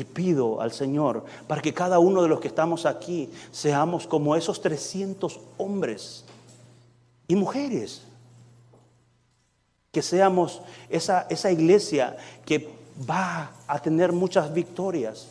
Y 0.00 0.04
pido 0.04 0.62
al 0.62 0.72
Señor 0.72 1.26
para 1.46 1.60
que 1.60 1.74
cada 1.74 1.98
uno 1.98 2.22
de 2.22 2.28
los 2.28 2.40
que 2.40 2.48
estamos 2.48 2.86
aquí 2.86 3.30
seamos 3.52 4.06
como 4.06 4.34
esos 4.34 4.62
300 4.62 5.38
hombres 5.58 6.24
y 7.28 7.36
mujeres. 7.36 8.00
Que 9.92 10.00
seamos 10.00 10.62
esa, 10.88 11.26
esa 11.28 11.52
iglesia 11.52 12.16
que 12.46 12.70
va 13.08 13.52
a 13.66 13.78
tener 13.80 14.12
muchas 14.12 14.54
victorias. 14.54 15.28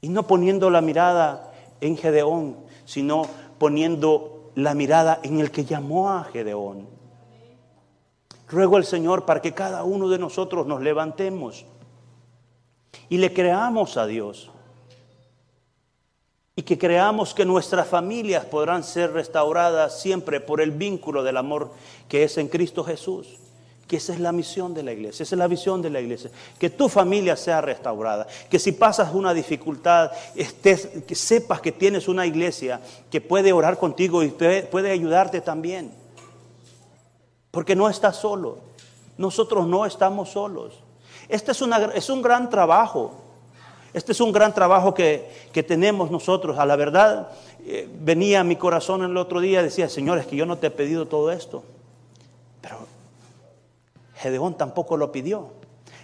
Y 0.00 0.08
no 0.08 0.26
poniendo 0.26 0.68
la 0.68 0.80
mirada 0.80 1.52
en 1.80 1.96
Gedeón, 1.96 2.56
sino 2.84 3.22
poniendo 3.58 4.50
la 4.56 4.74
mirada 4.74 5.20
en 5.22 5.38
el 5.38 5.52
que 5.52 5.64
llamó 5.64 6.10
a 6.10 6.24
Gedeón. 6.24 6.88
Ruego 8.48 8.78
al 8.78 8.84
Señor 8.84 9.24
para 9.24 9.40
que 9.40 9.54
cada 9.54 9.84
uno 9.84 10.08
de 10.08 10.18
nosotros 10.18 10.66
nos 10.66 10.82
levantemos 10.82 11.64
y 13.14 13.16
le 13.16 13.32
creamos 13.32 13.96
a 13.96 14.08
Dios. 14.08 14.50
Y 16.56 16.62
que 16.62 16.76
creamos 16.76 17.32
que 17.32 17.44
nuestras 17.44 17.86
familias 17.86 18.44
podrán 18.44 18.82
ser 18.82 19.12
restauradas 19.12 20.00
siempre 20.00 20.40
por 20.40 20.60
el 20.60 20.72
vínculo 20.72 21.22
del 21.22 21.36
amor 21.36 21.70
que 22.08 22.24
es 22.24 22.38
en 22.38 22.48
Cristo 22.48 22.82
Jesús. 22.82 23.28
Que 23.86 23.98
esa 23.98 24.14
es 24.14 24.18
la 24.18 24.32
misión 24.32 24.74
de 24.74 24.82
la 24.82 24.90
iglesia, 24.90 25.22
esa 25.22 25.36
es 25.36 25.38
la 25.38 25.46
visión 25.46 25.80
de 25.80 25.90
la 25.90 26.00
iglesia. 26.00 26.32
Que 26.58 26.70
tu 26.70 26.88
familia 26.88 27.36
sea 27.36 27.60
restaurada. 27.60 28.26
Que 28.50 28.58
si 28.58 28.72
pasas 28.72 29.14
una 29.14 29.32
dificultad, 29.32 30.10
estés, 30.34 30.88
que 31.06 31.14
sepas 31.14 31.60
que 31.60 31.70
tienes 31.70 32.08
una 32.08 32.26
iglesia 32.26 32.80
que 33.12 33.20
puede 33.20 33.52
orar 33.52 33.78
contigo 33.78 34.24
y 34.24 34.30
puede 34.30 34.90
ayudarte 34.90 35.40
también. 35.40 35.92
Porque 37.52 37.76
no 37.76 37.88
estás 37.88 38.16
solo. 38.16 38.58
Nosotros 39.16 39.68
no 39.68 39.86
estamos 39.86 40.30
solos. 40.30 40.83
Este 41.34 41.50
es, 41.50 41.60
es 41.94 42.10
un 42.10 42.22
gran 42.22 42.48
trabajo. 42.48 43.10
Este 43.92 44.12
es 44.12 44.20
un 44.20 44.30
gran 44.30 44.54
trabajo 44.54 44.94
que, 44.94 45.28
tenemos 45.66 46.08
nosotros. 46.08 46.58
A 46.58 46.64
la 46.64 46.76
verdad, 46.76 47.32
eh, 47.66 47.88
venía 47.92 48.38
a 48.38 48.44
mi 48.44 48.54
corazón 48.54 49.02
el 49.02 49.16
otro 49.16 49.40
día 49.40 49.60
decía, 49.60 49.88
Señor, 49.88 50.18
es 50.18 50.28
que 50.28 50.36
yo 50.36 50.46
no 50.46 50.58
te 50.58 50.68
he 50.68 50.70
pedido 50.70 51.08
todo 51.08 51.32
esto. 51.32 51.64
Pero 52.60 52.86
Gedeón 54.14 54.56
tampoco 54.56 54.96
lo 54.96 55.10
pidió. 55.10 55.48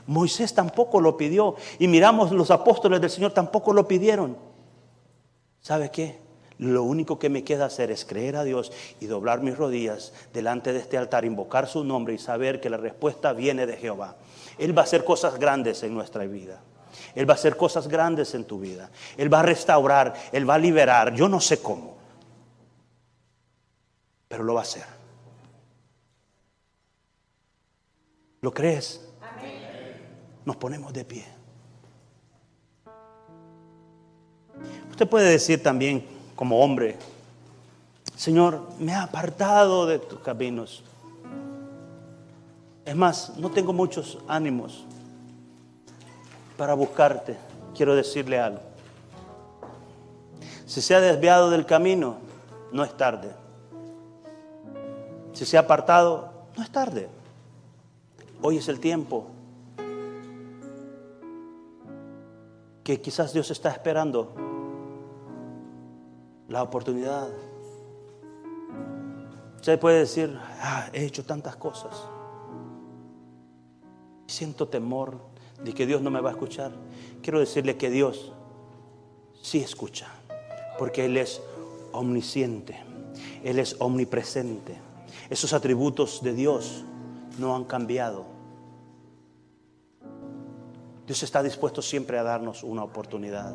Moisés 0.09 0.53
tampoco 0.53 1.01
lo 1.01 1.17
pidió. 1.17 1.55
Y 1.79 1.87
miramos, 1.87 2.33
los 2.33 2.51
apóstoles 2.51 3.01
del 3.01 3.11
Señor 3.11 3.31
tampoco 3.31 3.73
lo 3.73 3.87
pidieron. 3.87 4.37
¿Sabe 5.61 5.93
qué? 5.93 6.19
Lo 6.59 6.83
único 6.83 7.21
que 7.21 7.29
me 7.29 7.45
queda 7.45 7.67
hacer 7.67 7.93
es 7.93 8.05
creer 8.05 8.35
a 8.35 8.43
Dios 8.43 8.73
y 8.99 9.07
doblar 9.07 9.43
mis 9.43 9.57
rodillas 9.57 10.13
delante 10.35 10.73
de 10.73 10.81
este 10.81 10.99
altar, 10.99 11.25
invocar 11.25 11.69
su 11.69 11.85
nombre 11.85 12.15
y 12.15 12.19
saber 12.19 12.61
que 12.61 12.69
la 12.69 12.79
respuesta 12.79 13.33
viene 13.33 13.67
de 13.67 13.77
Jehová. 13.77 14.17
Él 14.61 14.77
va 14.77 14.83
a 14.83 14.85
hacer 14.85 15.05
cosas 15.05 15.39
grandes 15.39 15.83
en 15.83 15.95
nuestra 15.95 16.25
vida. 16.27 16.61
Él 17.15 17.29
va 17.29 17.33
a 17.33 17.37
hacer 17.37 17.57
cosas 17.57 17.89
grandes 17.89 18.35
en 18.35 18.45
tu 18.45 18.61
vida. 18.61 18.91
Él 19.17 19.33
va 19.33 19.41
a 19.41 19.43
restaurar, 19.43 20.15
Él 20.33 20.49
va 20.49 20.55
a 20.55 20.59
liberar. 20.59 21.15
Yo 21.15 21.29
no 21.29 21.41
sé 21.41 21.63
cómo, 21.63 21.97
pero 24.29 24.45
lo 24.45 24.55
va 24.55 24.61
a 24.61 24.63
hacer. 24.65 24.85
¿Lo 28.43 28.53
crees? 28.53 29.01
Nos 30.45 30.57
ponemos 30.57 30.93
de 30.93 31.05
pie. 31.07 31.25
Usted 34.91 35.09
puede 35.09 35.31
decir 35.31 35.63
también 35.63 36.07
como 36.37 36.63
hombre, 36.63 36.99
Señor, 38.15 38.69
me 38.79 38.93
ha 38.93 39.05
apartado 39.05 39.87
de 39.87 39.99
tus 39.99 40.21
caminos. 40.21 40.85
Es 42.91 42.97
más, 42.97 43.37
no 43.37 43.53
tengo 43.53 43.73
muchos 43.73 44.19
ánimos 44.27 44.85
para 46.59 46.75
buscarte. 46.75 47.37
Quiero 47.73 47.95
decirle 47.95 48.41
algo. 48.41 48.59
Si 50.67 50.83
se 50.83 50.97
ha 50.97 51.01
desviado 51.01 51.51
del 51.51 51.67
camino, 51.67 52.17
no 52.73 52.83
es 52.83 52.93
tarde. 52.97 53.31
Si 55.35 55.47
se 55.47 55.57
ha 55.57 55.61
apartado, 55.61 56.33
no 56.57 56.65
es 56.65 56.71
tarde. 56.73 57.09
Hoy 58.43 58.57
es 58.57 58.67
el 58.69 58.81
tiempo 58.81 59.29
que 62.83 63.01
quizás 63.01 63.33
Dios 63.33 63.53
está 63.53 63.71
esperando 63.71 64.35
la 66.49 66.65
oportunidad. 66.65 67.29
Usted 69.55 69.79
puede 69.79 70.01
decir, 70.01 70.37
ah, 70.61 70.89
he 70.93 71.05
hecho 71.05 71.25
tantas 71.25 71.55
cosas 71.55 71.95
siento 74.31 74.69
temor 74.69 75.19
de 75.63 75.73
que 75.75 75.87
Dios 75.87 76.01
no 76.01 76.11
me 76.11 76.21
va 76.21 76.31
a 76.31 76.33
escuchar, 76.33 76.73
quiero 77.23 77.41
decirle 77.41 77.77
que 77.77 77.91
Dios 77.91 78.33
sí 79.43 79.59
escucha, 79.59 80.09
porque 80.79 81.05
Él 81.05 81.17
es 81.17 81.43
omnisciente. 81.93 82.91
Él 83.43 83.59
es 83.59 83.77
omnipresente. 83.79 84.77
Esos 85.29 85.53
atributos 85.53 86.23
de 86.23 86.35
Dios 86.35 86.85
no 87.39 87.57
han 87.57 87.65
cambiado. 87.65 88.27
Dios 91.07 91.23
está 91.23 91.43
dispuesto 91.43 91.83
siempre 91.83 92.19
a 92.19 92.23
darnos 92.23 92.63
una 92.63 92.85
oportunidad. 92.85 93.55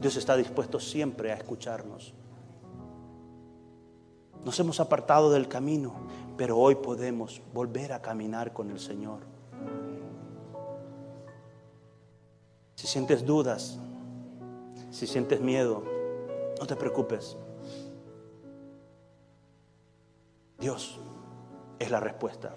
Dios 0.00 0.16
está 0.16 0.36
dispuesto 0.36 0.80
siempre 0.80 1.30
a 1.30 1.36
escucharnos. 1.36 2.14
Nos 4.44 4.58
hemos 4.58 4.80
apartado 4.80 5.30
del 5.30 5.48
camino, 5.48 5.94
pero 6.40 6.56
hoy 6.56 6.76
podemos 6.76 7.42
volver 7.52 7.92
a 7.92 8.00
caminar 8.00 8.54
con 8.54 8.70
el 8.70 8.80
Señor. 8.80 9.18
Si 12.76 12.86
sientes 12.86 13.26
dudas, 13.26 13.78
si 14.90 15.06
sientes 15.06 15.42
miedo, 15.42 15.84
no 16.58 16.66
te 16.66 16.76
preocupes. 16.76 17.36
Dios 20.58 20.98
es 21.78 21.90
la 21.90 22.00
respuesta. 22.00 22.54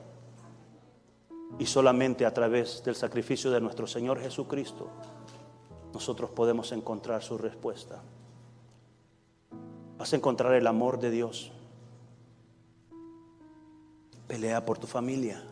Y 1.59 1.65
solamente 1.65 2.25
a 2.25 2.33
través 2.33 2.85
del 2.85 2.95
sacrificio 2.95 3.51
de 3.51 3.59
nuestro 3.59 3.85
Señor 3.85 4.17
Jesucristo 4.17 4.87
nosotros 5.93 6.29
podemos 6.29 6.71
encontrar 6.71 7.21
su 7.21 7.37
respuesta. 7.37 8.01
Vas 9.97 10.13
a 10.13 10.15
encontrar 10.15 10.53
el 10.53 10.67
amor 10.67 11.01
de 11.01 11.11
Dios. 11.11 11.51
Pelea 14.33 14.65
por 14.65 14.79
tu 14.79 14.87
familia. 14.87 15.43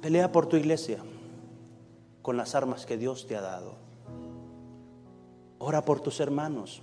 Pelea 0.00 0.32
por 0.32 0.46
tu 0.46 0.56
iglesia 0.56 1.00
con 2.22 2.38
las 2.38 2.54
armas 2.54 2.86
que 2.86 2.96
Dios 2.96 3.26
te 3.26 3.36
ha 3.36 3.42
dado. 3.42 3.74
Ora 5.58 5.84
por 5.84 6.00
tus 6.00 6.18
hermanos. 6.20 6.80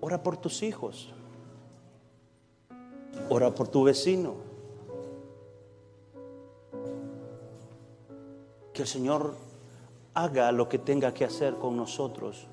Ora 0.00 0.22
por 0.22 0.38
tus 0.38 0.62
hijos. 0.62 1.12
Ora 3.28 3.54
por 3.54 3.68
tu 3.68 3.84
vecino. 3.84 4.36
Que 8.72 8.80
el 8.80 8.88
Señor 8.88 9.34
haga 10.14 10.50
lo 10.50 10.70
que 10.70 10.78
tenga 10.78 11.12
que 11.12 11.26
hacer 11.26 11.56
con 11.56 11.76
nosotros. 11.76 12.46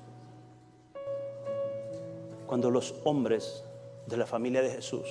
Cuando 2.46 2.70
los 2.70 2.94
hombres 3.04 3.64
de 4.06 4.18
la 4.18 4.26
familia 4.26 4.60
de 4.60 4.68
Jesús 4.68 5.06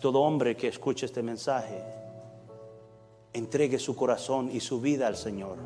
todo 0.00 0.20
hombre 0.20 0.56
que 0.56 0.68
escuche 0.68 1.06
este 1.06 1.22
mensaje 1.22 1.82
entregue 3.32 3.78
su 3.78 3.94
corazón 3.94 4.50
y 4.52 4.60
su 4.60 4.80
vida 4.80 5.06
al 5.06 5.16
Señor, 5.16 5.56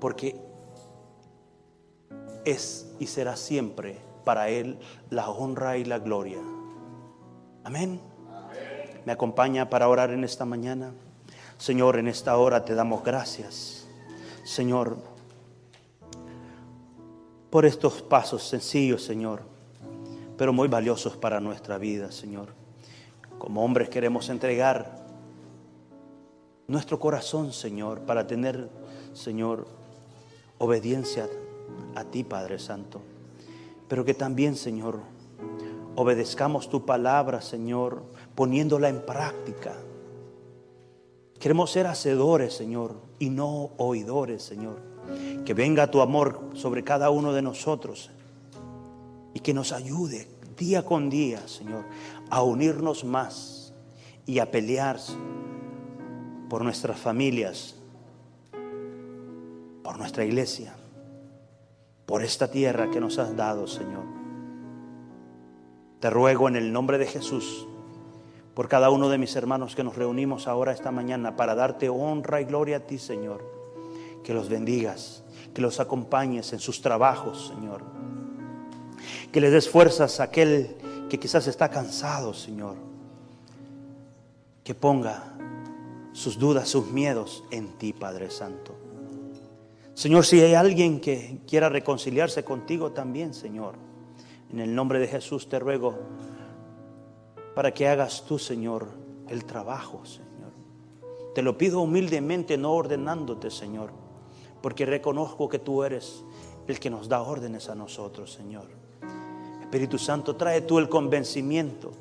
porque 0.00 0.36
es 2.44 2.94
y 2.98 3.06
será 3.06 3.36
siempre 3.36 3.98
para 4.24 4.48
Él 4.48 4.78
la 5.10 5.28
honra 5.28 5.76
y 5.76 5.84
la 5.84 5.98
gloria. 5.98 6.38
Amén. 7.64 8.00
¿Me 9.04 9.12
acompaña 9.12 9.68
para 9.68 9.88
orar 9.88 10.10
en 10.10 10.24
esta 10.24 10.44
mañana? 10.44 10.92
Señor, 11.58 11.98
en 11.98 12.08
esta 12.08 12.36
hora 12.36 12.64
te 12.64 12.74
damos 12.74 13.04
gracias. 13.04 13.86
Señor, 14.44 14.96
por 17.50 17.66
estos 17.66 18.02
pasos 18.02 18.42
sencillos, 18.42 19.02
Señor, 19.02 19.42
pero 20.36 20.52
muy 20.52 20.68
valiosos 20.68 21.16
para 21.16 21.40
nuestra 21.40 21.78
vida, 21.78 22.12
Señor. 22.12 22.65
Como 23.38 23.64
hombres 23.64 23.88
queremos 23.88 24.28
entregar 24.28 25.04
nuestro 26.66 26.98
corazón, 26.98 27.52
Señor, 27.52 28.00
para 28.00 28.26
tener, 28.26 28.68
Señor, 29.12 29.66
obediencia 30.58 31.28
a 31.94 32.04
ti, 32.04 32.24
Padre 32.24 32.58
Santo. 32.58 33.00
Pero 33.88 34.04
que 34.04 34.14
también, 34.14 34.56
Señor, 34.56 35.00
obedezcamos 35.94 36.68
tu 36.68 36.84
palabra, 36.84 37.40
Señor, 37.40 38.02
poniéndola 38.34 38.88
en 38.88 39.00
práctica. 39.04 39.74
Queremos 41.38 41.70
ser 41.70 41.86
hacedores, 41.86 42.54
Señor, 42.54 42.96
y 43.18 43.30
no 43.30 43.70
oidores, 43.76 44.42
Señor. 44.42 44.80
Que 45.44 45.54
venga 45.54 45.90
tu 45.90 46.00
amor 46.00 46.40
sobre 46.54 46.82
cada 46.82 47.10
uno 47.10 47.32
de 47.32 47.42
nosotros 47.42 48.10
y 49.34 49.40
que 49.40 49.54
nos 49.54 49.72
ayude 49.72 50.26
día 50.56 50.84
con 50.84 51.10
día, 51.10 51.46
Señor, 51.46 51.84
a 52.30 52.42
unirnos 52.42 53.04
más 53.04 53.74
y 54.24 54.38
a 54.38 54.50
pelear 54.50 54.98
por 56.48 56.62
nuestras 56.62 56.98
familias, 56.98 57.76
por 59.82 59.98
nuestra 59.98 60.24
iglesia, 60.24 60.74
por 62.06 62.22
esta 62.22 62.50
tierra 62.50 62.90
que 62.90 63.00
nos 63.00 63.18
has 63.18 63.36
dado, 63.36 63.66
Señor. 63.66 64.04
Te 66.00 66.10
ruego 66.10 66.48
en 66.48 66.56
el 66.56 66.72
nombre 66.72 66.98
de 66.98 67.06
Jesús 67.06 67.66
por 68.56 68.68
cada 68.68 68.88
uno 68.88 69.10
de 69.10 69.18
mis 69.18 69.36
hermanos 69.36 69.76
que 69.76 69.84
nos 69.84 69.96
reunimos 69.96 70.48
ahora 70.48 70.72
esta 70.72 70.90
mañana 70.90 71.36
para 71.36 71.54
darte 71.54 71.90
honra 71.90 72.40
y 72.40 72.44
gloria 72.44 72.78
a 72.78 72.80
ti, 72.80 72.96
Señor. 72.96 73.44
Que 74.24 74.32
los 74.32 74.48
bendigas, 74.48 75.22
que 75.52 75.60
los 75.60 75.78
acompañes 75.78 76.52
en 76.54 76.58
sus 76.58 76.80
trabajos, 76.80 77.48
Señor. 77.54 77.82
Que 79.30 79.42
les 79.42 79.52
des 79.52 79.68
fuerzas 79.68 80.20
a 80.20 80.24
aquel 80.24 80.74
que 81.08 81.18
quizás 81.18 81.46
está 81.46 81.68
cansado, 81.68 82.34
Señor. 82.34 82.76
Que 84.64 84.74
ponga 84.74 85.36
sus 86.12 86.38
dudas, 86.38 86.68
sus 86.68 86.90
miedos 86.90 87.44
en 87.50 87.76
ti, 87.78 87.92
Padre 87.92 88.30
Santo. 88.30 88.74
Señor, 89.94 90.24
si 90.24 90.40
hay 90.40 90.54
alguien 90.54 91.00
que 91.00 91.40
quiera 91.46 91.68
reconciliarse 91.68 92.44
contigo 92.44 92.92
también, 92.92 93.32
Señor, 93.32 93.76
en 94.50 94.60
el 94.60 94.74
nombre 94.74 94.98
de 94.98 95.08
Jesús 95.08 95.48
te 95.48 95.58
ruego 95.58 95.98
para 97.54 97.72
que 97.72 97.88
hagas 97.88 98.24
tú, 98.26 98.38
Señor, 98.38 98.88
el 99.28 99.44
trabajo, 99.44 100.04
Señor. 100.04 100.52
Te 101.34 101.42
lo 101.42 101.56
pido 101.56 101.80
humildemente, 101.80 102.58
no 102.58 102.72
ordenándote, 102.72 103.50
Señor, 103.50 103.90
porque 104.60 104.84
reconozco 104.86 105.48
que 105.48 105.58
tú 105.58 105.82
eres 105.82 106.24
el 106.66 106.80
que 106.80 106.90
nos 106.90 107.08
da 107.08 107.22
órdenes 107.22 107.68
a 107.68 107.74
nosotros, 107.74 108.32
Señor. 108.32 108.85
Espíritu 109.66 109.98
Santo, 109.98 110.36
trae 110.36 110.60
tú 110.60 110.78
el 110.78 110.88
convencimiento 110.88 111.92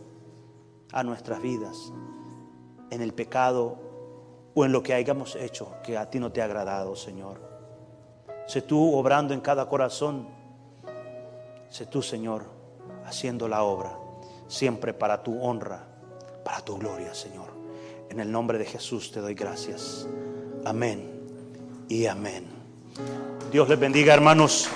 a 0.91 1.03
nuestras 1.03 1.41
vidas 1.41 1.91
en 2.91 3.01
el 3.01 3.13
pecado 3.13 3.78
o 4.53 4.66
en 4.66 4.72
lo 4.72 4.84
que 4.84 4.93
hayamos 4.93 5.36
hecho 5.36 5.74
que 5.84 5.97
a 5.97 6.09
ti 6.09 6.20
no 6.20 6.32
te 6.32 6.41
ha 6.41 6.45
agradado, 6.45 6.95
Señor. 6.95 7.41
Sé 8.47 8.61
tú 8.61 8.95
obrando 8.95 9.34
en 9.34 9.41
cada 9.41 9.68
corazón. 9.68 10.28
Sé 11.70 11.88
tú, 11.88 12.03
Señor, 12.03 12.45
haciendo 13.03 13.47
la 13.47 13.63
obra 13.63 13.97
siempre 14.47 14.93
para 14.93 15.24
tu 15.24 15.41
honra, 15.41 15.84
para 16.43 16.61
tu 16.61 16.78
gloria, 16.78 17.13
Señor. 17.16 17.47
En 18.09 18.20
el 18.20 18.32
nombre 18.32 18.59
de 18.59 18.66
Jesús 18.66 19.11
te 19.11 19.20
doy 19.20 19.34
gracias. 19.34 20.07
Amén 20.63 21.11
y 21.89 22.05
amén. 22.05 22.45
Dios 23.51 23.68
les 23.68 23.80
bendiga, 23.80 24.13
hermanos. 24.13 24.70